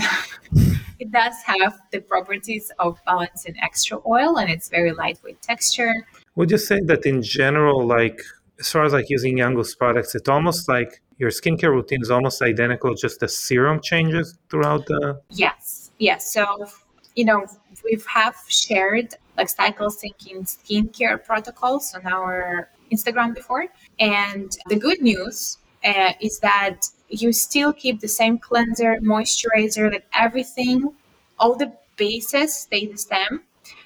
it 1.00 1.12
does 1.12 1.36
have 1.46 1.80
the 1.92 2.00
properties 2.00 2.72
of 2.80 3.00
balancing 3.06 3.56
extra 3.62 4.00
oil 4.06 4.38
and 4.38 4.50
it's 4.50 4.70
very 4.70 4.92
lightweight 4.92 5.42
texture. 5.42 5.94
Would 6.36 6.52
you 6.52 6.58
say 6.58 6.80
that 6.86 7.06
in 7.06 7.22
general, 7.22 7.86
like 7.86 8.22
as 8.60 8.72
far 8.72 8.84
as 8.84 8.94
like 8.94 9.10
using 9.10 9.38
Boost 9.38 9.78
products, 9.78 10.16
it's 10.16 10.30
almost 10.30 10.68
like 10.68 11.02
your 11.20 11.30
skincare 11.30 11.70
routine 11.70 12.02
is 12.02 12.10
almost 12.10 12.42
identical, 12.42 12.96
just 12.96 13.20
the 13.20 13.28
serum 13.28 13.82
changes 13.82 14.38
throughout 14.50 14.86
the. 14.88 15.22
Yes, 15.30 15.92
yes. 16.00 16.34
So 16.34 16.68
you 17.16 17.26
know 17.26 17.46
we 17.84 18.02
have 18.08 18.36
shared 18.48 19.16
like 19.38 19.50
cycle 19.50 19.90
syncing 19.90 20.48
skincare 20.48 21.24
protocols 21.24 21.94
on 21.94 22.12
our 22.12 22.70
Instagram 22.92 23.36
before, 23.36 23.68
and 24.00 24.58
the 24.70 24.78
good 24.78 25.02
news 25.02 25.58
uh, 25.84 26.14
is 26.22 26.40
that 26.40 26.88
you 27.10 27.34
still 27.34 27.74
keep 27.74 28.00
the 28.00 28.08
same 28.08 28.38
cleanser, 28.38 28.98
moisturizer, 29.02 29.92
like 29.92 30.06
everything, 30.14 30.94
all 31.38 31.56
the 31.56 31.72
bases 31.98 32.56
stay 32.56 32.88
the 32.88 32.98
same. 32.98 33.42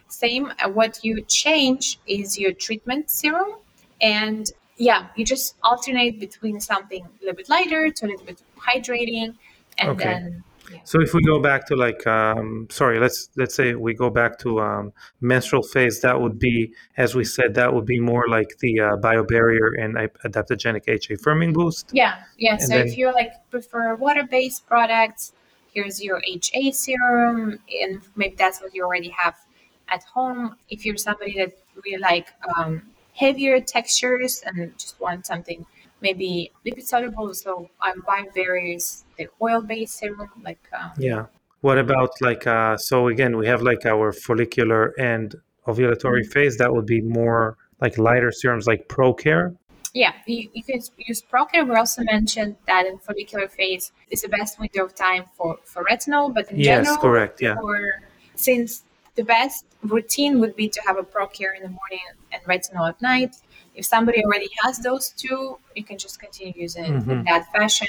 Same. 0.07 0.53
Uh, 0.63 0.69
what 0.69 1.03
you 1.03 1.21
change 1.23 1.99
is 2.05 2.37
your 2.37 2.53
treatment 2.53 3.09
serum 3.09 3.55
and 3.99 4.51
yeah, 4.77 5.07
you 5.15 5.25
just 5.25 5.55
alternate 5.63 6.19
between 6.19 6.59
something 6.59 7.03
a 7.03 7.09
little 7.19 7.35
bit 7.35 7.49
lighter 7.49 7.89
to 7.89 8.05
a 8.05 8.07
little 8.07 8.25
bit 8.25 8.41
hydrating, 8.57 9.35
and 9.77 9.89
okay. 9.89 10.03
then. 10.03 10.43
Yeah. 10.71 10.79
So 10.85 11.01
if 11.01 11.13
we 11.13 11.21
go 11.23 11.39
back 11.39 11.67
to 11.67 11.75
like, 11.75 12.07
um, 12.07 12.67
sorry, 12.71 12.99
let's 12.99 13.29
let's 13.35 13.53
say 13.53 13.75
we 13.75 13.93
go 13.93 14.09
back 14.09 14.39
to 14.39 14.61
um, 14.61 14.93
menstrual 15.19 15.61
phase. 15.61 15.99
That 16.01 16.19
would 16.19 16.39
be, 16.39 16.73
as 16.97 17.15
we 17.15 17.25
said, 17.25 17.53
that 17.55 17.73
would 17.73 17.85
be 17.85 17.99
more 17.99 18.27
like 18.29 18.57
the 18.59 18.79
uh, 18.79 18.95
BioBarrier 18.97 19.79
and 19.79 19.95
adaptogenic 19.95 20.87
HA 20.87 21.15
firming 21.17 21.53
boost. 21.53 21.89
Yeah, 21.91 22.23
yeah. 22.37 22.53
And 22.53 22.61
so 22.61 22.67
then, 22.69 22.87
if 22.87 22.97
you 22.97 23.13
like 23.13 23.33
prefer 23.51 23.95
water-based 23.95 24.65
products, 24.65 25.33
here's 25.73 26.01
your 26.01 26.21
HA 26.25 26.71
serum, 26.71 27.59
and 27.81 28.01
maybe 28.15 28.35
that's 28.35 28.61
what 28.61 28.73
you 28.73 28.83
already 28.83 29.09
have 29.09 29.35
at 29.89 30.03
home. 30.05 30.55
If 30.69 30.85
you're 30.85 30.97
somebody 30.97 31.37
that 31.39 31.51
really 31.75 31.97
like 31.97 32.29
um, 32.57 32.83
heavier 33.13 33.59
textures 33.59 34.43
and 34.45 34.77
just 34.77 34.99
want 34.99 35.25
something 35.25 35.65
maybe 36.01 36.51
lipid 36.65 36.83
soluble. 36.83 37.33
So 37.33 37.69
I'm 37.81 38.01
buying 38.01 38.29
various 38.33 39.05
the 39.17 39.27
oil 39.41 39.61
based 39.61 39.97
serum 39.97 40.29
like 40.43 40.63
um, 40.77 40.91
yeah. 40.97 41.25
What 41.61 41.77
about 41.77 42.11
like 42.21 42.45
uh, 42.45 42.77
so 42.77 43.07
again 43.07 43.37
we 43.37 43.47
have 43.47 43.61
like 43.61 43.85
our 43.85 44.11
follicular 44.11 44.93
and 44.99 45.33
ovulatory 45.67 46.21
mm-hmm. 46.21 46.31
phase 46.31 46.57
that 46.57 46.73
would 46.73 46.85
be 46.85 47.01
more 47.01 47.57
like 47.79 47.97
lighter 47.97 48.31
serums 48.31 48.67
like 48.67 48.87
ProCare. 48.87 49.55
Yeah, 49.93 50.13
you, 50.25 50.49
you 50.53 50.63
can 50.63 50.81
use 50.97 51.21
ProCare. 51.21 51.69
We 51.69 51.75
also 51.75 52.03
mentioned 52.03 52.55
that 52.65 52.87
in 52.87 52.97
follicular 52.97 53.47
phase 53.47 53.91
is 54.09 54.23
the 54.23 54.27
best 54.27 54.59
window 54.59 54.85
of 54.85 54.95
time 54.95 55.25
for 55.35 55.59
for 55.63 55.83
retinol, 55.83 56.33
but 56.33 56.51
in 56.51 56.59
yes, 56.59 56.85
general, 56.85 56.97
correct, 56.97 57.41
yeah. 57.41 57.55
For, 57.55 58.01
since 58.35 58.83
the 59.15 59.23
best 59.23 59.65
routine 59.83 60.39
would 60.39 60.55
be 60.55 60.67
to 60.69 60.81
have 60.85 60.97
a 60.97 61.03
ProCare 61.03 61.55
in 61.55 61.63
the 61.63 61.69
morning 61.69 61.99
and 62.31 62.41
retinol 62.43 62.89
at 62.89 63.01
night. 63.01 63.35
If 63.75 63.85
somebody 63.85 64.23
already 64.23 64.49
has 64.63 64.79
those 64.79 65.09
two, 65.09 65.57
you 65.75 65.83
can 65.83 65.97
just 65.97 66.19
continue 66.19 66.53
using 66.55 66.85
mm-hmm. 66.85 67.09
it 67.09 67.13
in 67.13 67.23
that 67.25 67.51
fashion. 67.51 67.87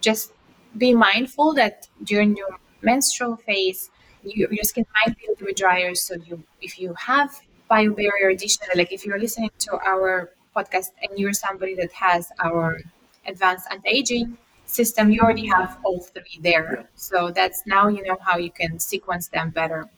Just 0.00 0.32
be 0.76 0.94
mindful 0.94 1.54
that 1.54 1.88
during 2.02 2.36
your 2.36 2.58
menstrual 2.82 3.36
phase, 3.36 3.90
you, 4.22 4.48
your 4.50 4.64
skin 4.64 4.84
might 4.94 5.16
be 5.16 5.26
a 5.26 5.30
little 5.30 5.46
bit 5.46 5.56
drier. 5.56 5.94
So 5.94 6.16
you, 6.26 6.42
if 6.60 6.78
you 6.78 6.94
have 6.94 7.40
BioBarrier 7.70 8.32
additional, 8.32 8.68
like 8.76 8.92
if 8.92 9.04
you're 9.06 9.18
listening 9.18 9.50
to 9.60 9.78
our 9.78 10.32
podcast 10.54 10.88
and 11.02 11.18
you're 11.18 11.32
somebody 11.32 11.74
that 11.76 11.92
has 11.92 12.30
our 12.42 12.80
advanced 13.26 13.66
anti-aging 13.70 14.36
system, 14.66 15.10
you 15.10 15.20
already 15.20 15.46
have 15.46 15.78
all 15.84 16.00
three 16.00 16.38
there. 16.40 16.88
So 16.94 17.30
that's 17.30 17.62
now 17.66 17.88
you 17.88 18.02
know 18.04 18.16
how 18.20 18.36
you 18.36 18.50
can 18.50 18.78
sequence 18.78 19.28
them 19.28 19.50
better. 19.50 19.88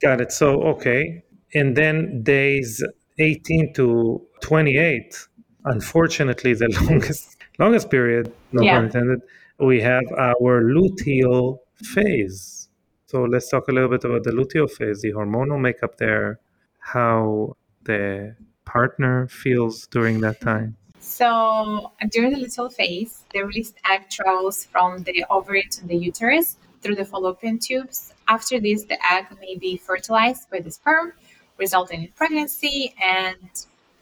Got 0.00 0.20
it. 0.20 0.32
So, 0.32 0.62
okay. 0.62 1.22
And 1.54 1.76
then 1.76 2.22
days 2.22 2.82
18 3.18 3.74
to 3.74 4.22
28, 4.42 5.28
unfortunately, 5.64 6.54
the 6.54 6.68
longest 6.88 7.36
longest 7.58 7.90
period, 7.90 8.32
no 8.52 8.62
yeah. 8.62 8.76
pun 8.76 8.84
intended, 8.84 9.20
we 9.58 9.80
have 9.80 10.04
our 10.16 10.62
luteal 10.62 11.58
phase. 11.74 12.68
So 13.06 13.24
let's 13.24 13.48
talk 13.48 13.68
a 13.68 13.72
little 13.72 13.88
bit 13.88 14.04
about 14.04 14.22
the 14.22 14.30
luteal 14.30 14.70
phase, 14.70 15.00
the 15.00 15.12
hormonal 15.12 15.60
makeup 15.60 15.96
there, 15.96 16.38
how 16.78 17.56
the 17.84 18.36
partner 18.64 19.26
feels 19.28 19.86
during 19.88 20.20
that 20.20 20.40
time. 20.40 20.76
So 21.00 21.92
during 22.10 22.32
the 22.32 22.38
luteal 22.38 22.72
phase, 22.72 23.24
the 23.32 23.40
released 23.44 23.76
egg 23.90 24.10
travels 24.10 24.66
from 24.66 25.02
the 25.04 25.24
ovary 25.30 25.64
to 25.70 25.86
the 25.86 25.96
uterus 25.96 26.56
through 26.82 26.96
the 26.96 27.04
fallopian 27.04 27.58
tubes. 27.58 28.12
After 28.28 28.60
this, 28.60 28.84
the 28.84 28.98
egg 29.12 29.26
may 29.40 29.56
be 29.56 29.76
fertilized 29.76 30.50
by 30.50 30.60
the 30.60 30.70
sperm, 30.70 31.12
resulting 31.56 32.02
in 32.04 32.08
pregnancy. 32.12 32.94
And 33.02 33.36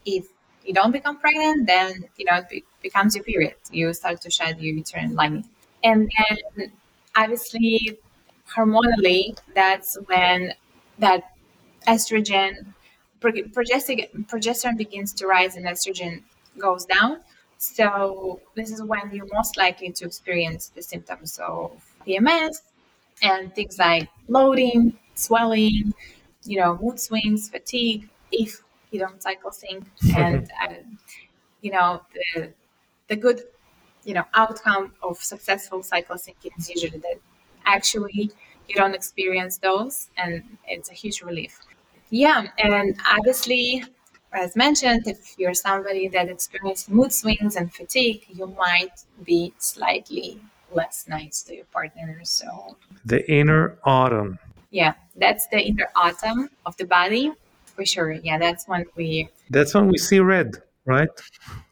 if 0.05 0.27
you 0.65 0.73
don't 0.73 0.91
become 0.91 1.17
pregnant, 1.19 1.67
then 1.67 2.05
you 2.17 2.25
know 2.25 2.37
it 2.37 2.49
be- 2.49 2.65
becomes 2.81 3.15
your 3.15 3.23
period. 3.23 3.55
You 3.71 3.93
start 3.93 4.21
to 4.21 4.29
shed 4.29 4.59
your 4.59 4.73
uterine 4.75 5.15
lining, 5.15 5.45
and 5.83 6.11
then 6.17 6.71
obviously 7.15 7.97
hormonally, 8.55 9.37
that's 9.53 9.97
when 10.07 10.53
that 10.99 11.31
estrogen, 11.87 12.73
progesterone 13.21 14.77
begins 14.77 15.13
to 15.13 15.27
rise 15.27 15.55
and 15.55 15.65
estrogen 15.65 16.23
goes 16.57 16.85
down. 16.85 17.19
So 17.57 18.41
this 18.55 18.71
is 18.71 18.81
when 18.83 19.11
you're 19.11 19.27
most 19.33 19.57
likely 19.57 19.91
to 19.91 20.05
experience 20.05 20.69
the 20.69 20.81
symptoms 20.83 21.39
of 21.39 21.71
PMS 22.05 22.61
and 23.21 23.53
things 23.55 23.77
like 23.79 24.09
bloating, 24.27 24.97
swelling, 25.15 25.93
you 26.43 26.57
know, 26.59 26.77
mood 26.81 26.99
swings, 26.99 27.49
fatigue, 27.49 28.09
if 28.31 28.61
you 28.91 28.99
don't 28.99 29.21
cycle 29.21 29.51
sync, 29.51 29.85
and 30.15 30.49
uh, 30.63 30.73
you 31.61 31.71
know 31.71 32.01
the 32.35 32.53
the 33.07 33.15
good 33.15 33.41
you 34.03 34.13
know 34.13 34.23
outcome 34.33 34.93
of 35.03 35.17
successful 35.17 35.83
cycle 35.83 36.15
syncing 36.15 36.51
is 36.57 36.69
usually 36.69 36.99
that 36.99 37.19
actually 37.65 38.31
you 38.67 38.75
don't 38.75 38.95
experience 38.95 39.57
those, 39.57 40.09
and 40.17 40.43
it's 40.67 40.89
a 40.91 40.93
huge 40.93 41.21
relief. 41.21 41.59
Yeah, 42.09 42.47
and 42.59 42.95
obviously 43.09 43.83
as 44.33 44.55
mentioned, 44.55 45.07
if 45.07 45.35
you're 45.39 45.53
somebody 45.53 46.07
that 46.09 46.29
experiences 46.29 46.89
mood 46.89 47.13
swings 47.13 47.55
and 47.55 47.73
fatigue, 47.73 48.25
you 48.29 48.45
might 48.47 48.91
be 49.23 49.53
slightly 49.57 50.41
less 50.71 51.05
nice 51.07 51.41
to 51.43 51.55
your 51.55 51.65
partner. 51.65 52.19
So 52.23 52.77
the 53.05 53.29
inner 53.31 53.77
autumn. 53.83 54.39
Yeah, 54.69 54.93
that's 55.15 55.47
the 55.47 55.59
inner 55.59 55.87
autumn 55.95 56.49
of 56.65 56.75
the 56.77 56.85
body 56.85 57.31
for 57.65 57.85
sure. 57.85 58.11
Yeah, 58.11 58.37
that's 58.37 58.67
when 58.67 58.85
we. 58.95 59.29
That's 59.49 59.73
when 59.73 59.87
we 59.87 59.97
see 59.97 60.19
red, 60.19 60.55
right? 60.85 61.09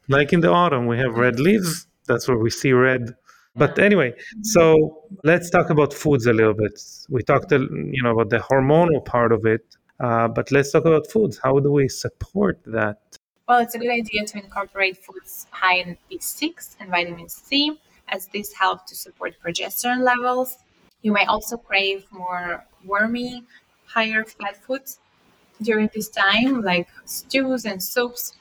Like 0.07 0.33
in 0.33 0.39
the 0.41 0.51
autumn, 0.51 0.85
we 0.87 0.97
have 0.99 1.15
red 1.15 1.39
leaves. 1.39 1.87
That's 2.07 2.27
where 2.27 2.37
we 2.37 2.49
see 2.49 2.71
red. 2.71 3.15
But 3.57 3.79
anyway, 3.79 4.13
so 4.41 5.03
let's 5.23 5.49
talk 5.49 5.69
about 5.69 5.93
foods 5.93 6.25
a 6.25 6.33
little 6.33 6.53
bit. 6.53 6.79
We 7.09 7.23
talked, 7.23 7.51
you 7.51 8.03
know, 8.03 8.11
about 8.11 8.29
the 8.29 8.39
hormonal 8.39 9.03
part 9.03 9.31
of 9.31 9.45
it, 9.45 9.65
uh, 9.99 10.27
but 10.27 10.51
let's 10.51 10.71
talk 10.71 10.83
about 10.83 11.09
foods. 11.09 11.39
How 11.41 11.59
do 11.59 11.71
we 11.71 11.87
support 11.87 12.59
that? 12.65 12.99
Well, 13.47 13.59
it's 13.59 13.73
a 13.75 13.79
good 13.79 13.91
idea 13.91 14.25
to 14.25 14.37
incorporate 14.39 14.97
foods 14.97 15.47
high 15.51 15.75
in 15.75 15.97
B6 16.11 16.75
and 16.79 16.89
vitamin 16.89 17.29
C, 17.29 17.79
as 18.09 18.27
this 18.27 18.53
helps 18.53 18.89
to 18.91 18.95
support 18.95 19.35
progesterone 19.43 20.01
levels. 20.03 20.57
You 21.01 21.11
may 21.11 21.25
also 21.25 21.57
crave 21.57 22.05
more 22.11 22.65
wormy, 22.85 23.43
higher 23.87 24.23
fat 24.25 24.57
foods 24.63 24.99
during 25.61 25.89
this 25.93 26.09
time, 26.09 26.61
like 26.61 26.87
stews 27.05 27.65
and 27.65 27.81
soups. 27.81 28.33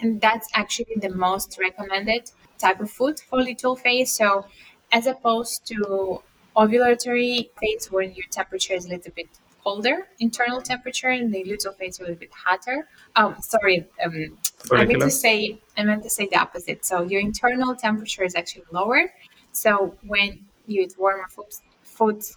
And 0.00 0.20
that's 0.20 0.48
actually 0.54 0.96
the 0.96 1.10
most 1.10 1.58
recommended 1.60 2.30
type 2.58 2.80
of 2.80 2.90
food 2.90 3.20
for 3.20 3.40
luteal 3.40 3.78
phase. 3.78 4.14
So, 4.14 4.46
as 4.92 5.06
opposed 5.06 5.66
to 5.68 6.22
ovulatory 6.56 7.50
phase 7.60 7.90
when 7.90 8.14
your 8.14 8.26
temperature 8.30 8.74
is 8.74 8.86
a 8.86 8.90
little 8.90 9.12
bit 9.14 9.28
colder 9.64 10.08
internal 10.20 10.60
temperature 10.60 11.08
and 11.08 11.34
the 11.34 11.42
luteal 11.44 11.74
phase 11.76 11.98
a 11.98 12.02
little 12.02 12.16
bit 12.16 12.30
hotter. 12.32 12.86
Oh, 13.16 13.34
sorry. 13.40 13.86
Um, 14.04 14.38
I 14.70 14.84
meant 14.84 15.00
to 15.00 15.10
say 15.10 15.58
I 15.76 15.82
meant 15.82 16.02
to 16.04 16.10
say 16.10 16.28
the 16.30 16.38
opposite. 16.38 16.84
So 16.84 17.02
your 17.02 17.20
internal 17.20 17.74
temperature 17.74 18.24
is 18.24 18.34
actually 18.34 18.64
lower. 18.70 19.12
So 19.52 19.96
when 20.06 20.44
you 20.66 20.82
eat 20.82 20.94
warmer 20.98 21.28
foods, 21.28 21.62
foods 21.82 22.36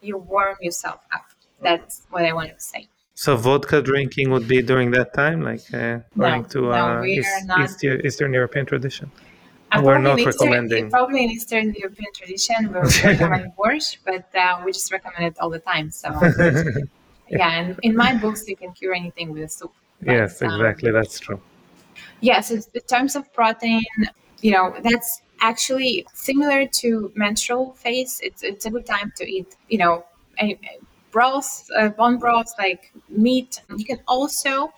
you 0.00 0.16
warm 0.16 0.56
yourself 0.60 1.00
up. 1.12 1.26
That's 1.60 2.06
what 2.10 2.24
I 2.24 2.32
wanted 2.32 2.54
to 2.54 2.60
say. 2.60 2.88
So 3.14 3.36
vodka 3.36 3.82
drinking 3.82 4.30
would 4.30 4.46
be 4.46 4.62
during 4.62 4.92
that 4.92 5.12
time, 5.12 5.42
like 5.42 5.62
uh, 5.74 5.98
according 6.14 6.42
no, 6.42 6.48
to 6.48 6.60
no, 6.60 6.70
uh, 6.70 7.02
East, 7.04 7.84
Eastern 7.84 8.32
European 8.32 8.64
tradition. 8.64 9.10
Uh, 9.70 9.82
we're 9.84 9.98
not 9.98 10.18
Eastern, 10.18 10.32
recommending. 10.32 10.90
Probably 10.90 11.24
in 11.24 11.30
Eastern 11.30 11.74
European 11.74 12.12
tradition, 12.14 12.72
we 12.72 12.80
recommend 13.04 13.52
borscht, 13.56 13.98
but 14.04 14.34
uh, 14.34 14.62
we 14.64 14.72
just 14.72 14.90
recommend 14.90 15.24
it 15.24 15.38
all 15.40 15.50
the 15.50 15.58
time. 15.58 15.90
So, 15.90 16.08
yeah, 17.28 17.60
and 17.60 17.78
in 17.82 17.94
my 17.94 18.14
books, 18.14 18.48
you 18.48 18.56
can 18.56 18.72
cure 18.72 18.94
anything 18.94 19.32
with 19.32 19.42
a 19.42 19.48
soup. 19.48 19.72
But, 20.00 20.14
yes, 20.14 20.42
um, 20.42 20.50
exactly. 20.50 20.88
Um, 20.88 20.94
that's 20.94 21.20
true. 21.20 21.40
Yes, 22.20 22.50
yeah, 22.50 22.60
so 22.60 22.70
in 22.74 22.80
terms 22.82 23.16
of 23.16 23.32
protein, 23.32 23.82
you 24.40 24.52
know, 24.52 24.74
that's 24.82 25.22
actually 25.40 26.06
similar 26.14 26.66
to 26.66 27.12
menstrual 27.14 27.72
phase. 27.72 28.20
It's 28.22 28.42
it's 28.42 28.66
a 28.66 28.70
good 28.70 28.86
time 28.86 29.12
to 29.16 29.24
eat, 29.24 29.56
you 29.68 29.78
know, 29.78 30.04
a, 30.40 30.52
a 30.52 30.78
broth, 31.10 31.68
uh, 31.76 31.88
bone 31.90 32.18
broth 32.18 32.52
like 32.58 32.92
meat. 33.08 33.62
You 33.76 33.84
can 33.84 34.00
also 34.06 34.72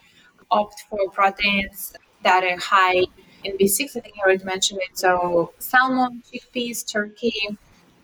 opt 0.51 0.81
for 0.89 0.99
proteins 1.11 1.95
that 2.23 2.45
are 2.45 2.59
high 2.59 3.07
in 3.45 3.57
B6, 3.57 3.97
I 3.97 4.01
think 4.01 4.15
I 4.19 4.25
already 4.25 4.45
mentioned 4.45 4.81
it. 4.83 4.97
So 4.99 5.53
salmon, 5.59 6.23
chickpeas, 6.31 6.87
turkey, 6.91 7.59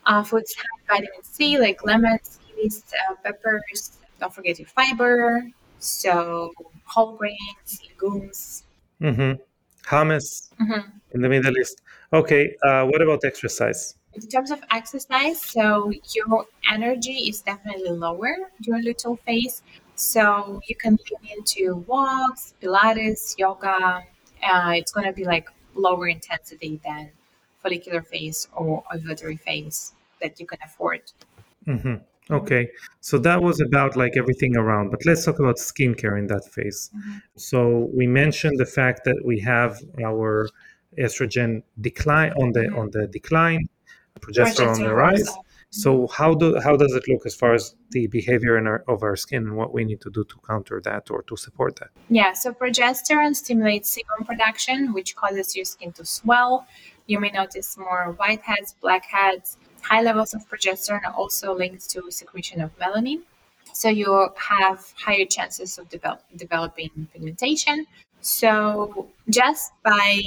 uh, 0.05 0.23
foods 0.23 0.55
have 0.55 0.87
vitamin 0.87 1.23
C 1.23 1.59
like 1.59 1.83
lemons, 1.83 2.39
kiwis, 2.47 2.83
uh, 3.09 3.15
peppers. 3.23 3.97
Don't 4.19 4.33
forget 4.33 4.57
your 4.57 4.67
fiber. 4.67 5.49
So 5.79 6.53
whole 6.85 7.15
grains, 7.15 7.81
legumes. 7.87 8.63
Mm-hmm. 9.01 9.41
Hummus 9.85 10.49
mm-hmm. 10.59 10.89
in 11.13 11.21
the 11.21 11.29
Middle 11.29 11.57
East. 11.57 11.81
Okay, 12.11 12.55
uh, 12.63 12.85
what 12.85 13.01
about 13.01 13.23
exercise? 13.23 13.95
In 14.13 14.21
terms 14.27 14.51
of 14.51 14.61
exercise, 14.71 15.39
so 15.41 15.91
your 16.15 16.45
energy 16.71 17.29
is 17.29 17.41
definitely 17.41 17.91
lower 17.91 18.35
during 18.61 18.83
luteal 18.83 19.19
phase. 19.19 19.61
So 19.95 20.61
you 20.67 20.75
can 20.75 20.97
lean 21.09 21.37
into 21.37 21.85
walks, 21.87 22.53
Pilates, 22.61 23.37
yoga, 23.37 24.03
uh, 24.43 24.71
it's 24.75 24.91
going 24.91 25.05
to 25.05 25.13
be 25.13 25.23
like 25.23 25.49
lower 25.75 26.07
intensity 26.07 26.79
than 26.83 27.11
follicular 27.59 28.01
phase 28.01 28.47
or 28.55 28.83
ovulatory 28.93 29.39
phase 29.39 29.93
that 30.21 30.39
you 30.39 30.45
can 30.45 30.59
afford. 30.63 31.01
Mm-hmm. 31.67 31.95
Okay, 32.29 32.69
so 32.99 33.17
that 33.19 33.41
was 33.41 33.61
about 33.61 33.95
like 33.95 34.17
everything 34.17 34.57
around, 34.57 34.89
but 34.89 35.05
let's 35.05 35.23
talk 35.23 35.39
about 35.39 35.55
skincare 35.55 36.19
in 36.19 36.27
that 36.27 36.43
phase. 36.51 36.91
Mm-hmm. 36.95 37.17
So 37.37 37.89
we 37.93 38.05
mentioned 38.05 38.59
the 38.59 38.65
fact 38.65 39.05
that 39.05 39.21
we 39.23 39.39
have 39.39 39.79
our 40.03 40.49
estrogen 40.97 41.63
decline 41.79 42.33
on 42.33 42.51
the 42.51 42.61
mm-hmm. 42.61 42.79
on 42.79 42.91
the 42.91 43.07
decline, 43.07 43.69
progesterone 44.19 44.75
on 44.75 44.83
the 44.83 44.93
rise. 44.93 45.29
So 45.69 46.07
how 46.07 46.33
do 46.33 46.59
how 46.59 46.77
does 46.77 46.93
it 46.93 47.03
look 47.07 47.25
as 47.25 47.35
far 47.35 47.53
as 47.53 47.75
the 47.91 48.07
behavior 48.07 48.57
in 48.57 48.67
our, 48.67 48.83
of 48.87 49.03
our 49.03 49.15
skin 49.15 49.43
and 49.43 49.57
what 49.57 49.73
we 49.73 49.83
need 49.83 49.99
to 50.01 50.09
do 50.09 50.23
to 50.23 50.35
counter 50.47 50.81
that 50.85 51.11
or 51.11 51.23
to 51.23 51.35
support 51.35 51.75
that? 51.77 51.89
Yeah, 52.09 52.33
so 52.33 52.53
progesterone 52.53 53.35
stimulates 53.35 53.97
sebum 53.97 54.25
production, 54.25 54.93
which 54.93 55.15
causes 55.15 55.55
your 55.55 55.65
skin 55.65 55.91
to 55.93 56.05
swell. 56.05 56.67
You 57.07 57.19
may 57.19 57.31
notice 57.31 57.77
more 57.77 58.15
whiteheads, 58.17 58.75
blackheads. 58.81 59.57
High 59.81 60.01
levels 60.01 60.33
of 60.33 60.47
progesterone 60.49 61.13
also 61.13 61.53
linked 61.53 61.89
to 61.91 62.11
secretion 62.11 62.61
of 62.61 62.77
melanin. 62.79 63.21
So 63.73 63.89
you 63.89 64.29
have 64.37 64.93
higher 64.97 65.25
chances 65.25 65.77
of 65.77 65.89
develop, 65.89 66.23
developing 66.35 67.07
pigmentation. 67.13 67.85
So 68.21 69.07
just 69.29 69.71
by, 69.83 70.23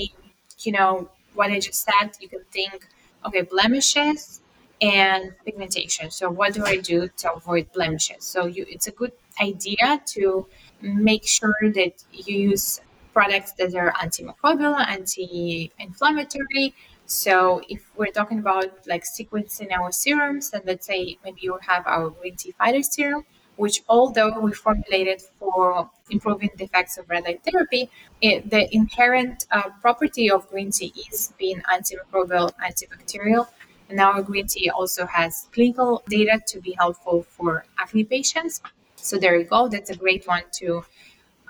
you 0.60 0.72
know, 0.72 1.08
what 1.34 1.50
I 1.50 1.58
just 1.58 1.82
said, 1.82 2.10
you 2.20 2.28
can 2.28 2.44
think, 2.52 2.86
okay, 3.26 3.42
blemishes 3.42 4.39
and 4.80 5.34
pigmentation. 5.44 6.10
So 6.10 6.30
what 6.30 6.54
do 6.54 6.64
I 6.64 6.76
do 6.78 7.08
to 7.18 7.32
avoid 7.32 7.72
blemishes? 7.72 8.24
So 8.24 8.46
you, 8.46 8.64
it's 8.68 8.86
a 8.86 8.92
good 8.92 9.12
idea 9.40 10.00
to 10.06 10.46
make 10.80 11.26
sure 11.26 11.54
that 11.62 12.02
you 12.12 12.50
use 12.50 12.80
products 13.12 13.52
that 13.52 13.74
are 13.74 13.92
antimicrobial, 13.92 14.78
anti-inflammatory. 14.86 16.74
So 17.06 17.60
if 17.68 17.90
we're 17.96 18.12
talking 18.12 18.38
about 18.38 18.86
like 18.86 19.04
sequencing 19.04 19.72
our 19.72 19.92
serums, 19.92 20.52
and 20.52 20.62
let's 20.64 20.86
say 20.86 21.18
maybe 21.24 21.40
you 21.42 21.58
have 21.62 21.86
our 21.86 22.10
green 22.10 22.36
tea 22.36 22.54
phyto 22.58 22.84
serum, 22.84 23.24
which 23.56 23.82
although 23.88 24.38
we 24.40 24.52
formulated 24.52 25.20
for 25.38 25.90
improving 26.08 26.50
the 26.56 26.64
effects 26.64 26.96
of 26.96 27.10
red 27.10 27.24
light 27.24 27.42
therapy, 27.44 27.90
it, 28.22 28.48
the 28.48 28.74
inherent 28.74 29.44
uh, 29.50 29.68
property 29.82 30.30
of 30.30 30.48
green 30.48 30.70
tea 30.70 30.94
is 31.10 31.34
being 31.38 31.60
antimicrobial, 31.62 32.52
antibacterial, 32.64 33.48
and 33.90 34.00
our 34.00 34.22
green 34.22 34.46
tea 34.46 34.70
also 34.70 35.06
has 35.06 35.48
clinical 35.52 36.02
data 36.08 36.40
to 36.46 36.60
be 36.60 36.72
helpful 36.78 37.24
for 37.24 37.64
acne 37.78 38.04
patients. 38.04 38.60
So 38.96 39.18
there 39.18 39.36
you 39.36 39.44
go. 39.44 39.68
That's 39.68 39.90
a 39.90 39.96
great 39.96 40.26
one 40.26 40.44
to 40.60 40.84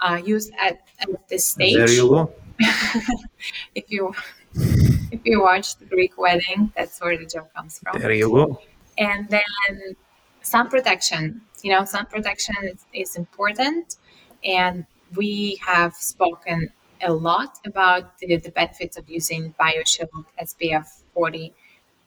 uh, 0.00 0.20
use 0.24 0.50
at, 0.60 0.80
at 1.00 1.28
this 1.28 1.48
stage. 1.48 1.76
There 1.76 1.90
you 1.90 2.08
go. 2.08 2.32
if 3.74 3.90
you 3.90 4.14
if 5.12 5.20
you 5.24 5.42
watch 5.42 5.76
the 5.76 5.84
Greek 5.84 6.16
wedding, 6.18 6.72
that's 6.76 7.00
where 7.00 7.16
the 7.16 7.26
joke 7.26 7.52
comes 7.54 7.78
from. 7.78 8.00
There 8.00 8.12
you 8.12 8.30
go. 8.30 8.60
And 8.98 9.28
then 9.28 9.96
sun 10.42 10.68
protection. 10.68 11.42
You 11.62 11.72
know, 11.72 11.84
sun 11.84 12.06
protection 12.06 12.56
is, 12.62 12.84
is 12.92 13.16
important, 13.16 13.96
and 14.44 14.86
we 15.14 15.60
have 15.66 15.94
spoken 15.94 16.70
a 17.02 17.12
lot 17.12 17.58
about 17.66 18.18
the, 18.18 18.36
the 18.36 18.50
benefits 18.50 18.96
of 18.96 19.08
using 19.08 19.54
BioShield 19.58 20.24
SPF 20.42 21.02
40 21.14 21.54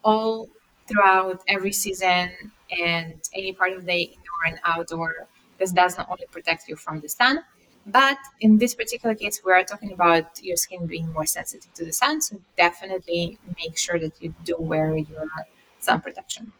all 0.03 0.49
throughout 0.87 1.41
every 1.47 1.71
season 1.71 2.31
and 2.77 3.15
any 3.33 3.53
part 3.53 3.73
of 3.73 3.81
the 3.81 3.87
day, 3.87 4.01
indoor 4.01 4.43
and 4.47 4.59
outdoor. 4.63 5.27
This 5.57 5.71
does 5.71 5.97
not 5.97 6.09
only 6.09 6.25
protect 6.31 6.67
you 6.67 6.75
from 6.75 6.99
the 6.99 7.09
sun, 7.09 7.39
but 7.85 8.17
in 8.39 8.57
this 8.57 8.73
particular 8.75 9.15
case, 9.15 9.41
we 9.45 9.51
are 9.51 9.63
talking 9.63 9.91
about 9.91 10.41
your 10.41 10.57
skin 10.57 10.85
being 10.87 11.11
more 11.11 11.25
sensitive 11.25 11.73
to 11.73 11.85
the 11.85 11.93
sun. 11.93 12.21
So 12.21 12.39
definitely 12.57 13.37
make 13.57 13.77
sure 13.77 13.99
that 13.99 14.21
you 14.21 14.33
do 14.43 14.55
wear 14.57 14.95
your 14.95 15.29
sun 15.79 16.01
protection. 16.01 16.53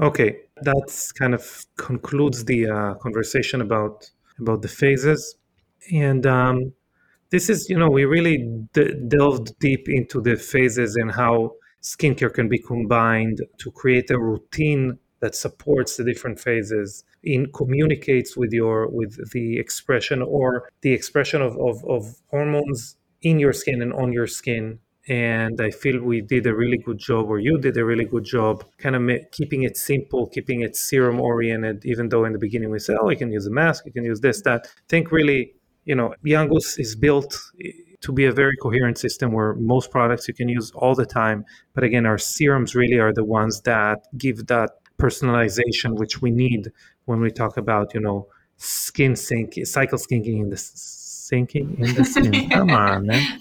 Okay, 0.00 0.40
that's 0.62 1.12
kind 1.12 1.34
of 1.34 1.66
concludes 1.76 2.44
the 2.44 2.68
uh, 2.68 2.94
conversation 2.94 3.60
about 3.60 4.10
about 4.40 4.62
the 4.62 4.68
phases, 4.68 5.36
and 5.92 6.26
um, 6.26 6.72
this 7.30 7.48
is 7.48 7.68
you 7.70 7.78
know 7.78 7.88
we 7.88 8.04
really 8.04 8.38
d- 8.72 8.94
delved 9.06 9.56
deep 9.60 9.88
into 9.88 10.20
the 10.20 10.34
phases 10.34 10.96
and 10.96 11.12
how 11.12 11.52
skincare 11.84 12.32
can 12.32 12.48
be 12.48 12.58
combined 12.58 13.38
to 13.58 13.70
create 13.70 14.10
a 14.10 14.18
routine 14.18 14.98
that 15.20 15.34
supports 15.34 15.96
the 15.96 16.04
different 16.04 16.40
phases 16.40 17.04
in 17.22 17.46
communicates 17.52 18.36
with 18.36 18.52
your 18.52 18.88
with 18.88 19.30
the 19.32 19.58
expression 19.58 20.20
or 20.22 20.68
the 20.82 20.92
expression 20.92 21.40
of, 21.40 21.56
of, 21.58 21.84
of 21.84 22.02
hormones 22.30 22.96
in 23.22 23.38
your 23.38 23.52
skin 23.52 23.80
and 23.80 23.92
on 23.94 24.12
your 24.12 24.26
skin 24.26 24.78
and 25.08 25.60
I 25.60 25.70
feel 25.70 26.00
we 26.02 26.22
did 26.22 26.46
a 26.46 26.54
really 26.54 26.78
good 26.78 26.98
job, 26.98 27.28
or 27.28 27.38
you 27.38 27.58
did 27.58 27.76
a 27.76 27.84
really 27.84 28.06
good 28.06 28.24
job, 28.24 28.64
kind 28.78 28.96
of 28.96 29.02
ma- 29.02 29.24
keeping 29.32 29.64
it 29.64 29.76
simple, 29.76 30.26
keeping 30.26 30.62
it 30.62 30.76
serum 30.76 31.20
oriented. 31.20 31.84
Even 31.84 32.08
though 32.08 32.24
in 32.24 32.32
the 32.32 32.38
beginning 32.38 32.70
we 32.70 32.78
said, 32.78 32.96
"Oh, 32.98 33.10
you 33.10 33.16
can 33.16 33.30
use 33.30 33.46
a 33.46 33.50
mask, 33.50 33.84
you 33.84 33.92
can 33.92 34.04
use 34.04 34.20
this, 34.20 34.40
that." 34.42 34.66
Think 34.88 35.12
really, 35.12 35.52
you 35.84 35.94
know, 35.94 36.14
Young 36.22 36.48
Goose 36.48 36.78
is 36.78 36.96
built 36.96 37.38
to 38.04 38.12
be 38.12 38.26
a 38.26 38.32
very 38.32 38.56
coherent 38.58 38.98
system 38.98 39.32
where 39.32 39.54
most 39.54 39.90
products 39.90 40.28
you 40.28 40.34
can 40.34 40.48
use 40.48 40.70
all 40.72 40.94
the 40.94 41.06
time. 41.06 41.44
But 41.72 41.84
again, 41.84 42.04
our 42.04 42.18
serums 42.18 42.74
really 42.74 42.98
are 42.98 43.14
the 43.14 43.24
ones 43.24 43.62
that 43.62 44.06
give 44.18 44.46
that 44.48 44.70
personalization 44.98 45.96
which 45.96 46.20
we 46.20 46.30
need 46.30 46.70
when 47.06 47.20
we 47.20 47.30
talk 47.30 47.56
about, 47.56 47.94
you 47.94 48.00
know, 48.00 48.26
skin 48.58 49.16
sync, 49.16 49.54
cycle 49.66 49.98
syncing 49.98 50.40
in 50.42 50.50
the 50.50 50.56
sinking 50.58 51.76
in 51.78 51.94
the 51.94 52.04
skin. 52.04 52.50
Come 52.56 52.70
on, 52.70 53.06
man. 53.06 53.40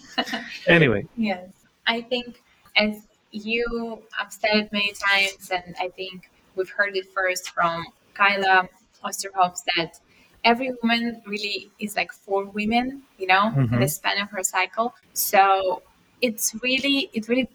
Anyway. 0.66 1.05
Yes. 1.18 1.49
I 1.86 2.01
think 2.01 2.41
as 2.78 3.05
you 3.32 4.01
have 4.18 4.32
said 4.32 4.72
many 4.72 4.93
times, 4.93 5.51
and 5.51 5.76
I 5.78 5.89
think 5.89 6.30
we've 6.55 6.70
heard 6.70 6.95
it 6.95 7.11
first 7.14 7.49
from 7.49 7.86
Kayla 8.16 8.70
Osterhoff 9.03 9.57
that 9.76 9.99
every 10.44 10.72
woman 10.82 11.22
really 11.26 11.72
is 11.80 11.96
like 11.96 12.12
four 12.12 12.46
women, 12.46 13.04
you 13.18 13.28
know, 13.28 13.44
mm-hmm. 13.44 13.60
in 13.62 13.70
the 13.72 13.78
mm-hmm. 13.78 13.88
span 13.88 14.22
of 14.22 14.30
her 14.30 14.44
cycle. 14.44 14.94
So 15.14 15.82
it's 16.22 16.56
really 16.62 17.10
it 17.14 17.28
really 17.28 17.50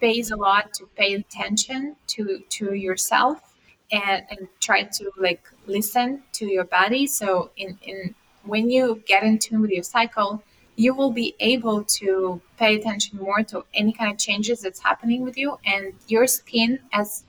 pays 0.00 0.30
a 0.30 0.36
lot 0.36 0.72
to 0.74 0.86
pay 0.96 1.14
attention 1.14 1.96
to 2.08 2.42
to 2.50 2.74
yourself 2.74 3.54
and, 3.92 4.24
and 4.30 4.48
try 4.60 4.82
to 4.82 5.10
like 5.18 5.42
listen 5.66 6.22
to 6.32 6.46
your 6.46 6.64
body. 6.64 7.06
So 7.06 7.50
in, 7.56 7.78
in 7.82 8.14
when 8.44 8.70
you 8.70 9.02
get 9.06 9.22
in 9.22 9.38
tune 9.38 9.60
with 9.60 9.70
your 9.70 9.84
cycle, 9.84 10.42
you 10.76 10.94
will 10.94 11.12
be 11.12 11.34
able 11.38 11.84
to 11.84 12.40
pay 12.58 12.76
attention 12.76 13.18
more 13.18 13.42
to 13.44 13.64
any 13.74 13.92
kind 13.92 14.10
of 14.10 14.18
changes 14.18 14.62
that's 14.62 14.80
happening 14.80 15.22
with 15.22 15.36
you 15.36 15.58
and 15.64 15.92
your 16.08 16.26
skin 16.26 16.80
as 16.92 17.24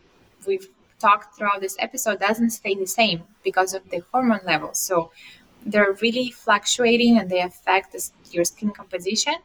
we've 0.47 0.69
talked 1.05 1.35
throughout 1.35 1.61
this 1.61 1.75
episode 1.79 2.19
doesn't 2.19 2.51
stay 2.51 2.73
the 2.75 2.87
same 2.99 3.19
because 3.43 3.73
of 3.73 3.83
the 3.91 4.01
hormone 4.11 4.45
levels 4.45 4.79
so 4.79 5.11
they're 5.65 5.93
really 6.01 6.29
fluctuating 6.31 7.17
and 7.19 7.29
they 7.29 7.41
affect 7.41 7.95
your 8.31 8.45
skin 8.45 8.71
composition 8.71 9.35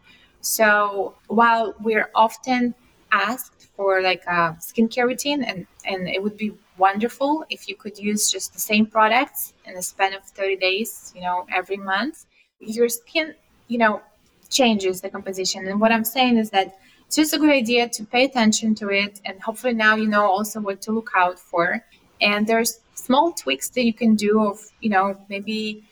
so 0.41 1.15
while 1.29 1.75
we're 1.81 2.11
often 2.15 2.75
asked 3.13 3.69
for 3.77 4.03
like 4.03 4.23
a 4.27 4.57
skincare 4.69 5.07
routine 5.07 5.43
and 5.43 5.67
and 5.85 6.09
it 6.09 6.23
would 6.23 6.37
be 6.37 6.53
wonderful 6.77 7.45
if 7.51 7.69
you 7.69 7.75
could 7.75 7.97
use 7.99 8.31
just 8.31 8.53
the 8.53 8.61
same 8.61 8.87
products 8.87 9.55
in 9.65 9.75
a 9.77 9.83
span 9.83 10.13
of 10.15 10.23
30 10.25 10.57
days 10.57 11.13
you 11.15 11.23
know 11.23 11.47
every 11.61 11.77
month 11.77 12.27
your 12.61 12.89
skin 12.89 13.35
you 13.69 13.79
know, 13.79 14.01
changes 14.49 15.03
the 15.03 15.11
composition. 15.11 15.69
And 15.69 15.81
what 15.81 15.93
I'm 15.93 16.05
saying 16.05 16.39
is 16.39 16.51
that 16.51 16.79
it's 17.09 17.17
just 17.17 17.33
a 17.33 17.39
good 17.39 17.49
idea 17.49 17.89
to 17.89 18.05
pay 18.05 18.25
attention 18.27 18.75
to 18.75 18.91
it. 18.91 19.23
And 19.25 19.41
hopefully 19.41 19.73
now 19.73 19.97
you 19.97 20.07
know 20.07 20.27
also 20.31 20.61
what 20.61 20.83
to 20.83 20.93
look 20.93 21.11
out 21.17 21.39
for. 21.39 21.83
And 22.21 22.47
there's 22.47 22.81
small 22.93 23.33
tweaks 23.33 23.71
that 23.71 23.85
you 23.85 23.95
can 23.95 24.15
do 24.15 24.45
of, 24.45 24.61
you 24.83 24.91
know, 24.91 25.17
maybe 25.31 25.85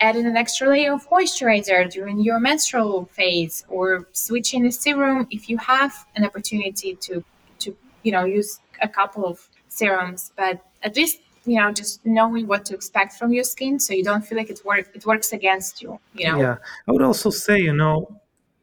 adding 0.00 0.26
an 0.26 0.36
extra 0.36 0.68
layer 0.68 0.92
of 0.92 1.08
moisturizer 1.08 1.90
during 1.90 2.20
your 2.20 2.38
menstrual 2.38 3.06
phase 3.06 3.64
or 3.70 4.06
switching 4.12 4.66
a 4.66 4.70
serum 4.70 5.26
if 5.30 5.48
you 5.48 5.56
have 5.56 6.06
an 6.16 6.24
opportunity 6.24 6.94
to 6.96 7.24
to 7.58 7.76
you 8.02 8.12
know 8.12 8.24
use 8.24 8.60
a 8.80 8.88
couple 8.88 9.26
of 9.26 9.48
serums 9.68 10.30
but 10.36 10.64
at 10.84 10.94
least 10.94 11.18
you 11.46 11.56
know 11.56 11.72
just 11.72 12.04
knowing 12.06 12.46
what 12.46 12.64
to 12.64 12.74
expect 12.74 13.14
from 13.14 13.32
your 13.32 13.42
skin 13.42 13.80
so 13.80 13.92
you 13.92 14.04
don't 14.04 14.24
feel 14.24 14.38
like 14.38 14.50
it 14.50 14.60
work 14.64 14.88
it 14.94 15.04
works 15.04 15.32
against 15.32 15.82
you 15.82 15.98
you 16.14 16.30
know 16.30 16.38
yeah 16.38 16.56
i 16.86 16.92
would 16.92 17.02
also 17.02 17.28
say 17.28 17.58
you 17.58 17.72
know 17.72 18.08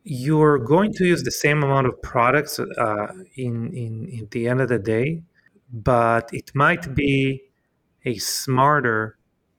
you're 0.06 0.60
going 0.60 0.94
to 0.94 1.06
use 1.06 1.24
the 1.24 1.32
same 1.32 1.64
amount 1.64 1.88
of 1.88 2.02
products 2.02 2.60
uh, 2.60 3.08
in, 3.36 3.74
in 3.74 4.08
in 4.08 4.28
the 4.32 4.48
end 4.48 4.62
of 4.62 4.70
the 4.70 4.80
day 4.80 5.22
but 5.74 6.30
it 6.32 6.52
might 6.54 6.94
be 6.96 7.42
a 8.06 8.16
smarter 8.18 9.18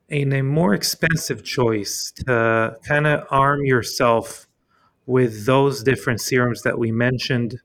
and 0.09 0.33
a 0.33 0.43
more 0.43 0.73
expensive 0.73 1.43
choice 1.45 2.13
to 2.13 2.77
kind 2.87 3.07
of 3.07 3.27
arm 3.31 3.65
yourself 3.65 4.47
with 5.07 5.47
those 5.47 5.83
different 5.83 6.21
serums 6.21 6.63
that 6.63 6.79
we 6.79 6.93
mentioned 6.93 7.61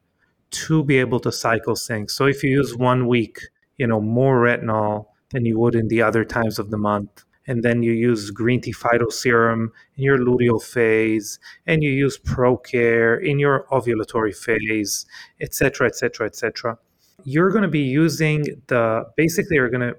to 0.50 0.84
be 0.84 0.98
able 0.98 1.20
to 1.20 1.32
cycle 1.32 1.76
sync 1.76 2.10
so 2.10 2.26
if 2.26 2.44
you 2.44 2.50
use 2.50 2.76
one 2.76 3.08
week 3.08 3.40
you 3.78 3.88
know 3.88 4.02
more 4.02 4.42
retinol 4.42 5.06
than 5.32 5.46
you 5.46 5.58
would 5.60 5.76
in 5.76 5.88
the 5.88 6.02
other 6.02 6.24
times 6.24 6.60
of 6.60 6.70
the 6.70 6.78
month. 6.78 7.24
And 7.52 7.64
then 7.64 7.84
you 7.84 7.92
use 7.92 8.32
green 8.32 8.62
tea 8.62 8.72
phyto 8.72 9.12
serum 9.12 9.74
in 9.98 10.06
your 10.06 10.18
luteal 10.18 10.64
phase, 10.64 11.38
and 11.68 11.84
you 11.84 11.92
use 11.92 12.18
ProCare 12.18 13.22
in 13.22 13.40
your 13.40 13.66
ovulatory 13.78 14.34
phase, 14.34 15.06
etc., 15.42 15.88
etc., 15.88 16.28
etc. 16.28 16.78
You're 17.26 17.52
going 17.52 17.64
to 17.64 17.76
be 17.82 17.88
using 18.04 18.46
the 18.68 19.04
basically 19.18 19.58
you're 19.58 19.70
going 19.70 19.88
to 19.92 19.98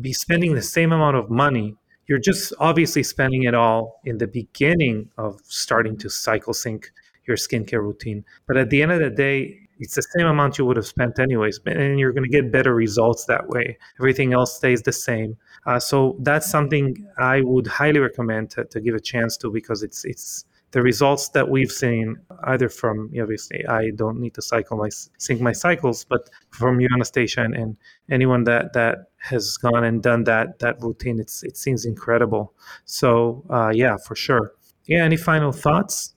be 0.00 0.12
spending 0.12 0.54
the 0.54 0.62
same 0.62 0.92
amount 0.92 1.16
of 1.16 1.30
money. 1.30 1.74
You're 2.06 2.20
just 2.30 2.52
obviously 2.60 3.02
spending 3.02 3.42
it 3.42 3.54
all 3.54 4.00
in 4.04 4.18
the 4.18 4.28
beginning 4.28 5.10
of 5.18 5.40
starting 5.42 5.96
to 5.98 6.08
cycle 6.08 6.54
sync 6.54 6.92
your 7.26 7.36
skincare 7.36 7.82
routine. 7.82 8.24
But 8.46 8.56
at 8.56 8.70
the 8.70 8.82
end 8.82 8.92
of 8.92 9.00
the 9.00 9.10
day, 9.10 9.64
it's 9.78 9.94
the 9.96 10.02
same 10.16 10.26
amount 10.26 10.58
you 10.58 10.64
would 10.64 10.76
have 10.76 10.86
spent 10.86 11.18
anyways 11.18 11.60
and 11.66 11.98
you're 11.98 12.12
going 12.12 12.24
to 12.24 12.30
get 12.30 12.52
better 12.52 12.74
results 12.74 13.24
that 13.26 13.48
way 13.48 13.76
everything 13.98 14.32
else 14.32 14.56
stays 14.56 14.82
the 14.82 14.92
same 14.92 15.36
uh, 15.66 15.78
so 15.78 16.16
that's 16.20 16.48
something 16.50 17.06
i 17.18 17.40
would 17.40 17.66
highly 17.66 18.00
recommend 18.00 18.50
to, 18.50 18.64
to, 18.64 18.80
give 18.80 18.94
a 18.94 19.00
chance 19.00 19.36
to 19.36 19.50
because 19.50 19.82
it's 19.82 20.04
it's 20.04 20.44
the 20.72 20.82
results 20.82 21.28
that 21.28 21.48
we've 21.48 21.70
seen 21.70 22.16
either 22.44 22.68
from 22.68 23.10
obviously 23.20 23.64
i 23.66 23.90
don't 23.96 24.18
need 24.18 24.34
to 24.34 24.42
cycle 24.42 24.76
my 24.76 24.88
sync 25.18 25.40
my 25.40 25.52
cycles 25.52 26.04
but 26.04 26.28
from 26.50 26.80
you 26.80 26.88
anastasia 26.94 27.42
and, 27.42 27.54
and 27.54 27.76
anyone 28.10 28.44
that 28.44 28.72
that 28.72 29.06
has 29.18 29.56
gone 29.56 29.84
and 29.84 30.02
done 30.02 30.24
that 30.24 30.58
that 30.58 30.80
routine 30.82 31.20
it's 31.20 31.42
it 31.42 31.56
seems 31.56 31.84
incredible 31.84 32.52
so 32.84 33.44
uh, 33.50 33.70
yeah 33.72 33.96
for 33.96 34.14
sure 34.16 34.52
yeah 34.86 35.04
any 35.04 35.16
final 35.16 35.52
thoughts 35.52 36.14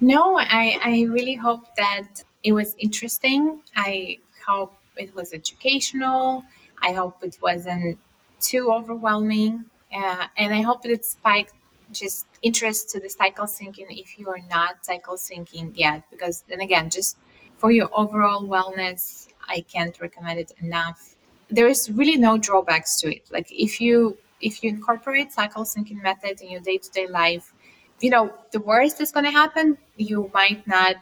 no 0.00 0.38
i 0.38 0.78
i 0.82 1.02
really 1.02 1.34
hope 1.34 1.64
that 1.76 2.24
it 2.42 2.52
was 2.52 2.74
interesting. 2.78 3.60
I 3.76 4.18
hope 4.46 4.74
it 4.96 5.14
was 5.14 5.32
educational. 5.32 6.44
I 6.80 6.92
hope 6.92 7.22
it 7.22 7.38
wasn't 7.42 7.98
too 8.40 8.70
overwhelming. 8.72 9.64
Uh, 9.94 10.26
and 10.36 10.54
I 10.54 10.62
hope 10.62 10.84
it 10.84 11.04
spiked 11.04 11.54
just 11.92 12.26
interest 12.42 12.90
to 12.90 13.00
the 13.00 13.08
cycle 13.08 13.46
syncing 13.46 13.86
if 13.90 14.18
you 14.18 14.28
are 14.28 14.40
not 14.50 14.84
cycle 14.84 15.16
syncing 15.16 15.72
yet. 15.74 16.02
Because 16.10 16.44
then 16.48 16.60
again, 16.60 16.90
just 16.90 17.16
for 17.56 17.70
your 17.70 17.88
overall 17.92 18.42
wellness, 18.46 19.28
I 19.48 19.60
can't 19.62 19.98
recommend 20.00 20.38
it 20.40 20.52
enough. 20.60 21.14
There 21.50 21.68
is 21.68 21.90
really 21.90 22.16
no 22.16 22.36
drawbacks 22.36 23.00
to 23.00 23.14
it. 23.14 23.22
Like 23.30 23.48
if 23.50 23.80
you 23.80 24.18
if 24.40 24.62
you 24.62 24.70
incorporate 24.70 25.32
cycle 25.32 25.64
syncing 25.64 26.00
method 26.02 26.40
in 26.40 26.50
your 26.50 26.60
day-to-day 26.60 27.08
life, 27.08 27.52
you 28.00 28.10
know, 28.10 28.32
the 28.52 28.60
worst 28.60 28.98
that's 28.98 29.10
gonna 29.10 29.32
happen, 29.32 29.76
you 29.96 30.30
might 30.32 30.64
not 30.66 30.96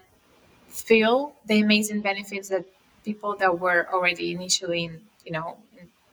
feel 0.68 1.34
the 1.47 1.61
amazing 1.61 2.01
benefits 2.01 2.49
that 2.49 2.64
people 3.05 3.37
that 3.37 3.59
were 3.59 3.89
already 3.93 4.32
initially 4.32 4.84
in 4.84 5.01
you 5.24 5.32
know 5.32 5.57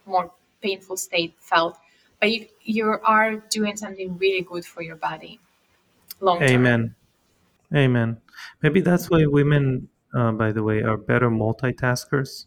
more 0.05 0.31
painful 0.63 0.97
state 0.97 1.35
felt 1.39 1.77
but 2.19 2.31
you, 2.31 2.45
you 2.61 2.85
are 3.03 3.35
doing 3.49 3.75
something 3.75 4.17
really 4.17 4.41
good 4.41 4.65
for 4.65 4.81
your 4.81 4.95
body 4.95 5.39
long 6.21 6.39
term. 6.39 6.49
amen 6.49 6.95
amen 7.75 8.17
maybe 8.61 8.81
that's 8.81 9.09
why 9.09 9.25
women 9.25 9.87
uh, 10.15 10.31
by 10.31 10.51
the 10.51 10.63
way 10.63 10.81
are 10.81 10.97
better 10.97 11.29
multitaskers 11.29 12.45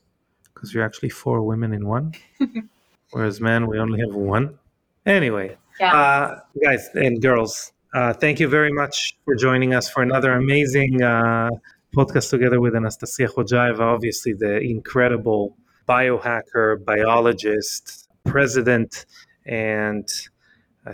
because 0.53 0.73
you're 0.73 0.85
actually 0.85 1.11
four 1.11 1.43
women 1.43 1.73
in 1.73 1.87
one 1.87 2.13
whereas 3.13 3.41
men 3.41 3.67
we 3.67 3.79
only 3.79 4.01
have 4.01 4.15
one 4.15 4.59
anyway 5.05 5.57
yeah. 5.81 5.95
uh, 5.95 6.41
guys 6.63 6.89
and 6.95 7.21
girls 7.21 7.73
uh, 7.95 8.13
thank 8.13 8.41
you 8.41 8.49
very 8.49 8.73
much 8.73 9.17
for 9.25 9.35
joining 9.35 9.75
us 9.75 9.89
for 9.89 10.03
another 10.03 10.33
amazing 10.33 11.03
uh, 11.03 11.49
podcast 11.97 12.29
together 12.29 12.61
with 12.61 12.77
Anastasia 12.77 13.27
Khojaeva, 13.27 13.81
obviously 13.81 14.35
the 14.35 14.59
incredible 14.59 15.57
biohacker, 15.89 16.85
biologist, 16.85 18.06
president, 18.37 19.07
and 19.47 20.07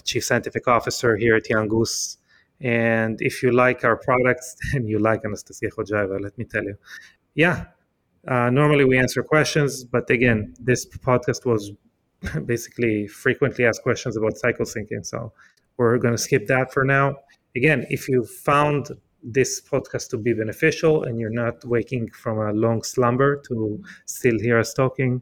chief 0.05 0.22
scientific 0.24 0.64
officer 0.68 1.11
here 1.16 1.34
at 1.40 1.49
Young 1.51 1.66
Goose. 1.74 2.18
And 2.61 3.20
if 3.20 3.43
you 3.43 3.51
like 3.51 3.84
our 3.88 3.97
products 4.09 4.49
and 4.74 4.88
you 4.88 4.99
like 5.09 5.20
Anastasia 5.24 5.68
Khojaeva, 5.74 6.16
let 6.26 6.34
me 6.38 6.45
tell 6.45 6.64
you, 6.70 6.76
yeah, 7.34 7.57
uh, 8.32 8.49
normally 8.61 8.84
we 8.84 8.97
answer 9.05 9.22
questions, 9.34 9.84
but 9.95 10.09
again, 10.18 10.55
this 10.68 10.82
podcast 11.09 11.45
was 11.53 11.62
basically 12.53 13.09
frequently 13.09 13.64
asked 13.68 13.82
questions 13.82 14.16
about 14.16 14.38
cycle 14.45 14.66
syncing. 14.74 15.05
So 15.12 15.32
we're 15.76 15.99
going 15.99 16.16
to 16.18 16.22
skip 16.28 16.47
that 16.55 16.66
for 16.74 16.84
now. 16.97 17.07
again, 17.61 17.80
if 17.97 18.03
you 18.12 18.18
found 18.53 18.82
this 19.36 19.61
podcast 19.70 20.05
to 20.12 20.16
be 20.26 20.32
beneficial 20.43 20.95
and 21.05 21.12
you're 21.20 21.38
not 21.45 21.57
waking 21.64 22.05
from 22.22 22.36
a 22.38 22.53
long 22.64 22.80
slumber 22.95 23.30
to 23.49 23.57
still 24.16 24.38
hear 24.47 24.59
us 24.64 24.72
talking, 24.82 25.12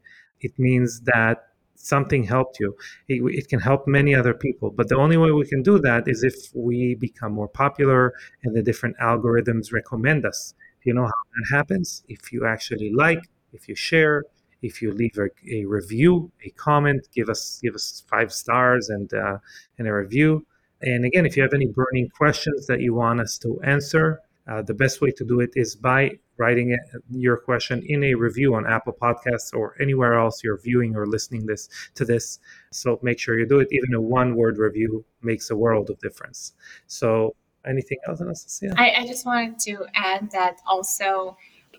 it 0.47 0.55
means 0.59 0.91
that 1.13 1.50
something 1.81 2.25
helped 2.25 2.61
you. 2.61 2.77
It, 3.09 3.23
it, 3.39 3.49
can 3.49 3.61
help 3.61 3.87
many 3.87 4.15
other 4.15 4.35
people. 4.35 4.71
But 4.71 4.89
the 4.89 4.97
only 4.97 5.17
way 5.17 5.31
we 5.31 5.47
can 5.47 5.63
do 5.63 5.79
that 5.81 6.09
is 6.09 6.23
if 6.23 6.35
we 6.55 6.95
become 6.95 7.33
more 7.33 7.49
popular 7.49 8.15
and 8.43 8.55
the 8.55 8.63
different 8.63 8.97
algorithms 8.99 9.73
recommend 9.73 10.25
us. 10.27 10.55
You 10.85 10.95
know 10.95 11.05
how 11.05 11.23
that 11.35 11.57
happens? 11.57 12.03
If 12.09 12.33
you 12.33 12.47
actually 12.47 12.91
like, 12.93 13.23
if 13.53 13.69
you 13.69 13.75
share, 13.75 14.25
if 14.63 14.83
you 14.83 14.93
leave 14.93 15.19
a, 15.19 15.29
a 15.53 15.65
review, 15.65 16.31
a 16.45 16.51
comment, 16.51 17.09
give 17.15 17.29
us 17.29 17.61
give 17.63 17.75
us 17.75 18.03
five 18.09 18.33
stars 18.33 18.89
and 18.89 19.13
uh, 19.13 19.39
and 19.79 19.89
a 19.89 19.93
review. 19.93 20.47
And 20.83 21.05
again, 21.05 21.27
if 21.27 21.37
you 21.37 21.43
have 21.43 21.53
any 21.53 21.67
burning 21.67 22.09
questions 22.09 22.67
that 22.67 22.81
you 22.81 22.95
want 22.95 23.21
us 23.21 23.37
to 23.39 23.61
answer, 23.63 24.21
uh, 24.49 24.63
the 24.63 24.75
best 24.75 25.01
way 25.01 25.11
to 25.13 25.25
do 25.25 25.41
it 25.41 25.51
is 25.55 25.77
by 25.77 26.13
writing 26.41 26.77
your 27.11 27.37
question 27.37 27.83
in 27.87 28.03
a 28.05 28.15
review 28.15 28.55
on 28.55 28.67
Apple 28.67 28.97
Podcasts 29.01 29.55
or 29.55 29.77
anywhere 29.81 30.15
else 30.19 30.43
you're 30.43 30.59
viewing 30.59 30.97
or 30.97 31.07
listening 31.07 31.47
this 31.47 31.69
to 31.95 32.05
this. 32.05 32.41
So 32.73 32.99
make 33.03 33.19
sure 33.19 33.39
you 33.39 33.47
do 33.47 33.61
it. 33.61 33.69
Even 33.71 33.95
a 33.95 34.01
one-word 34.01 34.59
review 34.59 35.05
makes 35.23 35.51
a 35.51 35.57
world 35.57 35.91
of 35.91 35.99
difference. 36.01 36.55
So 36.87 37.37
anything 37.65 37.99
else, 38.09 38.21
Anastasia? 38.21 38.75
I, 38.77 39.03
I 39.03 39.07
just 39.07 39.25
wanted 39.27 39.59
to 39.61 39.87
add 39.95 40.31
that 40.33 40.57
also 40.67 41.37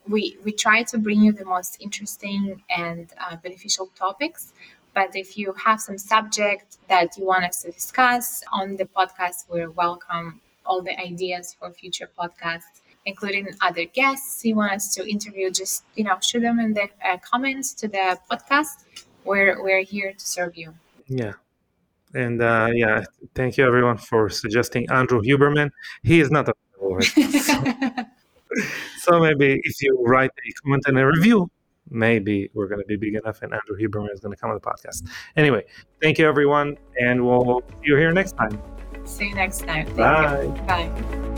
we 0.07 0.37
we 0.45 0.51
try 0.51 0.83
to 0.91 0.97
bring 0.97 1.21
you 1.21 1.31
the 1.31 1.45
most 1.45 1.77
interesting 1.79 2.63
and 2.69 3.11
uh, 3.19 3.35
beneficial 3.35 3.87
topics 3.95 4.53
but 4.93 5.15
if 5.15 5.37
you 5.37 5.53
have 5.53 5.79
some 5.79 5.97
subject 5.97 6.77
that 6.89 7.17
you 7.17 7.25
want 7.25 7.45
us 7.45 7.61
to 7.61 7.71
discuss 7.71 8.43
on 8.51 8.75
the 8.75 8.85
podcast, 8.85 9.45
we're 9.49 9.71
welcome 9.71 10.41
all 10.65 10.81
the 10.81 10.99
ideas 10.99 11.55
for 11.57 11.71
future 11.71 12.09
podcasts, 12.19 12.81
including 13.05 13.47
other 13.61 13.85
guests 13.85 14.43
you 14.45 14.55
want 14.55 14.73
us 14.73 14.93
to 14.95 15.09
interview. 15.09 15.49
Just 15.51 15.83
you 15.95 16.03
know, 16.03 16.17
shoot 16.21 16.41
them 16.41 16.59
in 16.59 16.73
the 16.73 16.89
uh, 17.03 17.17
comments 17.17 17.73
to 17.75 17.87
the 17.87 18.17
podcast. 18.29 18.85
We're 19.23 19.61
we're 19.63 19.83
here 19.83 20.13
to 20.13 20.25
serve 20.25 20.55
you. 20.57 20.73
Yeah. 21.07 21.33
And 22.13 22.41
uh, 22.41 22.69
yeah, 22.73 23.03
thank 23.35 23.57
you 23.57 23.65
everyone 23.65 23.97
for 23.97 24.29
suggesting 24.29 24.89
Andrew 24.91 25.21
Huberman. 25.21 25.69
He 26.03 26.19
is 26.19 26.29
not 26.29 26.49
available 26.49 26.95
right 26.95 28.05
so 28.99 29.19
maybe 29.19 29.61
if 29.63 29.81
you 29.81 29.97
write 30.05 30.31
a 30.31 30.51
comment 30.61 30.83
and 30.87 30.99
a 30.99 31.05
review, 31.05 31.49
maybe 31.89 32.49
we're 32.53 32.67
going 32.67 32.81
to 32.81 32.85
be 32.85 32.95
big 32.95 33.15
enough 33.15 33.41
and 33.41 33.53
Andrew 33.53 33.77
Huberman 33.77 34.11
is 34.13 34.19
going 34.19 34.33
to 34.33 34.39
come 34.39 34.49
on 34.49 34.55
the 34.55 34.61
podcast. 34.61 35.07
Anyway, 35.35 35.63
thank 36.01 36.17
you, 36.19 36.27
everyone, 36.27 36.77
and 36.99 37.25
we'll 37.25 37.61
see 37.69 37.75
you 37.89 37.95
here 37.95 38.11
next 38.11 38.33
time. 38.33 38.61
See 39.05 39.29
you 39.29 39.35
next 39.35 39.59
time. 39.59 39.85
Thank 39.87 39.97
Bye. 39.97 40.43
You. 40.43 40.49
Bye. 40.63 41.30